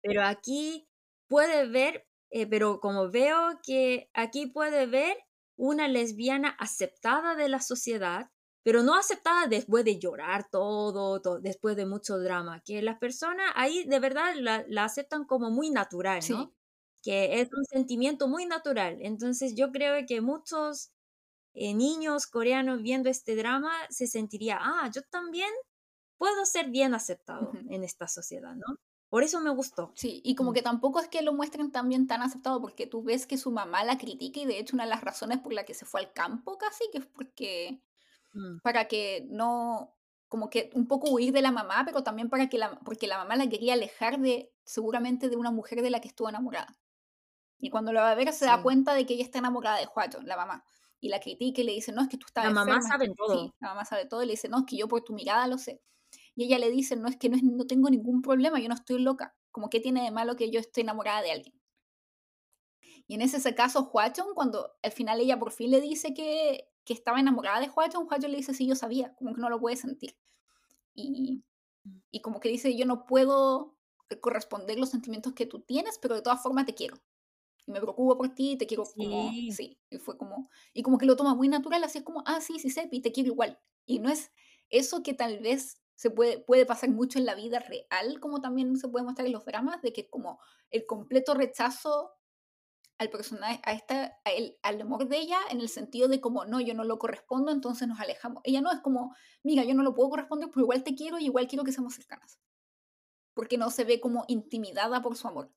[0.02, 0.90] Pero aquí
[1.28, 5.18] puede ver, eh, pero como veo que aquí puede ver
[5.58, 8.30] una lesbiana aceptada de la sociedad,
[8.64, 13.52] pero no aceptada después de llorar todo, to- después de mucho drama, que las personas
[13.56, 16.54] ahí de verdad la, la aceptan como muy natural, Sí, ¿no?
[17.04, 18.98] Que es un sentimiento muy natural.
[19.02, 20.92] Entonces yo creo que muchos
[21.54, 25.50] eh, niños coreanos viendo este drama se sentiría, ah, yo también
[26.18, 28.66] puedo ser bien aceptado en esta sociedad, ¿no?
[29.10, 29.92] Por eso me gustó.
[29.96, 30.54] sí, y como Mm.
[30.54, 33.84] que tampoco es que lo muestren también tan aceptado, porque tú ves que su mamá
[33.84, 36.14] la critica y de hecho una de las razones por la que se fue al
[36.14, 37.82] campo casi, que es porque
[38.36, 39.98] Mm, para que no,
[40.30, 43.18] como que un poco huir de la mamá, pero también para que la, porque la
[43.20, 46.80] mamá la quería alejar de, seguramente de una mujer de la que estuvo enamorada.
[47.60, 49.86] Y cuando la va a ver se da cuenta de que ella está enamorada de
[49.86, 50.64] Juacho, la mamá.
[51.00, 52.82] Y la critica y le dice, no, es que tú estás La mamá enferma.
[52.82, 53.36] sabe todo.
[53.36, 55.48] Sí, la mamá sabe todo y le dice, no, es que yo por tu mirada
[55.48, 55.82] lo sé.
[56.38, 58.76] Y ella le dice, no, es que no, es, no tengo ningún problema, yo no
[58.76, 59.36] estoy loca.
[59.52, 61.60] Como que tiene de malo que yo esté enamorada de alguien.
[63.08, 66.94] Y en ese caso, Huachon, cuando al final ella por fin le dice que, que
[66.94, 69.76] estaba enamorada de Huachon, Huachon le dice, sí, yo sabía, como que no lo puede
[69.78, 70.18] sentir.
[70.96, 71.44] Y,
[72.12, 73.78] y como que dice, yo no puedo
[74.22, 76.98] corresponder los sentimientos que tú tienes, pero de todas formas te quiero.
[77.66, 79.52] Y me preocupo por ti, te quiero como, Sí.
[79.52, 82.42] sí, y fue como, y como que lo toma muy natural, así es como, ah,
[82.42, 83.60] sí, sí, sé, y te quiero igual.
[83.86, 84.32] Y no es
[84.70, 88.78] eso que tal vez se puede, puede pasar mucho en la vida real, como también
[88.78, 92.14] se puede mostrar en los dramas, de que como el completo rechazo
[93.00, 96.46] al personaje, a esta, a él, al amor de ella, en el sentido de como,
[96.46, 98.42] no, yo no lo correspondo, entonces nos alejamos.
[98.46, 101.26] Ella no es como, mira, yo no lo puedo corresponder, pero igual te quiero y
[101.26, 102.40] igual quiero que seamos cercanas.
[103.34, 105.52] Porque no se ve como intimidada por su amor.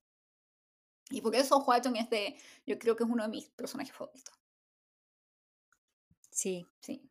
[1.10, 2.36] Y por eso Huachon es de,
[2.66, 4.34] yo creo que es uno de mis personajes favoritos.
[6.30, 6.66] Sí.
[6.80, 7.09] Sí,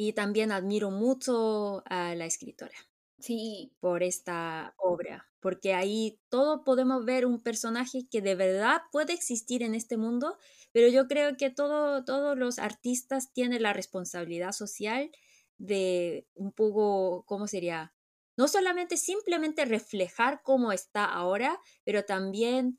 [0.00, 2.76] Y también admiro mucho a la escritora
[3.18, 9.12] sí, por esta obra, porque ahí todo podemos ver un personaje que de verdad puede
[9.12, 10.38] existir en este mundo,
[10.72, 15.10] pero yo creo que todo, todos los artistas tienen la responsabilidad social
[15.58, 17.92] de un poco, ¿cómo sería?
[18.36, 22.78] No solamente simplemente reflejar cómo está ahora, pero también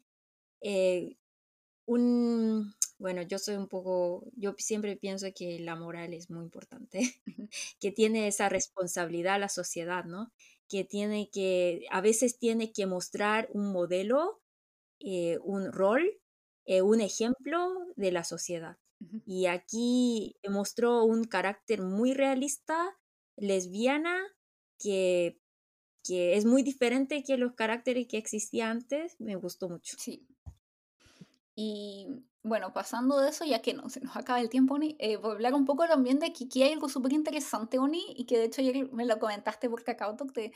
[0.61, 1.17] eh,
[1.85, 6.99] un, bueno, yo soy un poco, yo siempre pienso que la moral es muy importante,
[7.79, 10.31] que tiene esa responsabilidad la sociedad, ¿no?
[10.67, 14.41] Que tiene que, a veces tiene que mostrar un modelo,
[14.99, 16.19] eh, un rol,
[16.65, 18.77] eh, un ejemplo de la sociedad.
[19.25, 22.99] Y aquí mostró un carácter muy realista,
[23.37, 24.19] lesbiana,
[24.77, 25.39] que,
[26.03, 29.15] que es muy diferente que los caracteres que existían antes.
[29.19, 29.95] Me gustó mucho.
[29.97, 30.27] sí.
[31.55, 32.07] Y
[32.43, 35.31] bueno, pasando de eso, ya que no se nos acaba el tiempo, Oni, eh, voy
[35.31, 38.37] a hablar un poco también de que aquí hay algo súper interesante, Oni, y que
[38.37, 40.51] de hecho ayer me lo comentaste por KakaoTalk de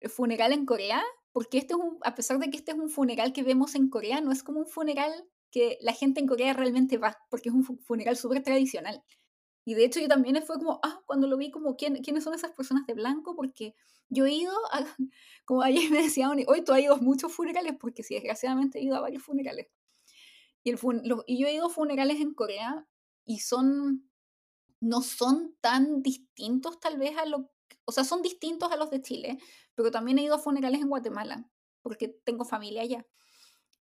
[0.00, 1.02] el funeral en Corea,
[1.32, 3.88] porque este es un, a pesar de que este es un funeral que vemos en
[3.88, 5.12] Corea, no es como un funeral
[5.50, 9.02] que la gente en Corea realmente va, porque es un fu- funeral súper tradicional.
[9.64, 12.34] Y de hecho yo también fue como, ah, cuando lo vi como, ¿quién, ¿quiénes son
[12.34, 13.36] esas personas de blanco?
[13.36, 13.74] Porque
[14.08, 14.80] yo he ido, a,
[15.44, 18.78] como ayer me decía, Oni, hoy tú has ido a muchos funerales, porque sí, desgraciadamente
[18.78, 19.68] he ido a varios funerales.
[20.64, 22.86] Y, yo he ido a funerales en Corea
[23.24, 24.10] y son,
[24.80, 27.50] no son tan distintos tal vez a lo,
[27.84, 29.38] o sea, son distintos a los de Chile,
[29.74, 31.48] pero también he ido a funerales en Guatemala,
[31.82, 33.06] porque tengo familia allá.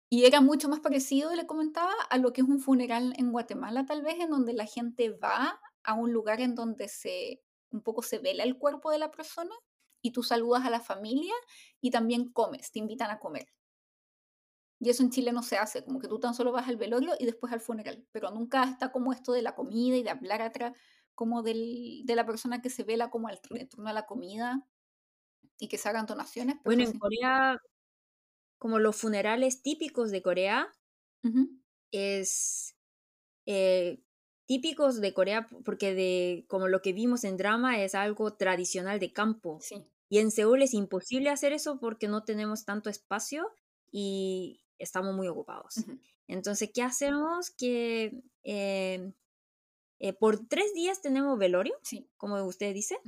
[0.09, 3.87] Y era mucho más parecido, le comentaba, a lo que es un funeral en Guatemala,
[3.87, 8.03] tal vez, en donde la gente va a un lugar en donde se un poco
[8.03, 9.55] se vela el cuerpo de la persona
[10.03, 11.35] y tú saludas a la familia
[11.81, 13.47] y también comes, te invitan a comer.
[14.81, 17.12] Y eso en Chile no se hace, como que tú tan solo vas al velorio
[17.19, 20.43] y después al funeral, pero nunca está como esto de la comida y de hablar
[20.43, 20.77] atrás,
[21.15, 24.66] como del, de la persona que se vela como al torno a la comida
[25.59, 26.57] y que se hagan donaciones.
[26.65, 27.59] Bueno, en Corea
[28.61, 30.70] como los funerales típicos de Corea,
[31.93, 32.77] es
[33.47, 34.02] eh,
[34.47, 39.15] típicos de Corea porque de como lo que vimos en drama es algo tradicional de
[39.15, 39.59] campo.
[40.11, 43.51] Y en Seúl es imposible hacer eso porque no tenemos tanto espacio
[43.90, 45.85] y estamos muy ocupados.
[46.27, 47.51] Entonces, ¿qué hacemos?
[47.51, 49.12] Que eh,
[49.98, 51.74] eh, por tres días tenemos velorio,
[52.16, 52.98] como usted dice.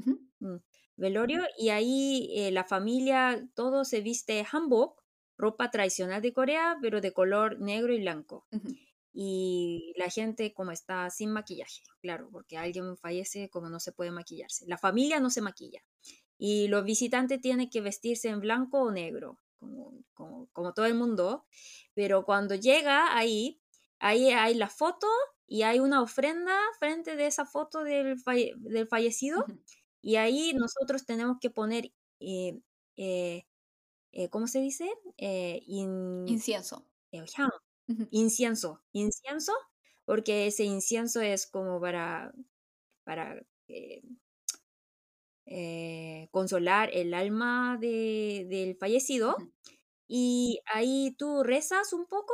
[0.41, 0.57] Mm,
[0.97, 5.03] velorio, y ahí la familia, todo se viste hanbok,
[5.37, 8.47] ropa tradicional de Corea, pero de color negro y blanco.
[9.13, 14.11] Y la gente como está sin maquillaje, claro, porque alguien fallece como no se puede
[14.11, 14.65] maquillarse.
[14.67, 15.83] La familia no se maquilla.
[16.39, 19.39] Y los visitantes tienen que vestirse en blanco o negro,
[20.15, 21.47] como, como, todo el mundo.
[21.95, 23.61] Pero cuando llega ahí,
[23.99, 25.07] ahí hay la foto
[25.47, 28.17] y hay una ofrenda frente de esa foto del,
[28.59, 29.45] del fallecido.
[30.01, 32.61] Y ahí nosotros tenemos que poner eh,
[32.97, 33.45] eh,
[34.13, 34.91] eh, ¿cómo se dice?
[36.27, 36.87] Incienso.
[38.11, 38.83] Incienso.
[38.93, 39.53] Incienso,
[40.05, 42.33] porque ese incienso es como para,
[43.05, 43.43] para
[46.31, 49.37] consolar el alma de, del fallecido.
[50.07, 52.33] Y ahí tú rezas un poco.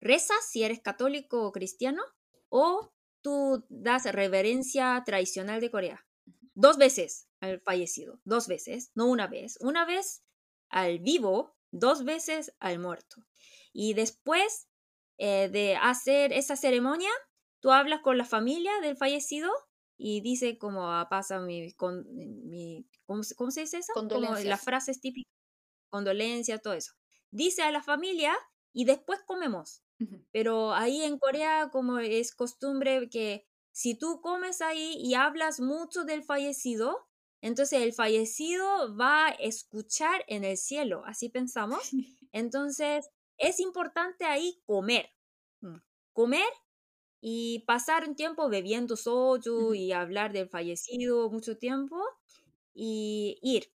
[0.00, 2.02] Rezas si eres católico o cristiano.
[2.48, 2.92] O
[3.22, 6.06] tú das reverencia tradicional de Corea.
[6.54, 9.58] Dos veces al fallecido, dos veces, no una vez.
[9.60, 10.22] Una vez
[10.68, 13.26] al vivo, dos veces al muerto.
[13.72, 14.68] Y después
[15.18, 17.10] eh, de hacer esa ceremonia,
[17.60, 19.50] tú hablas con la familia del fallecido
[19.96, 23.92] y dice como pasa mi, con, mi ¿cómo, se dice eso?
[23.94, 24.38] Condolencias.
[24.38, 25.32] Como las frases típicas,
[25.90, 26.92] condolencias, todo eso.
[27.30, 28.34] Dice a la familia
[28.72, 29.82] y después comemos.
[30.30, 36.04] Pero ahí en Corea como es costumbre que si tú comes ahí y hablas mucho
[36.04, 37.08] del fallecido,
[37.40, 41.80] entonces el fallecido va a escuchar en el cielo, así pensamos.
[42.32, 43.08] Entonces
[43.38, 45.10] es importante ahí comer,
[45.60, 45.76] mm,
[46.12, 46.48] comer
[47.20, 52.02] y pasar un tiempo bebiendo soju y hablar del fallecido mucho tiempo
[52.74, 53.72] y ir,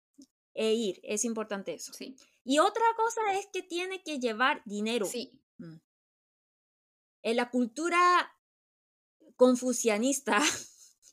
[0.54, 1.92] e ir, es importante eso.
[1.92, 2.16] Sí.
[2.44, 5.06] Y otra cosa es que tiene que llevar dinero.
[5.06, 5.38] Sí.
[5.58, 5.76] Mm.
[7.22, 8.32] En la cultura
[9.36, 10.38] confucianista,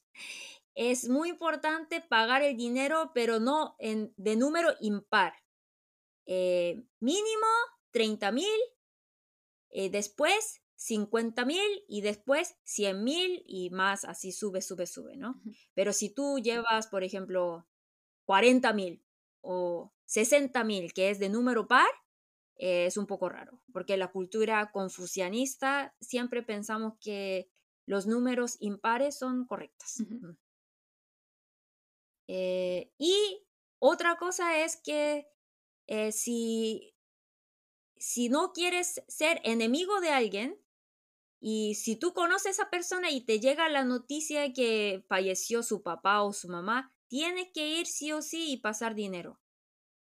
[0.75, 5.33] es muy importante pagar el dinero, pero no en, de número impar.
[6.25, 7.47] Eh, mínimo
[7.91, 8.59] 30 mil,
[9.71, 15.41] eh, después 50 mil y después 100 mil y más, así sube, sube, sube, ¿no?
[15.73, 17.65] Pero si tú llevas, por ejemplo,
[18.25, 19.01] 40 mil
[19.39, 21.87] o 60 mil, que es de número par,
[22.57, 27.49] es un poco raro, porque la cultura confucianista siempre pensamos que
[27.85, 30.03] los números impares son correctos.
[32.27, 33.45] Eh, y
[33.79, 35.27] otra cosa es que
[35.87, 36.95] eh, si,
[37.97, 40.62] si no quieres ser enemigo de alguien,
[41.45, 45.81] y si tú conoces a esa persona y te llega la noticia que falleció su
[45.81, 49.41] papá o su mamá, tienes que ir sí o sí y pasar dinero.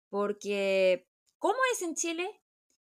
[0.10, 1.08] Porque,
[1.40, 2.42] ¿cómo es en Chile?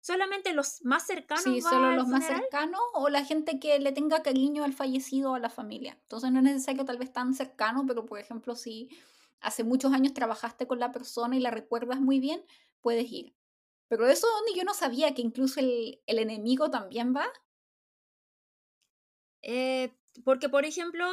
[0.00, 1.44] ¿Solamente los más cercanos?
[1.44, 5.34] Sí, solo los más cercanos o la gente que le tenga cariño al fallecido o
[5.36, 5.96] a la familia.
[6.02, 8.88] Entonces no es necesario tal vez tan cercano, pero por ejemplo, si
[9.40, 12.42] hace muchos años trabajaste con la persona y la recuerdas muy bien,
[12.80, 13.32] puedes ir.
[13.86, 17.26] Pero eso donde yo no sabía que incluso el, enemigo también va.
[19.42, 19.94] Eh,
[20.24, 21.06] porque, por ejemplo,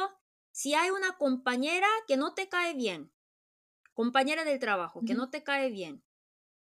[0.50, 3.12] si hay una compañera que no te cae bien,
[3.94, 6.02] compañera del trabajo, que no te cae bien,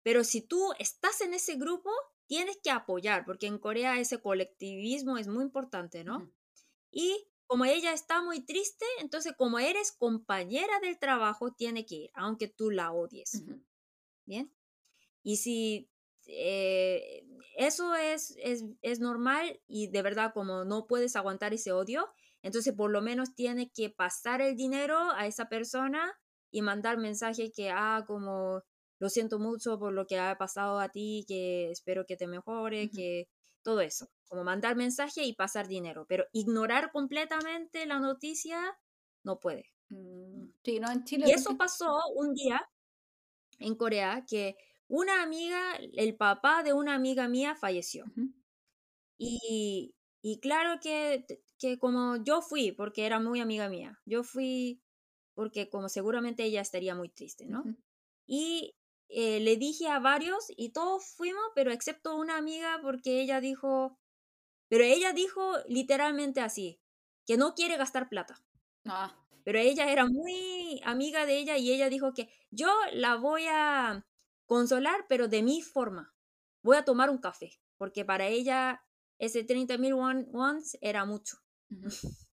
[0.04, 1.90] pero si tú estás en ese grupo,
[2.28, 6.32] tienes que apoyar, porque en Corea ese colectivismo es muy importante, ¿no?
[6.92, 12.12] Y como ella está muy triste, entonces como eres compañera del trabajo, tiene que ir,
[12.14, 13.44] aunque tú la odies.
[14.26, 14.52] Bien.
[15.24, 15.90] Y si
[16.28, 17.26] eh,
[17.58, 22.08] eso es, es, es, normal y de verdad como no puedes aguantar ese odio,
[22.42, 26.14] entonces por lo menos tiene que pasar el dinero a esa persona
[26.52, 28.64] y mandar mensaje que, ah, como
[29.00, 32.90] lo siento mucho por lo que ha pasado a ti, que espero que te mejore,
[32.90, 33.28] que
[33.62, 38.78] todo eso, como mandar mensaje y pasar dinero, pero ignorar completamente la noticia
[39.24, 39.66] no puede.
[39.90, 41.26] Mm, sí, no, en Chile.
[41.28, 42.62] Y eso pasó un día
[43.60, 44.56] en Corea que
[44.88, 48.06] una amiga, el papá de una amiga mía falleció.
[49.18, 51.26] Y, y claro que,
[51.58, 54.82] que como yo fui, porque era muy amiga mía, yo fui
[55.36, 57.64] porque como seguramente ella estaría muy triste, ¿no?
[58.28, 58.76] Y
[59.10, 64.00] eh, le dije a varios y todos fuimos, pero excepto una amiga porque ella dijo,
[64.70, 66.82] pero ella dijo literalmente así,
[67.26, 68.46] que no quiere gastar plata.
[68.86, 69.14] Ah,
[69.44, 74.06] Pero ella era muy amiga de ella y ella dijo que yo la voy a
[74.46, 76.14] consolar, pero de mi forma.
[76.62, 78.84] Voy a tomar un café, porque para ella
[79.20, 81.38] ese 30 mil wons era mucho.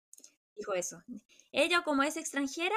[0.56, 1.02] Dijo eso.
[1.52, 2.76] Ella como es extranjera,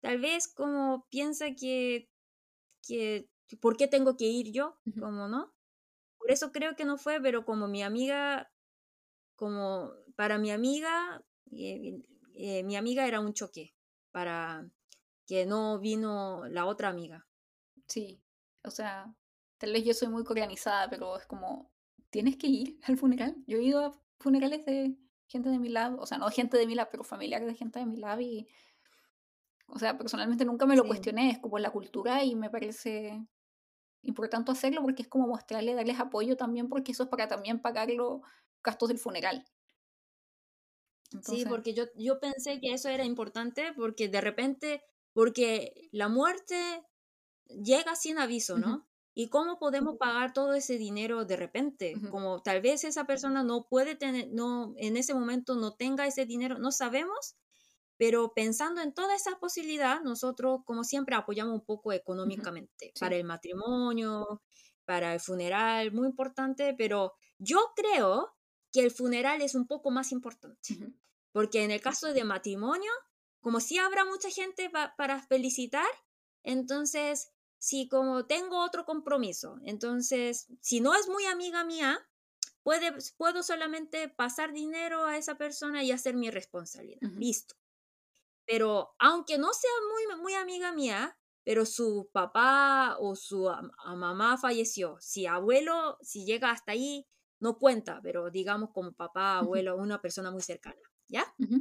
[0.00, 2.10] tal vez como piensa que,
[2.86, 3.28] que
[3.60, 4.78] ¿por qué tengo que ir yo?
[4.98, 5.54] Como no.
[6.18, 8.50] Por eso creo que no fue, pero como mi amiga,
[9.36, 12.02] como para mi amiga, eh,
[12.34, 13.74] eh, mi amiga era un choque
[14.10, 14.68] para
[15.26, 17.26] que no vino la otra amiga.
[17.86, 18.22] Sí,
[18.66, 19.14] o sea,
[19.58, 21.72] tal vez yo soy muy coreanizada, pero es como,
[22.10, 23.36] ¿tienes que ir al funeral?
[23.46, 24.96] Yo he ido a funerales de
[25.28, 27.78] gente de mi lado, o sea, no gente de mi lado, pero familiares de gente
[27.80, 28.48] de mi lado y,
[29.68, 33.26] o sea, personalmente nunca me lo Sí, cuestioné, es como la cultura y me parece
[34.02, 37.90] importante hacerlo porque es como mostrarle, darles apoyo también, porque eso es para también pagar
[37.90, 38.22] los
[38.64, 39.44] gastos del funeral.
[41.22, 44.82] sí, Entonces, porque yo, yo pensé que eso era importante porque de repente,
[45.12, 46.82] porque la muerte
[47.48, 48.86] llega sin aviso, ¿no?
[49.14, 52.04] ¿Y cómo podemos pagar todo ese dinero de repente?
[52.06, 56.26] Como tal vez esa persona no puede tener, no, en ese momento no tenga ese
[56.26, 57.36] dinero, no sabemos,
[57.96, 63.16] pero pensando en toda esa posibilidad, nosotros como siempre apoyamos un poco económicamente sí, para
[63.16, 64.42] el matrimonio,
[64.84, 68.36] para el funeral, muy importante, pero yo creo
[68.72, 70.58] que el funeral es un poco más importante,
[71.32, 72.90] porque en el caso de matrimonio,
[73.40, 75.86] como si habrá mucha gente pa- para felicitar,
[76.42, 82.08] entonces, si como tengo otro compromiso, entonces, si no es muy amiga mía,
[82.62, 87.02] puede, puedo solamente pasar dinero a esa persona y hacer mi responsabilidad.
[87.14, 87.56] Listo.
[88.46, 93.62] Pero aunque no sea muy, muy amiga mía, pero su papá o su a
[93.96, 97.06] mamá falleció, si abuelo, si llega hasta ahí,
[97.40, 101.24] no cuenta, pero digamos como papá, abuelo, una persona muy cercana, ¿ya?
[101.38, 101.56] ujú.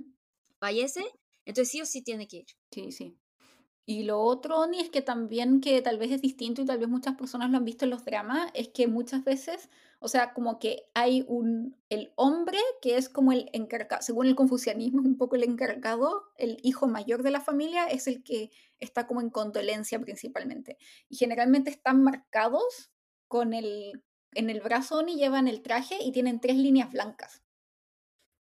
[0.60, 1.06] Fallece,
[1.46, 2.48] entonces sí o sí tiene que ir.
[2.72, 3.20] Sí, sí.
[3.88, 6.90] Y lo otro, Oni, es que también que tal vez es distinto y tal vez
[6.90, 10.58] muchas personas lo han visto en los dramas, es que muchas veces, o sea, como
[10.58, 15.36] que hay un, el hombre que es como el encargado, según el confucianismo, un poco
[15.36, 18.50] el encargado, el hijo mayor de la familia es el que
[18.80, 20.78] está como en condolencia principalmente.
[21.08, 22.92] Y generalmente están marcados
[23.28, 24.04] con el,
[24.34, 27.45] en el brazo, Oni, llevan el traje y tienen tres líneas blancas.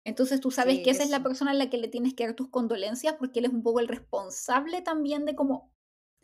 [0.05, 2.25] Entonces tú sabes Sí, que esa es la persona a la que le tienes que
[2.27, 5.75] dar tus condolencias porque él es un poco el responsable también de cómo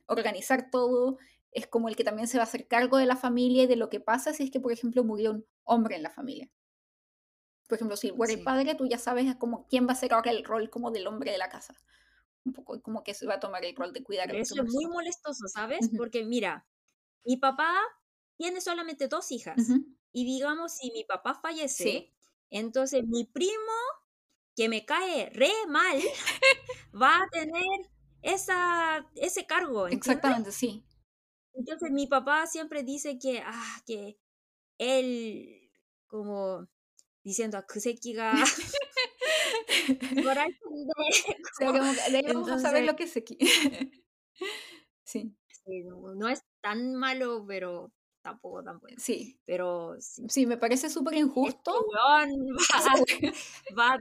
[0.09, 1.19] organizar todo,
[1.53, 3.77] es como el que también se va a hacer cargo de la familia y de
[3.77, 6.51] lo que pasa si es que, por ejemplo, murió un hombre en la familia.
[7.69, 8.43] Por ejemplo, si muere el Sí.
[8.43, 11.31] padre, tú ya sabes como quién va a ser ahora el rol como del hombre
[11.33, 11.75] de la casa.
[12.45, 14.43] Un poco como que se va a tomar el rol de cuidar a Pero la
[14.43, 15.93] eso es muy molestoso, ¿sabes?
[15.95, 16.67] Porque mira,
[17.25, 17.75] mi papá
[18.37, 19.81] tiene solamente dos hijas.
[20.13, 22.15] Y digamos, si mi papá fallece, Sí,
[22.51, 23.73] entonces, mi primo,
[24.57, 25.97] que me cae re mal,
[27.03, 27.91] va a tener
[28.23, 29.89] esa, ese cargo.
[29.89, 30.85] Exactamente, sí.
[31.55, 34.19] Entonces, mi papá siempre dice que, ah, que
[34.79, 35.71] él,
[36.07, 36.69] como
[37.25, 38.35] diciendo a Kusekiga.
[42.11, 43.39] Debemos saber lo que es aquí.
[45.05, 45.35] sí.
[46.17, 47.91] No es tan malo, pero
[48.25, 48.97] tampoco tan bueno.
[48.99, 49.39] sí.
[49.45, 51.73] Pero sí, Sí, me parece súper injusto.
[51.95, 52.27] va,
[53.79, 53.99] va,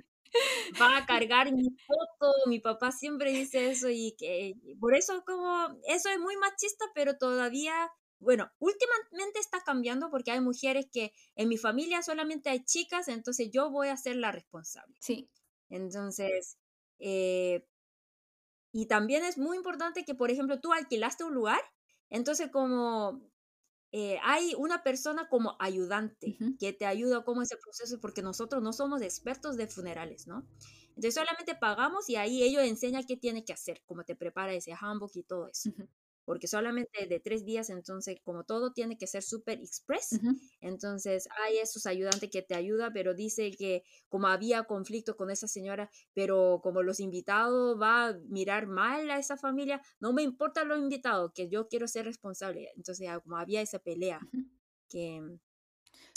[0.82, 5.78] va a cargar mi foto, mi papá siempre dice eso y que por eso como,
[5.88, 11.50] eso es muy machista, pero todavía, bueno, últimamente está cambiando porque hay mujeres que en
[11.50, 14.96] mi familia solamente hay chicas, entonces yo voy a ser la responsable.
[15.02, 15.30] Sí,
[15.70, 16.58] Entonces,
[17.00, 17.66] eh,
[18.72, 21.62] y también es muy importante que, por ejemplo, tú alquilaste un lugar,
[22.10, 23.22] entonces como
[23.94, 28.74] eh, hay una persona como ayudante que te ayuda como ese proceso, porque nosotros no
[28.74, 30.50] somos expertos de funerales, ¿no?
[30.90, 34.74] Entonces solamente pagamos y ahí ellos enseñan qué tiene que hacer, cómo te prepara ese
[34.80, 35.70] handbook y todo eso.
[35.70, 35.88] ujú,
[36.26, 40.40] Porque solamente de tres días, entonces como todo tiene que ser súper express, ujú.
[40.62, 45.48] entonces hay esos ayudantes que te ayudan, pero dice que como había conflicto con esa
[45.48, 50.64] señora, pero como los invitados va a mirar mal a esa familia, no me importa
[50.64, 52.70] los invitados, que yo quiero ser responsable.
[52.76, 54.50] Entonces ah, como había esa pelea, Ujú.
[54.90, 55.22] que,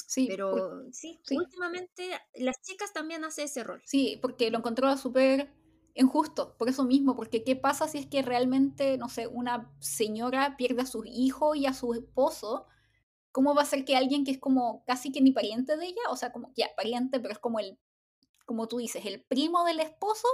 [0.07, 3.83] Sí, pero sí, sí, últimamente las chicas también hacen ese rol.
[3.83, 5.49] sí, porque lo encontraba súper
[5.97, 10.57] injusto, por eso mismo, porque ¿qué pasa si es que realmente, no sé, una señora
[10.57, 12.67] pierde a su hijo y a su esposo?
[13.33, 16.03] ¿Cómo va a ser que alguien que es como casi que ni pariente de ella,
[16.11, 17.79] o sea, como ya pariente, pero es como el,
[18.45, 20.29] como tú dices, el primo del esposo,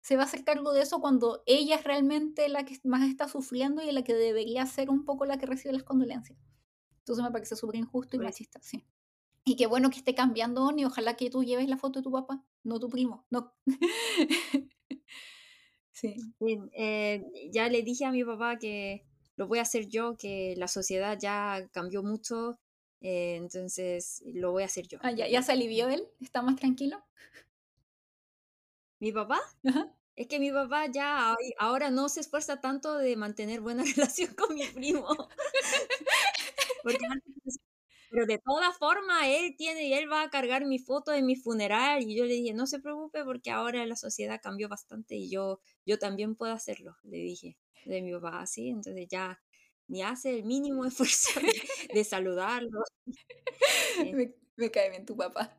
[0.00, 3.28] se va a hacer cargo de eso cuando ella es realmente la que más está
[3.28, 6.38] sufriendo y la que debería ser un poco la que recibe las condolencias?
[6.98, 8.84] Entonces me parece súper injusto y machista, sí.
[9.46, 12.10] Y qué bueno que esté cambiando, y ojalá que tú lleves la foto de tu
[12.10, 13.52] papá, no tu primo, no.
[15.92, 16.16] sí.
[16.72, 19.04] Eh, ya le dije a mi papá que
[19.36, 22.58] lo voy a hacer yo, que la sociedad ya cambió mucho,
[23.00, 24.98] eh, entonces lo voy a hacer yo.
[25.02, 27.04] Ah, ya, ya se alivió él, está más tranquilo.
[29.00, 29.40] ¿Mi papá?
[30.16, 34.54] Es que mi papá ya ahora no se esfuerza tanto de mantener buena relación con
[34.54, 35.06] mi primo.
[36.82, 37.58] Porque antes
[38.14, 41.34] pero de todas formas, él tiene, y él va a cargar mi foto de mi
[41.34, 42.04] funeral.
[42.08, 45.60] Y yo le dije, no se preocupe porque ahora la sociedad cambió bastante y yo,
[45.84, 48.68] yo también puedo hacerlo, le dije de mi papá así.
[48.68, 49.42] Entonces ya
[49.88, 51.40] ni hace el mínimo esfuerzo
[51.92, 52.84] de, saludarlo.
[54.56, 55.58] me, cae bien tu papá.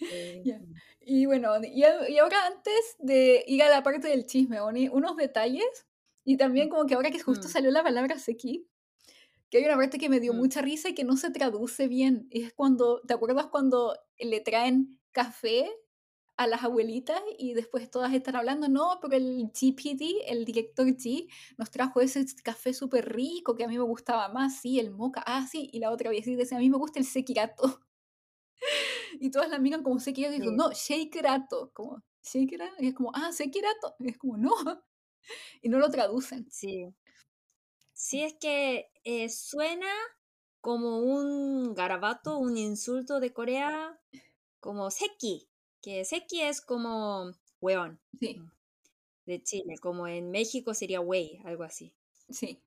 [1.06, 5.86] Y bueno, y, ahora antes de ir a la parte del chisme, unos detalles.
[6.24, 7.50] Y también como que ahora que justo mm.
[7.50, 8.66] salió la palabra sequi,
[9.54, 10.36] que hay una parte que me dio mm.
[10.36, 12.26] mucha risa y que no se traduce bien.
[12.32, 15.70] Es cuando, ¿te acuerdas cuando le traen café
[16.36, 18.68] a las abuelitas y después todas están hablando?
[18.68, 23.68] No, pero el GPD, el director G, nos trajo ese café súper rico que a
[23.68, 26.58] mí me gustaba más, sí, el moca, ah, sí, y la otra vez dice, a
[26.58, 27.80] mí me gusta el sekirato.
[29.20, 33.12] y todas la miran como sekirato y dicen, no, shakerato, como, shakerato, y es como,
[33.14, 34.50] ah, sekirato, y es como, no,
[35.62, 36.44] y no lo traducen.
[36.50, 36.92] Sí.
[38.04, 39.90] Sí, es que eh, suena
[40.60, 43.98] como un garabato, un insulto de Corea,
[44.60, 45.48] como seki,
[45.80, 47.32] que seki es como
[47.62, 47.98] weón.
[48.20, 48.34] Sí.
[48.34, 48.50] Mm,
[49.24, 51.94] de Chile, como en México sería wey, algo así.
[52.28, 52.62] Sí.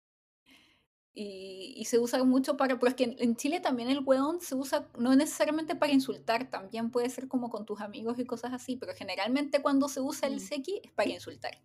[1.14, 4.90] Y, se usa mucho para, pero es que en, Chile también el weón se usa
[4.98, 8.96] no necesariamente para insultar, también puede ser como con tus amigos y cosas así, pero
[8.96, 10.40] generalmente cuando se usa el mm.
[10.40, 11.62] seki es para insultar.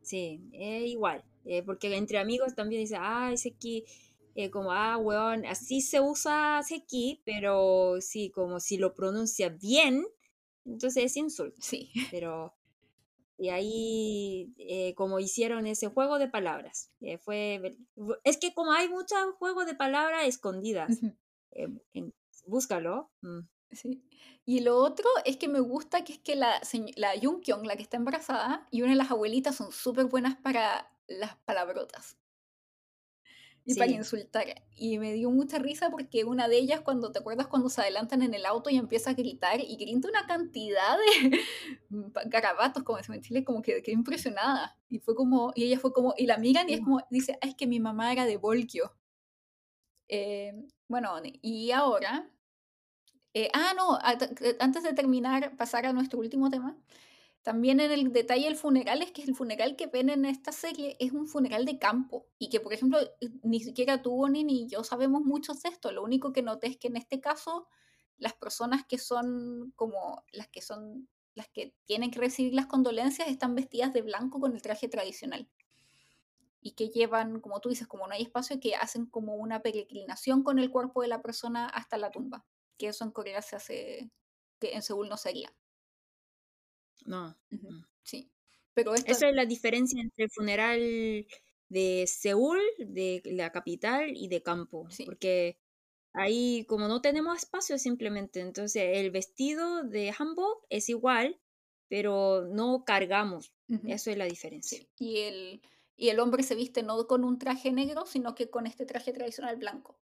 [0.00, 1.22] Sí, es igual.
[1.44, 3.84] Eh, porque entre amigos también dice, ah, Seki,
[4.34, 10.06] eh, como, ah, weón, así se usa Seki, pero sí, como si lo pronuncia bien,
[10.64, 11.56] entonces es insulto.
[11.60, 11.90] Sí.
[12.10, 12.54] Pero,
[13.36, 16.90] y ahí, eh, como hicieron ese juego de palabras,
[17.20, 17.76] fue,
[18.24, 20.98] es que como hay muchos juegos de palabras escondidas,
[22.46, 23.10] búscalo.
[23.20, 23.40] Mm.
[23.72, 24.04] Sí.
[24.46, 26.60] Y lo otro es que me gusta que es que la,
[26.96, 30.93] la Kyung, la que está embarazada, y una de las abuelitas son súper buenas para
[31.06, 32.16] las palabrotas.
[33.66, 34.44] Y para insultar.
[34.76, 38.20] Y me dio mucha risa porque una de ellas, cuando te acuerdas cuando se adelantan
[38.20, 41.40] en el auto y empieza a gritar, y grita una cantidad de
[42.26, 44.78] garabatos, como se me Chile, como que quedé impresionada.
[44.90, 47.54] Y fue como, y ella fue como, y la miran y es como, dice, es
[47.54, 48.94] que mi mamá era de Volkio.
[50.08, 50.52] Eh,
[50.86, 52.30] bueno, y ahora
[53.34, 53.98] eh, ah, no,
[54.60, 56.76] antes de terminar, pasar a nuestro último tema.
[57.44, 60.96] También en el detalle del funeral es que el funeral que ven en esta serie
[60.98, 62.98] es un funeral de campo y que, por ejemplo,
[63.42, 65.92] ni siquiera tú ni, ni yo sabemos mucho de esto.
[65.92, 67.68] Lo único que noté es que en este caso
[68.16, 73.28] las personas que son como las que son las que tienen que recibir las condolencias
[73.28, 75.48] están vestidas de blanco con el traje tradicional
[76.60, 80.42] y que llevan, como tú dices, como no hay espacio, que hacen como una peregrinación
[80.42, 82.46] con el cuerpo de la persona hasta la tumba
[82.78, 84.10] que eso en Corea se hace,
[84.58, 85.54] que en Seúl no sería.
[87.04, 87.36] No.
[87.50, 87.84] Mm.
[88.02, 88.30] Sí.
[88.74, 89.10] Pero esto...
[89.10, 91.26] Esa es la diferencia entre el funeral
[91.68, 94.88] de Seúl, de la capital, y de campo.
[94.90, 95.04] Sí.
[95.04, 95.58] Porque
[96.12, 101.40] ahí, como no tenemos espacio simplemente, entonces el vestido de Hanbok es igual,
[101.88, 103.52] pero no cargamos.
[103.86, 104.86] Eso es la diferencia.
[104.98, 105.62] Y, el,
[105.96, 109.12] y el hombre se viste no con un traje negro, sino que con este traje
[109.12, 109.98] tradicional blanco.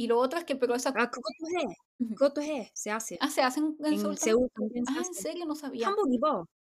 [0.00, 0.94] Y lo otro es que, pero esa...
[0.96, 1.10] Ah,
[1.98, 3.18] Gotohe se hace.
[3.20, 5.44] Ah, se hacen en, en Seúl también Ah, ¿en serio?
[5.44, 5.90] No sabía.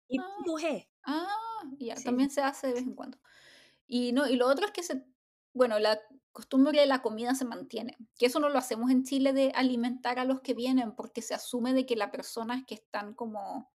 [0.09, 0.25] y Ah,
[1.05, 3.19] ah ya, también se hace de vez en cuando.
[3.87, 5.05] Y, no, y lo otro es que se,
[5.53, 6.01] bueno, la
[6.33, 7.99] costumbre de la comida se mantiene.
[8.19, 11.35] Que eso no lo hacemos en Chile de alimentar a los que vienen, porque se
[11.35, 13.71] asume de que las personas que están como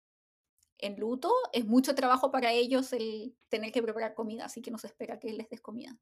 [0.79, 4.79] en luto es mucho trabajo para ellos el tener que preparar comida, así que no
[4.79, 5.99] se espera que les des comida.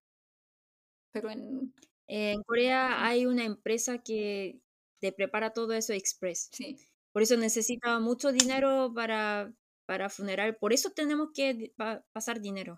[1.11, 1.73] Pero en,
[2.07, 4.61] en Corea hay una empresa que
[5.01, 6.49] te prepara todo eso express.
[6.53, 6.79] Sí.
[7.13, 9.53] Por eso necesita mucho dinero para,
[9.87, 10.57] para funeral.
[10.57, 11.73] Por eso tenemos que
[12.13, 12.77] pasar dinero.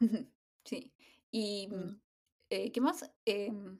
[0.64, 0.92] Sí.
[1.30, 2.00] Y, mm.
[2.50, 3.10] eh, ¿qué más?
[3.24, 3.78] Em,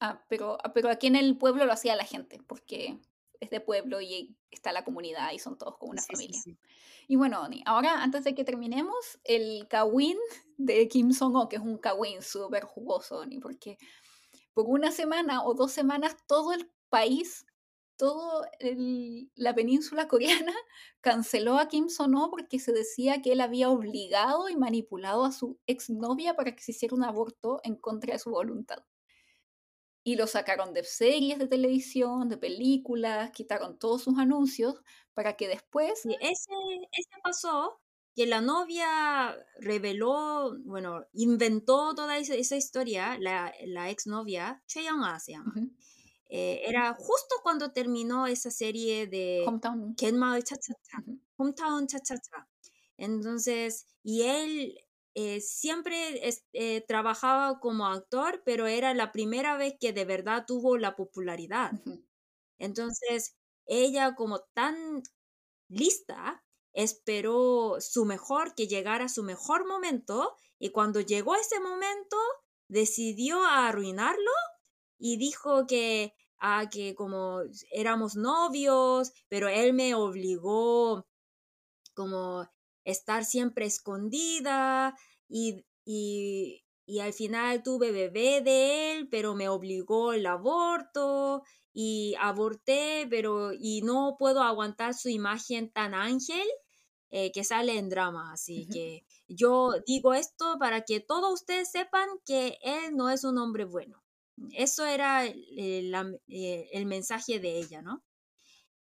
[0.00, 2.98] ah, pero, ah, pero aquí en el pueblo lo hacía la gente, porque
[3.40, 6.40] es de pueblo y está la comunidad y son todos como una Sí, sí, familia.
[6.40, 6.56] sí.
[7.08, 10.16] Y bueno, Oni, ahora antes de que terminemos, el kawin
[10.56, 13.76] de Kim Song-ho, que es un kawin súper jugoso, Oni, porque
[14.54, 17.46] por una semana o dos semanas todo el país,
[17.96, 18.48] toda
[19.36, 20.54] la península coreana
[21.00, 25.58] canceló a Kim Song-ho porque se decía que él había obligado y manipulado a su
[25.66, 28.84] exnovia para que se hiciera un aborto en contra de su voluntad.
[30.06, 34.82] Y lo sacaron de series de televisión, de películas, quitaron todos sus anuncios
[35.14, 36.02] para que después...
[36.02, 36.52] Sí, ese,
[36.92, 37.80] ese pasó
[38.14, 45.18] que la novia reveló, bueno, inventó toda esa, esa historia, la, la exnovia, Choi Young-ah
[45.20, 45.52] se llama.
[45.56, 45.70] Ujú.
[46.26, 49.94] Eh, era justo cuando terminó esa serie de Hometown.
[49.96, 51.04] Cha Cha Cha.
[51.36, 52.48] Hometown Cha Cha Cha.
[52.96, 54.78] Entonces, y él
[55.14, 60.44] eh, siempre es- eh, trabajaba como actor, pero era la primera vez que de verdad
[60.46, 61.72] tuvo la popularidad.
[61.74, 62.04] Ujú.
[62.58, 63.36] Entonces,
[63.66, 65.02] ella como tan
[65.68, 66.43] lista,
[66.74, 72.16] esperó su mejor, que llegara su mejor momento, y cuando llegó ese momento,
[72.68, 74.32] decidió arruinarlo
[74.98, 77.40] y dijo que, ah, que como
[77.70, 81.06] éramos novios, pero él me obligó
[81.94, 82.48] como
[82.84, 84.96] estar siempre escondida
[85.28, 91.42] y, y, y al final tuve bebé de él, pero me obligó el aborto
[91.74, 96.46] y aborté, pero y no puedo aguantar su imagen tan ángel
[97.10, 98.32] eh, que sale en drama.
[98.32, 103.38] Así que yo digo esto para que todos ustedes sepan que él no es un
[103.38, 104.02] hombre bueno.
[104.52, 108.02] Eso era eh, la- eh, el mensaje de ella, ¿no?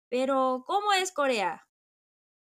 [0.09, 1.67] Pero, ¿cómo es Corea?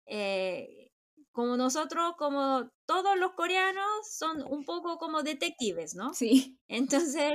[0.06, 0.92] Eh,
[1.32, 6.14] como nosotros, como todos los coreanos, son un poco como detectives, ¿no?
[6.14, 7.34] Sí, Entonces,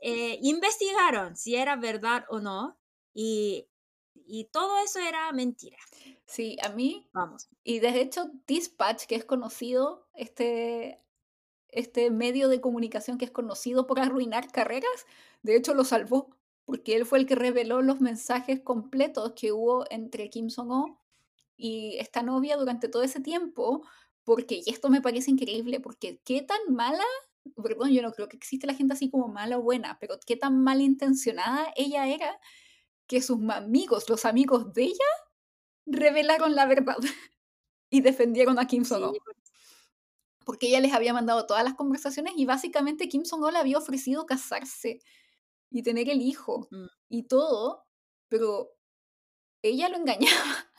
[0.00, 2.78] eh, investigaron si era verdad o no
[3.14, 3.68] y,
[4.14, 5.78] y todo eso era mentira.
[6.26, 7.48] sí, a mí Vamos.
[7.64, 11.04] Y de hecho, Dispatch, que es conocido, este,
[11.68, 15.06] este medio de comunicación que es conocido por arruinar carreras,
[15.42, 19.84] de hecho lo salvó, porque él fue el que reveló los mensajes completos que hubo
[19.90, 20.98] entre Kim Song-ho
[21.56, 23.82] y esta novia durante todo ese tiempo,
[24.24, 27.04] porque, y esto me parece increíble, porque qué tan mala,
[27.62, 30.36] perdón, yo no creo que existe la gente así como mala o buena, pero qué
[30.36, 32.38] tan malintencionada ella era
[33.06, 35.04] que sus amigos, los amigos de ella,
[35.86, 36.96] revelaron la verdad
[37.90, 39.12] y defendieron a Kim Sí, Song-ho.
[40.44, 44.24] Porque ella les había mandado todas las conversaciones y básicamente Kim Song-ho le había ofrecido
[44.26, 45.00] casarse
[45.70, 46.86] y tener el hijo Mm.
[47.10, 47.86] y todo,
[48.28, 48.74] pero
[49.62, 50.20] ella lo engañaba.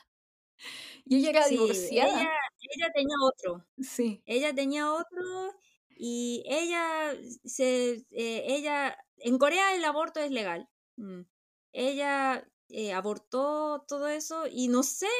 [1.04, 2.20] Y ella era sí, divorciada.
[2.20, 2.30] ella,
[2.60, 3.66] ella tenía otro.
[3.78, 5.54] Sí, Ella tenía otro
[6.02, 7.12] y ella
[7.44, 10.66] se eh, ella en Corea el aborto es legal.
[10.96, 11.22] Mm.
[11.72, 15.10] Ella eh, abortó todo eso y no sé,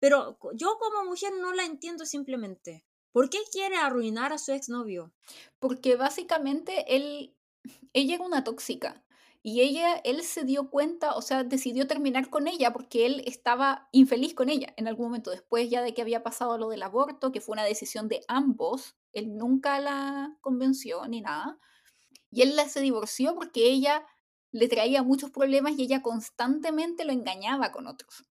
[0.00, 2.84] pero yo como mujer no la entiendo simplemente.
[3.12, 5.12] ¿Por qué quiere arruinar a su exnovio?
[5.60, 7.36] porque básicamente él,
[7.92, 9.04] ella era una tóxica.
[9.40, 13.88] Y ella, él se dio cuenta, o sea, decidió terminar con ella porque él estaba
[13.92, 17.30] infeliz con ella en algún momento, después ya de que había pasado lo del aborto,
[17.30, 21.58] que fue una decisión de ambos, él nunca la convenció ni nada.
[22.30, 24.04] Y él la se divorció porque ella
[24.52, 28.24] le traía muchos problemas y ella constantemente lo engañaba con otros.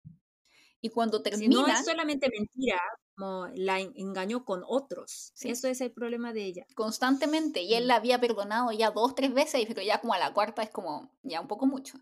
[0.82, 2.78] Y cuando Si no es solamente mentira,
[3.16, 5.32] como la en- engañó con otros.
[5.34, 5.50] Sí.
[5.50, 6.66] Eso es el problema de ella.
[6.76, 7.88] constantemente, y él Mm.
[7.88, 11.10] la había perdonado ya dos, tres veces, pero ya como a la cuarta es como
[11.24, 11.98] ya un poco mucho.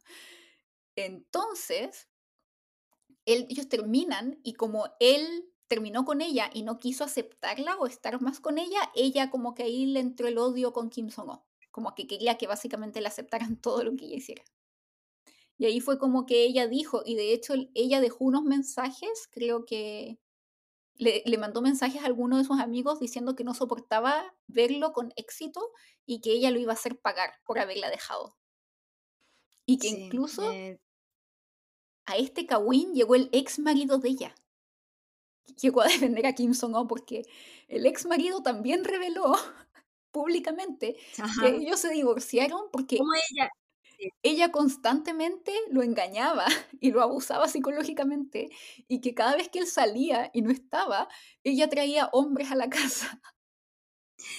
[0.95, 2.09] Entonces,
[3.25, 8.21] él- ellos terminan y como él terminó con ella y no quiso aceptarla o estar
[8.21, 11.95] más con ella, ella como que ahí le entró el odio con Kim Song-ho, como
[11.95, 14.43] que quería que básicamente le aceptaran todo lo que ella hiciera.
[15.57, 19.27] Y ahí fue como que ella dijo, y de hecho el- ella dejó unos mensajes,
[19.31, 20.19] creo que
[20.95, 25.13] le, le mandó mensajes a alguno de sus amigos diciendo que no soportaba verlo con
[25.17, 25.61] éxito
[26.05, 28.37] y que ella lo iba a hacer pagar por haberla dejado.
[29.65, 30.79] Y que Sí, incluso eh,
[32.05, 34.35] a este Kawin llegó el ex marido de ella.
[35.61, 35.85] Llegó a
[36.15, 37.23] defender a Kim Song-ho porque
[37.67, 39.33] el ex marido también reveló
[40.11, 40.97] públicamente
[41.41, 43.49] que ellos se divorciaron porque Como ella,
[44.23, 46.45] ella constantemente lo engañaba
[46.79, 48.49] y lo abusaba psicológicamente
[48.87, 51.07] y que cada vez que él salía y no estaba,
[51.43, 53.21] ella traía hombres a la casa.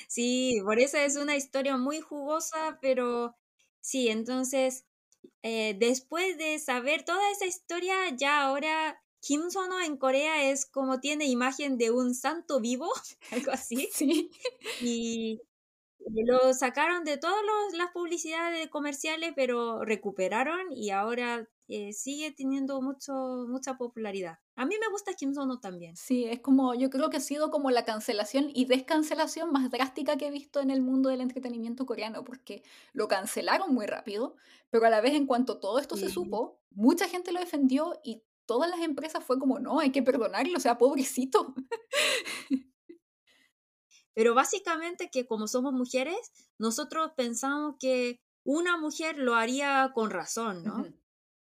[0.09, 3.37] Sí, por eso es una historia muy jugosa, pero
[3.81, 4.87] sí, entonces,
[5.43, 10.99] eh, después de saber toda esa historia, ya ahora Kim Sono en Corea es como
[10.99, 12.91] tiene imagen de un santo vivo,
[13.31, 14.31] algo así, Sí,
[14.81, 15.41] y
[16.25, 17.37] lo sacaron de todas
[17.75, 23.13] las publicidades comerciales, pero recuperaron y ahora eh, sigue teniendo mucho,
[23.49, 24.41] mucha popularidad.
[24.57, 25.97] A mí me gusta Kim Sono también.
[25.97, 30.17] Sí, es como, yo creo que ha sido como la cancelación y descancelación más drástica
[30.17, 34.35] que he visto en el mundo del entretenimiento coreano, porque lo cancelaron muy rápido,
[34.71, 38.25] pero a la vez en cuanto todo esto se supo, mucha gente lo defendió y
[38.53, 41.55] todas las empresas fue como, no, hay que perdonarlo, o sea, pobrecito.
[44.13, 46.19] Pero básicamente que como somos mujeres,
[46.59, 50.81] nosotros pensamos que una mujer lo haría con razón, ¿no?
[50.81, 50.93] Ujú,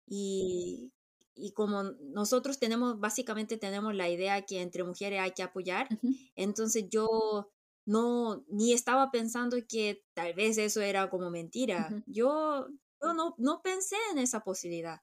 [0.08, 0.92] Y,
[1.34, 1.82] y como
[2.14, 6.14] nosotros tenemos, básicamente tenemos la idea que entre mujeres hay que apoyar, ujú.
[6.36, 7.50] entonces yo
[7.88, 11.88] no, ni estaba pensando que tal vez eso era como mentira.
[11.90, 12.04] Ujú.
[12.06, 12.68] Yo,
[13.02, 15.02] yo no, no pensé en esa posibilidad.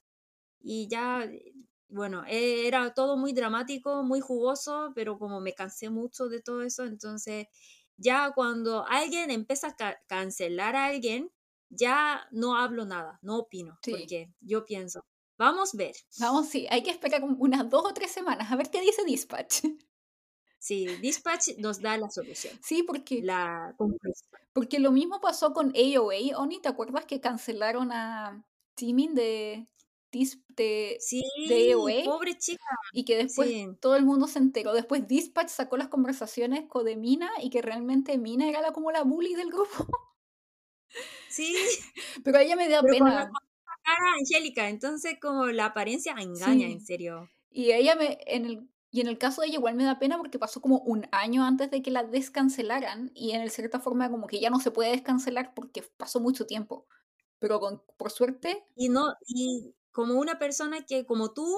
[0.61, 1.29] Y ya,
[1.89, 6.63] bueno, eh, era todo muy dramático, muy jugoso, pero como me cansé mucho de todo
[6.63, 7.47] eso, entonces
[7.97, 11.31] ya cuando alguien empieza a ca- cancelar a alguien,
[11.69, 13.91] ya no hablo nada, no opino, Sí.
[13.93, 15.01] porque yo pienso,
[15.39, 15.95] vamos a ver.
[16.19, 19.63] Vamos, sí, hay que esperar unas dos o tres semanas a ver qué dice Dispatch.
[20.59, 24.31] Si Dispatch nos da la solución, Sí, porque, la conclusión.
[24.53, 28.45] porque lo mismo pasó con AOA, Oni, ¿te acuerdas que cancelaron a
[28.77, 29.69] Jimin de,
[30.17, 32.05] Dis- de, Sí, de AOA?
[32.05, 34.73] pobre chica, Y que después sí, todo el mundo se enteró.
[34.73, 38.91] Después Dispatch sacó las conversaciones con de Mina y que realmente Mina era la, como
[38.93, 39.87] la bully del grupo.
[41.29, 41.55] sí,
[42.25, 43.29] Pero a ella me da pero la, pena.
[43.29, 47.29] con esa cara angélica, entonces como la apariencia engaña, en serio.
[47.51, 50.19] Y ella me, en el, y en el caso de ella igual me da pena
[50.19, 54.27] porque pasó como un año antes de que la descancelaran y en cierta forma como
[54.27, 56.87] que ya no se puede descancelar porque pasó mucho tiempo.
[57.39, 61.51] Pero con, por suerte, Y no, y como una persona que, como tú,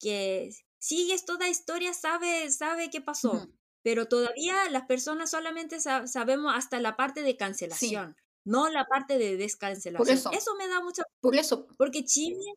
[0.00, 0.50] que
[0.80, 3.48] sigues toda historia, sabe, sabe qué pasó.
[3.84, 7.36] Pero todavía las personas solamente sa- sabemos hasta la parte de
[7.68, 9.36] sí, cancelación, no la parte de
[9.94, 10.10] por descancelación.
[10.10, 11.66] eso, Eso me da mucha, por eso.
[11.78, 12.54] porque Jimin,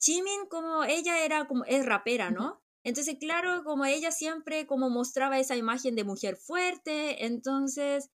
[0.00, 2.62] Jimin como ella era como, es rapera, ¿no?
[2.84, 8.10] Entonces, claro, como ella siempre como mostraba esa imagen de mujer fuerte, entonces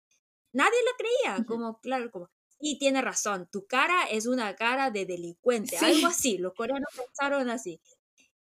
[0.53, 2.29] nadie la creía, como, claro, como,
[2.59, 6.89] y tiene razón, tu cara es una cara de delincuente, algo Sí, así, los coreanos
[6.95, 7.81] pensaron así.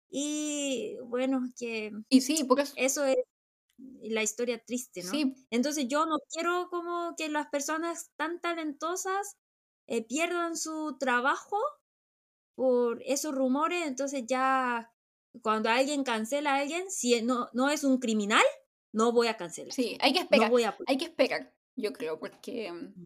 [0.10, 3.18] Y bueno, que y sí, por eso, eso es
[4.02, 5.12] la historia triste, ¿no?
[5.12, 9.38] sí, Entonces yo no quiero como que las personas tan talentosas
[9.88, 11.58] eh, pierdan su trabajo
[12.56, 14.92] por esos rumores, entonces ya
[15.42, 18.44] cuando alguien cancela a alguien, si no, no es un criminal,
[18.92, 21.94] no voy a cancelar, sí, hay que no esperar, voy a hay que esperar, yo
[21.94, 23.06] creo, porque mm,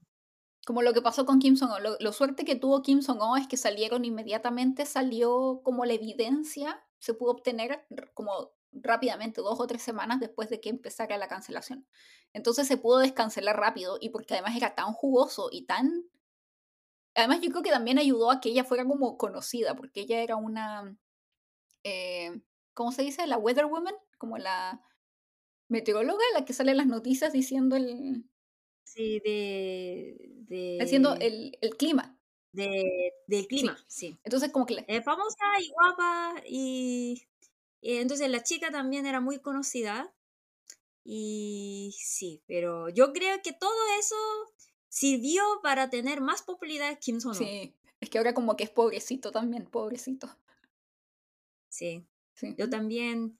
[0.65, 3.57] como lo que pasó con Kim Jong-un, lo, suerte que tuvo Kim Jong-un es que
[3.57, 10.19] salieron inmediatamente, salió como la evidencia, se pudo obtener como rápidamente, dos o tres semanas
[10.19, 11.85] después de que empezara la cancelación.
[12.31, 16.05] Entonces se pudo descancelar rápido y porque además era tan jugoso y tan...
[17.15, 20.35] Además yo creo que también ayudó a que ella fuera como conocida, porque ella era
[20.37, 20.97] una...
[21.83, 22.41] eh,
[22.73, 23.27] ¿Cómo se dice?
[23.27, 24.81] La weather woman, como la
[25.67, 28.25] meteoróloga, la que sale en las noticias diciendo el,
[28.93, 32.17] Sí, de, haciendo el, el clima.
[32.51, 34.17] de, del clima, sí.
[34.23, 34.75] Entonces como que...
[34.75, 37.23] la- Eh, famosa y guapa y,
[37.81, 40.13] y entonces la chica también era muy conocida
[41.03, 44.15] y sí, pero yo creo que todo eso
[44.89, 47.33] sirvió para tener más popularidad Kim Sono.
[47.33, 50.29] Sí, es que ahora como que es pobrecito también, pobrecito.
[51.69, 52.05] Sí,
[52.35, 52.53] Sí.
[52.57, 53.39] yo también,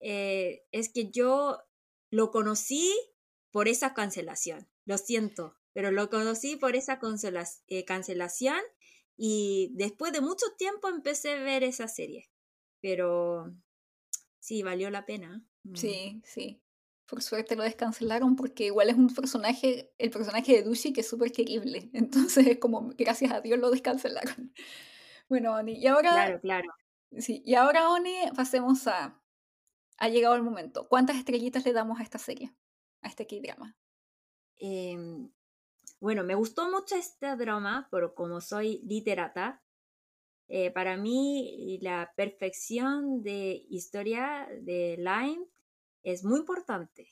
[0.00, 1.62] eh, es que yo
[2.10, 2.92] lo conocí
[3.50, 6.98] por esa cancelación, lo siento, pero lo conocí por esa
[7.66, 8.58] eh, cancelación
[9.18, 12.30] y después de mucho tiempo empecé a ver esa serie,
[12.80, 13.54] pero
[14.38, 15.44] sí, valió la pena.
[15.74, 16.62] Sí, sí.
[17.04, 21.08] Por suerte lo descancelaron porque igual es un personaje, el personaje de Dushi que es
[21.08, 21.90] súper querible.
[21.92, 24.54] Entonces es como, gracias a Dios lo descancelaron.
[25.28, 26.68] Bueno, Oni, y ahora, Claro, claro.
[27.18, 29.22] sí, y ahora Oni, pasemos a,
[29.98, 30.88] ha llegado el momento.
[30.88, 32.54] ¿Cuántas estrellitas le damos a esta serie?
[33.02, 33.76] A este K-drama.
[34.58, 35.30] Em,
[36.00, 39.62] bueno, me gustó mucho este drama, pero como soy literata,
[40.48, 45.46] eh, para mí la perfección de historia de Lime
[46.02, 47.08] es muy importante.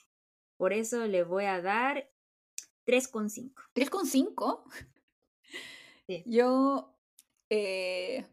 [0.57, 2.09] Por eso le voy a dar
[2.85, 3.63] 3,5.
[3.75, 4.65] ¿3,5?
[6.07, 6.23] Sí.
[6.25, 6.95] Yo,
[7.51, 8.25] eh,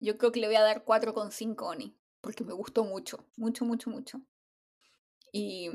[0.00, 3.88] yo creo que le voy a dar 4,5 Oni, porque me gustó mucho, mucho, mucho,
[3.88, 4.20] mucho.
[5.32, 5.70] Y,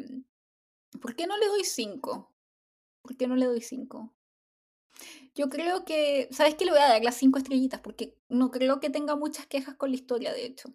[1.02, 2.31] ¿por qué no le doy 5?
[3.04, 4.12] ¿Por qué no le doy 5?
[5.36, 6.66] Yo creo que, ¿sabes qué?
[6.66, 9.90] Le voy a dar las 5 estrellitas, porque no creo que tenga muchas quejas con
[9.92, 10.74] la historia, de hecho.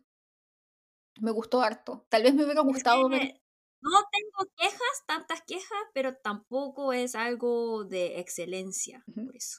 [1.21, 2.07] Me gustó harto.
[2.09, 3.41] Tal vez me hubiera Es gustado ver...
[3.83, 9.05] no tengo quejas, tantas quejas, pero tampoco es algo de excelencia.
[9.15, 9.59] Por eso.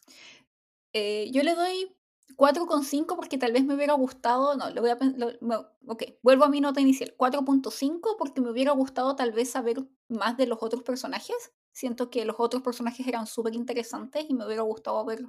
[0.93, 1.95] Eh, yo le doy
[2.35, 4.97] 4,5 porque tal vez me hubiera gustado, no, lo voy a
[5.87, 9.77] ok, vuelvo a mi nota inicial, 4.5 porque me hubiera gustado tal vez saber
[10.09, 14.47] más de los otros personajes, siento que los otros personajes eran súper interesantes y me
[14.47, 15.23] hubiera gustado ver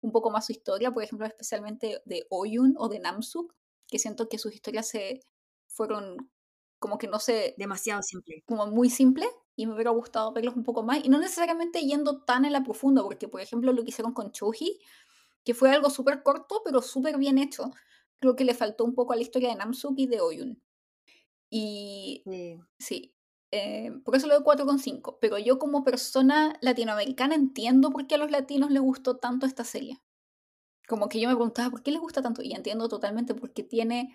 [0.00, 3.54] un poco más su historia, por ejemplo, especialmente de Oyun o de Namsuk,
[3.86, 5.20] que siento que sus historias se
[5.66, 6.30] fueron
[6.78, 7.54] como que no sé...
[7.58, 8.42] Demasiado simple.
[8.46, 12.22] Como muy simple y me hubiera gustado verlos un poco más y no necesariamente yendo
[12.22, 14.80] tan en la profunda, porque por ejemplo lo que hicieron con Choji
[15.44, 17.72] que fue algo súper corto, pero súper bien hecho.
[18.20, 20.62] Creo que le faltó un poco a la historia de Namsuk y de Oyun.
[21.50, 22.24] Y
[22.78, 23.14] sí,
[24.04, 25.18] por eso le doy 4,5.
[25.20, 29.64] Pero yo como persona latinoamericana entiendo por qué a los latinos les gustó tanto esta
[29.64, 30.00] serie.
[30.88, 32.42] Como que yo me preguntaba, ¿por qué les gusta tanto?
[32.42, 34.14] Y entiendo totalmente porque tiene...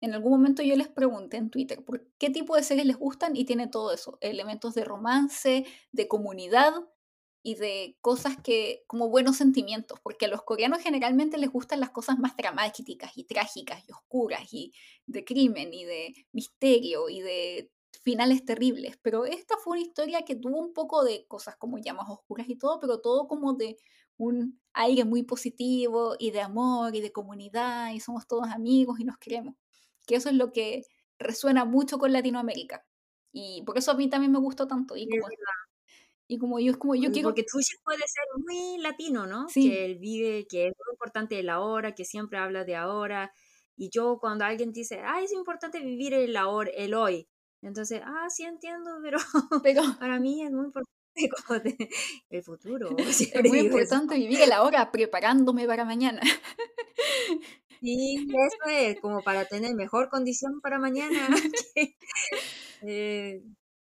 [0.00, 3.36] En algún momento yo les pregunté en Twitter por qué tipo de series les gustan
[3.36, 6.72] y tiene todo eso, elementos de romance, de comunidad,
[7.42, 11.90] y de cosas que, como buenos sentimientos, porque a los coreanos generalmente les gustan las
[11.90, 14.72] cosas más dramáticas y trágicas y oscuras y
[15.06, 20.36] de crimen y de misterio y de finales terribles, pero esta fue una historia que
[20.36, 23.76] tuvo un poco de cosas como llamas oscuras y todo, pero todo como de
[24.16, 29.04] un aire muy positivo y de amor y de comunidad y somos todos amigos y
[29.04, 29.54] nos queremos,
[30.06, 30.82] que eso es lo que
[31.18, 32.84] resuena mucho con Latinoamérica.
[33.32, 34.94] Y por eso a mí también me gustó tanto.
[34.96, 35.26] Y como,
[36.28, 37.28] y como yo, es como yo quiero...
[37.28, 39.48] Porque Tushi puede ser muy latino, ¿no?
[39.48, 39.70] Sí.
[39.70, 43.32] Que él vive, que es muy importante el ahora, que siempre habla de ahora.
[43.76, 47.26] Y yo cuando alguien dice, ah, es importante vivir el ahora, el hoy.
[47.62, 49.18] Entonces, ah, sí entiendo, pero,
[49.62, 50.90] pero para mí es muy importante
[52.30, 52.88] el futuro.
[52.98, 56.20] Es muy importante vivir el ahora preparándome para mañana.
[57.80, 61.28] Sí, eso es como para tener mejor condición para mañana.
[62.82, 63.42] eh,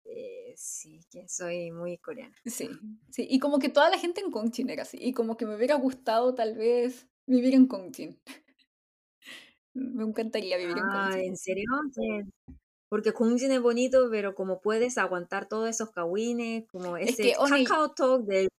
[0.04, 2.34] eh, sí, que soy muy coreana.
[2.46, 2.68] Sí,
[3.10, 5.56] sí, y como que toda la gente en Kongchin era así, y como que me
[5.56, 8.20] hubiera gustado tal vez vivir en Kongchin.
[9.74, 11.20] me encantaría vivir en Kongchin.
[11.20, 11.64] Ah, ¿en serio?
[12.92, 17.64] Porque Kongchin es bonito, pero como puedes aguantar todos esos kawines, como ese es que,
[17.96, 18.50] Talk del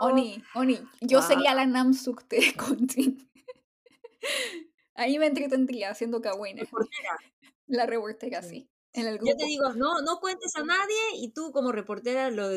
[0.00, 3.26] Oni, Oni, yo sería la Namsuk de Kongchin.
[4.94, 6.68] Ahí me entretendría haciendo kawines.
[7.68, 8.68] La reportera, sí.
[8.92, 12.50] Yo te digo, no, no cuentes a nadie y tú como reportera lo,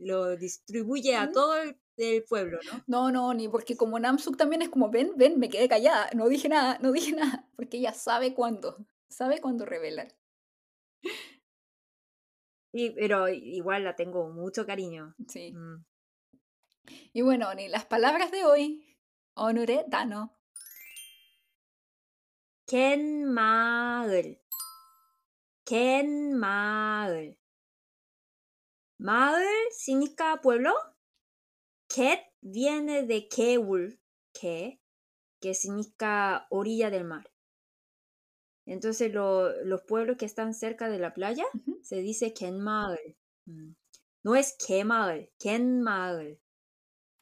[0.00, 1.54] lo distribuye a todo
[1.98, 2.82] el, pueblo, ¿no?
[2.86, 6.30] No, no, ni porque como Namsuk también es como, ven, ven, me quedé callada, no
[6.30, 10.16] dije nada, no dije nada, porque ella sabe cuándo, sabe cuándo revelar.
[12.72, 15.14] Sí, pero igual la tengo mucho cariño.
[15.28, 15.52] Sí.
[15.52, 15.84] Mm.
[17.12, 18.98] Y bueno, ni las palabras de hoy.
[19.34, 20.36] Onure Dano.
[22.66, 24.38] Ken Maul.
[25.64, 27.38] Ken Maul.
[28.98, 30.74] Maul significa pueblo.
[31.88, 34.00] Ket viene de Keul,
[34.32, 34.80] que
[35.54, 37.30] significa orilla del mar.
[38.66, 41.44] Entonces lo, los pueblos que están cerca de la playa
[41.82, 43.16] se dice Kenmael.
[43.46, 43.72] Mm.
[44.24, 46.40] No es Kemael, Kenmael.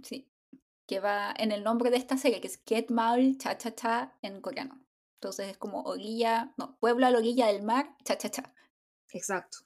[0.03, 0.27] Sí,
[0.87, 4.41] que va en el nombre de esta serie, que es Ketmaul Cha Cha Cha en
[4.41, 4.83] coreano.
[5.17, 8.55] Entonces es como orilla, no, pueblo a la orilla del mar, Cha Cha Cha.
[9.11, 9.59] Exacto.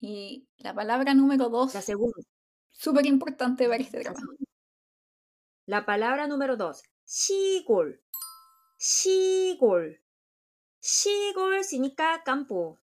[0.00, 1.74] Y la palabra número dos.
[1.74, 2.20] La segunda.
[2.72, 4.20] Súper importante para este drama.
[5.66, 8.02] La palabra número dos, Shigol.
[8.78, 10.00] Shigol.
[10.82, 12.80] 시골 significa campo,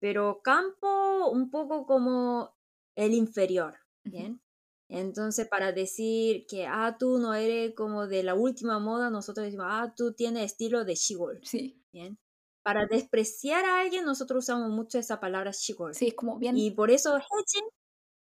[0.00, 2.54] pero campo un poco como
[2.96, 4.40] el inferior, ¿bien?
[4.88, 9.66] Entonces, para decir que, ah, tú no eres como de la última moda, nosotros decimos,
[9.68, 11.40] ah, tú tienes estilo de shigol.
[11.42, 11.82] Sí.
[11.92, 12.18] Bien.
[12.62, 15.94] Para despreciar a alguien, nosotros usamos mucho esa palabra shigol.
[15.94, 16.56] Sí, es como bien.
[16.56, 17.64] Y por eso Hejin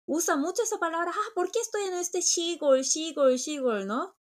[0.08, 4.16] usa mucho esa palabra, ah, ¿por qué estoy en este shigol, shigol, shigol, no?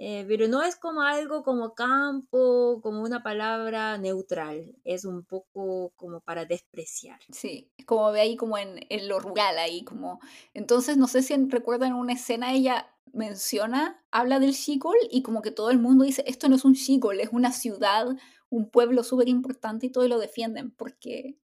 [0.00, 5.92] Eh, pero no es como algo como campo, como una palabra neutral, es un poco
[5.96, 7.18] como para despreciar.
[7.32, 10.20] Sí, es como ve ahí como en, en lo rural, ahí como...
[10.54, 15.50] Entonces, no sé si recuerdan una escena, ella menciona, habla del Shigol y como que
[15.50, 18.06] todo el mundo dice, esto no es un Shigol, es una ciudad,
[18.50, 21.40] un pueblo súper importante y todo lo defienden, porque,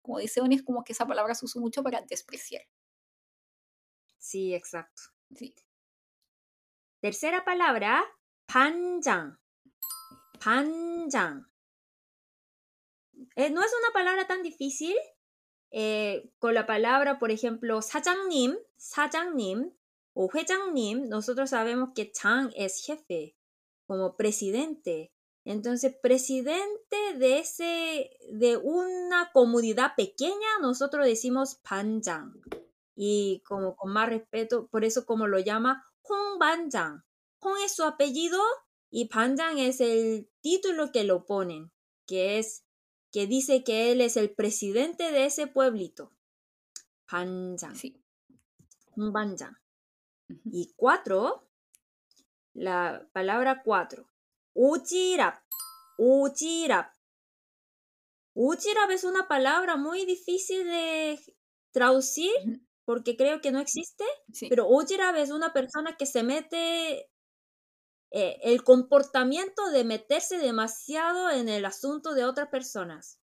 [0.00, 2.62] como dice Oni, es como que esa palabra se usa mucho para despreciar.
[4.16, 5.02] Sí, exacto.
[5.34, 5.54] Sí.
[7.00, 8.04] Tercera palabra,
[8.44, 9.38] panjang.
[10.38, 11.46] Panjang.
[13.36, 14.94] Eh, no es una palabra tan difícil.
[15.70, 19.72] Eh, con la palabra, por ejemplo, sajangnim, sajangnim
[20.12, 23.34] o huejangnim, nosotros sabemos que chang es jefe,
[23.86, 25.10] como presidente.
[25.46, 32.34] Entonces, presidente de, ese, de una comunidad pequeña, nosotros decimos panjang.
[32.94, 36.38] Y como con más respeto, por eso como lo llama Hong
[37.40, 38.40] Hong es su apellido
[38.90, 41.70] y Panjang es el título que lo ponen,
[42.06, 42.64] que es
[43.12, 46.12] que dice que él es el presidente de ese pueblito.
[47.08, 47.76] Panjang.
[47.76, 48.02] Sí.
[49.12, 49.56] Panjang.
[50.28, 50.40] Uh -huh.
[50.52, 51.48] Y cuatro,
[52.54, 54.08] la palabra cuatro.
[54.54, 55.42] Uchirap.
[55.98, 56.92] Uchirap.
[58.34, 61.18] Uchirap es una palabra muy difícil de
[61.72, 62.32] traducir
[62.90, 64.02] porque creo que no existe,
[64.32, 64.48] Sí.
[64.48, 67.08] pero Ujirap es una persona que se mete
[68.12, 73.20] eh, el comportamiento de meterse demasiado en el asunto de otras personas.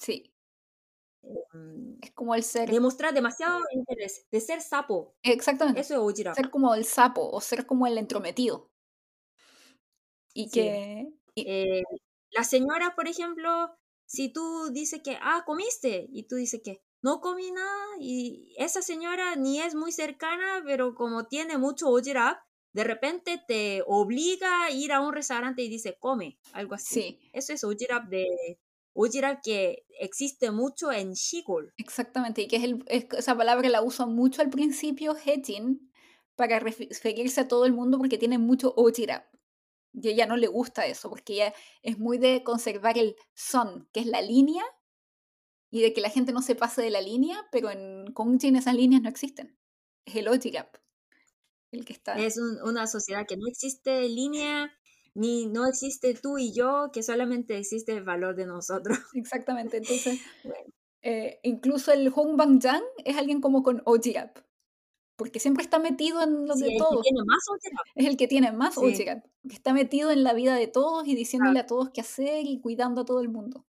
[0.00, 0.34] Sí.
[1.52, 2.68] Mm, Es como el ser.
[2.68, 5.14] Demostrar demasiado interés, de ser sapo.
[5.22, 5.80] Exactamente.
[5.80, 6.34] Eso es Ujirap.
[6.34, 8.72] Ser como el sapo o ser como el entrometido.
[10.34, 10.50] Y Sí.
[10.50, 11.06] que.
[11.36, 11.82] y- Eh,
[12.32, 13.76] la señora, por ejemplo,
[14.06, 18.82] si tú dices que, ah, comiste, y tú dices que no comí nada, y esa
[18.82, 22.38] señora ni es muy cercana, pero como tiene mucho ojirap,
[22.72, 26.94] de repente te obliga a ir a un restaurante y dice, come, algo así.
[27.00, 28.26] sí, Eso es ojirap de
[28.94, 31.72] ojirap que existe mucho en Shigol.
[31.76, 32.42] exactamente.
[32.42, 35.92] Y que es, el, es- esa palabra la usan mucho al principio, Hejin,
[36.36, 39.26] para referirse a todo el mundo porque tiene mucho ojirap.
[39.92, 43.88] Y a ella no le gusta eso, porque ella es muy de conservar el son,
[43.92, 44.64] que es la línea,
[45.74, 48.76] y de que la gente no se pase de la línea, pero en Kongjin esas
[48.76, 49.58] líneas no existen.
[50.06, 50.76] Es el ojirap
[51.72, 52.14] el que está.
[52.16, 54.70] Es un- una sociedad que no existe línea,
[55.14, 58.96] ni no existe tú y yo, que solamente existe el valor de nosotros.
[59.16, 59.78] Exactamente.
[59.78, 60.72] Entonces, Bueno.
[61.02, 64.38] eh, incluso el Hong Bang Yang es alguien como con ojirap,
[65.16, 67.42] porque siempre está metido en lo Sí, de el que tiene más.
[67.96, 69.04] Es el que tiene más Sí.
[69.48, 72.60] que está metido en la vida de todos y diciéndole a todos qué hacer y
[72.60, 73.66] cuidando a todo el mundo.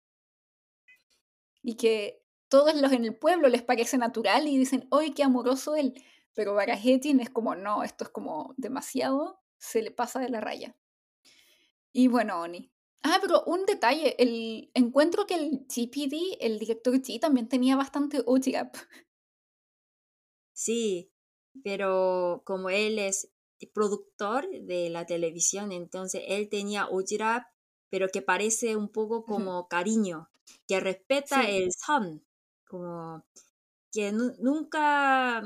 [1.64, 5.74] Y que todos los en el pueblo les parece natural y dicen, ¡ay, qué amoroso
[5.74, 5.94] él!
[6.34, 10.40] Pero para Hetin es como, no, esto es como demasiado, se le pasa de la
[10.40, 10.76] raya.
[11.92, 12.70] Y bueno, Oni.
[13.02, 18.22] Ah, pero un detalle, el encuentro que el GPD, el director G, también tenía bastante
[18.24, 18.76] ojirap.
[20.52, 21.10] Sí,
[21.62, 23.32] pero como él es
[23.72, 27.44] productor de la televisión, entonces él tenía ojirap,
[27.90, 30.30] pero que parece un poco como cariño,
[30.66, 31.50] que respeta Sí.
[31.50, 32.24] el son,
[32.68, 33.24] como
[33.92, 35.42] que nu- nunca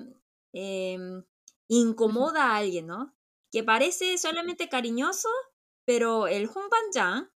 [0.52, 1.24] em,
[1.68, 3.14] incomoda a alguien, ¿no?
[3.52, 5.28] Que parece solamente cariñoso,
[5.84, 7.28] pero el Hong Ban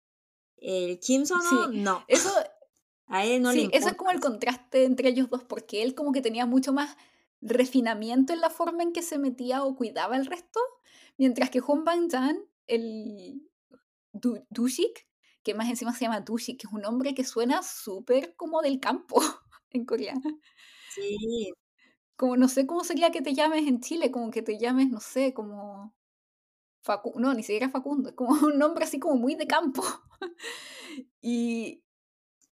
[0.59, 2.28] el Kim Sono, Sí, no, Eso,
[3.06, 3.78] a él no le sí, importa.
[3.78, 6.97] eso es como el contraste entre ellos dos, porque él como que tenía mucho más
[7.40, 10.60] refinamiento en la forma en que se metía o cuidaba el resto,
[11.16, 13.49] mientras que Hong Bang-jan, el
[14.12, 15.07] Du- Dushik,
[15.43, 18.81] que más encima se llama Dushik, que es un hombre que suena súper como del
[18.81, 19.20] campo
[19.70, 20.41] en coreano.
[20.89, 21.53] Sí,
[22.16, 25.01] Como no sé cómo sería que te llames en Chile, como que te llames, no
[25.01, 25.95] sé, como
[26.82, 29.82] Facu no, ni siquiera Facundo, es como un nombre así como muy de campo.
[31.20, 31.82] y,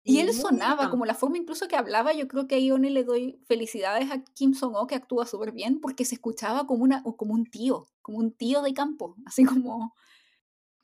[0.03, 3.03] y él sonaba, como la forma incluso que hablaba, yo creo que ahí Oni le
[3.05, 7.33] doy felicidades a Kim Song-ho, que actúa súper bien, porque se escuchaba como, una, como
[7.33, 9.95] un tío, como un tío de campo, así como,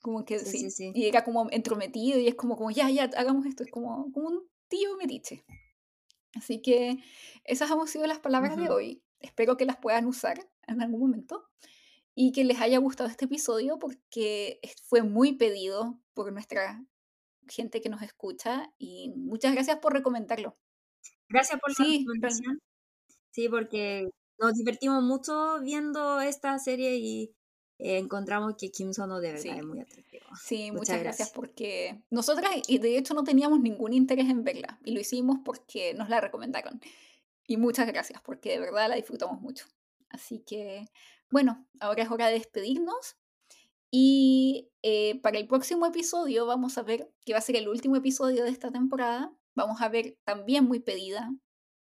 [0.02, 3.10] como que Sí, sí, sí, y era como entrometido y es como, como ya, ya,
[3.16, 5.44] hagamos esto, es como, como un tío metiche.
[6.36, 6.98] Así que
[7.44, 8.74] esas han sido las palabras de Ujú.
[8.74, 9.04] hoy.
[9.20, 11.50] Espero que las puedan usar en algún momento
[12.14, 16.86] y que les haya gustado este episodio porque fue muy pedido por nuestra
[17.48, 20.58] gente que nos escucha y muchas gracias por recomendarlo.
[21.30, 22.60] Gracias por la Sí, recomendación.
[23.32, 24.10] Sí, porque
[24.40, 27.36] nos divertimos mucho viendo esta serie y
[27.80, 29.50] eh, encontramos que Kim Sono de verdad Sí.
[29.50, 30.26] es muy atractivo.
[30.42, 31.30] Sí, muchas, Muchas gracias gracias.
[31.32, 35.94] porque nosotras, y de hecho no teníamos ningún interés en verla y lo hicimos porque
[35.94, 36.82] nos la recomendaron.
[37.46, 39.66] Y muchas gracias porque de verdad la disfrutamos mucho.
[40.10, 40.86] Así que,
[41.30, 43.16] bueno, ahora es hora de despedirnos.
[43.90, 47.96] Y eh, para el próximo episodio vamos a ver, que va a ser el último
[47.96, 51.32] episodio de esta temporada, vamos a ver también muy pedida,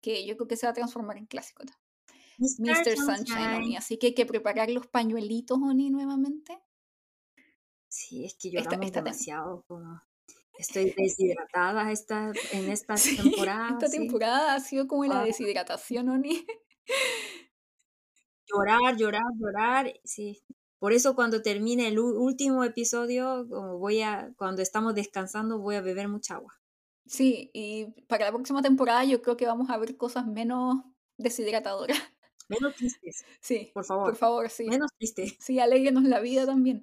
[0.00, 1.64] que yo creo que se va a transformar en clásico.
[2.38, 2.96] Mr.
[2.96, 3.76] Sunshine, Oni.
[3.76, 6.58] Así que hay que preparar los pañuelitos, Oni, nuevamente.
[7.88, 9.64] Sí, es que Esta- lloramos esta tem- demasiado.
[9.66, 10.00] Como
[10.58, 13.70] estoy deshidratada esta, en esta Sí, temporada.
[13.70, 13.98] esta sí.
[13.98, 15.24] temporada ha sido como la Ah.
[15.24, 16.46] deshidratación, Oni.
[18.46, 19.92] Llorar, llorar, llorar.
[20.04, 20.42] Sí.
[20.78, 25.80] Por eso cuando termine el último episodio, como voy a, cuando estamos descansando, voy a
[25.82, 26.54] beber mucha agua.
[27.06, 30.76] Sí, y para la próxima temporada yo creo que vamos a ver cosas menos
[31.18, 31.98] deshidratadoras.
[32.48, 34.06] Menos tristes, Sí, por favor.
[34.10, 34.64] por favor, sí.
[34.66, 35.36] Menos tristes.
[35.38, 36.82] Sí, alegrenos la vida también.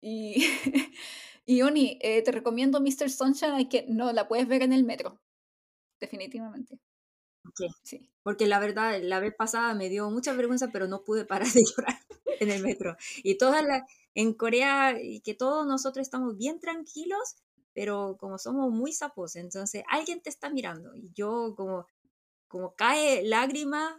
[0.00, 0.36] Y,
[1.46, 3.10] y Oni, eh, te recomiendo Mr.
[3.10, 5.20] Sunshine, que no la puedes ver en el metro.
[6.00, 6.78] Definitivamente.
[7.56, 7.68] qué.
[7.82, 8.10] Sí.
[8.22, 11.62] Porque la verdad, la vez pasada me dio mucha vergüenza, pero no pude parar de
[11.76, 11.98] llorar
[12.40, 12.96] en el metro.
[13.22, 13.82] Y todas las,
[14.14, 17.36] en Corea, y que todos nosotros estamos bien tranquilos,
[17.74, 20.94] pero como somos muy sapos, entonces alguien te está mirando.
[20.96, 21.86] Y yo como,
[22.48, 23.98] como cae lágrima,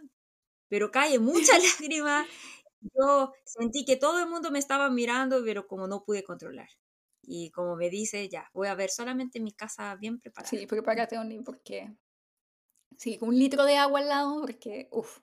[0.72, 2.26] pero cae mucha lágrima.
[2.80, 6.70] Yo sentí que todo el mundo me estaba mirando, pero como no pude controlar.
[7.20, 10.48] Y como me dice, ya, voy a ver solamente mi casa bien preparada.
[10.48, 11.94] Sí, prepárate, Oni, porque...
[12.96, 14.88] Sí, un litro de agua al lado, porque...
[14.92, 15.18] Uf,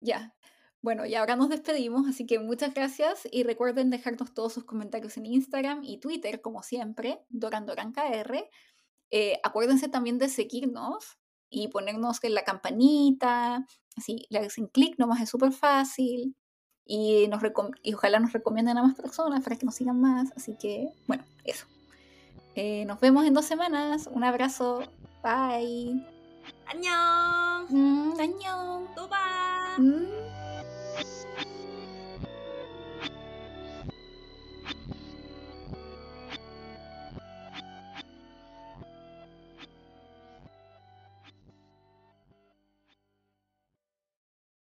[0.00, 0.36] ya.
[0.80, 5.16] Bueno, y ahora nos despedimos, así que muchas gracias y recuerden dejarnos todos sus comentarios
[5.16, 8.48] en Instagram y Twitter, como siempre, DoranDoranKR.
[9.10, 11.18] Eh, acuérdense también de seguirnos
[11.50, 13.64] y ponernos en la campanita,
[13.96, 16.36] así, le hacen clic nomás, es súper fácil.
[16.84, 17.42] Y, nos
[17.82, 20.32] y ojalá nos recomienden a más personas para que nos sigan más.
[20.36, 21.66] Así que, bueno, eso.
[22.54, 24.08] Eh, nos vemos en dos semanas.
[24.10, 24.80] Un abrazo.
[25.22, 26.02] Bye.
[26.66, 27.66] ¡Añón!
[27.68, 28.88] Mm, ¡Añón!
[28.94, 29.76] ¡Toba!
[29.78, 30.17] Mm.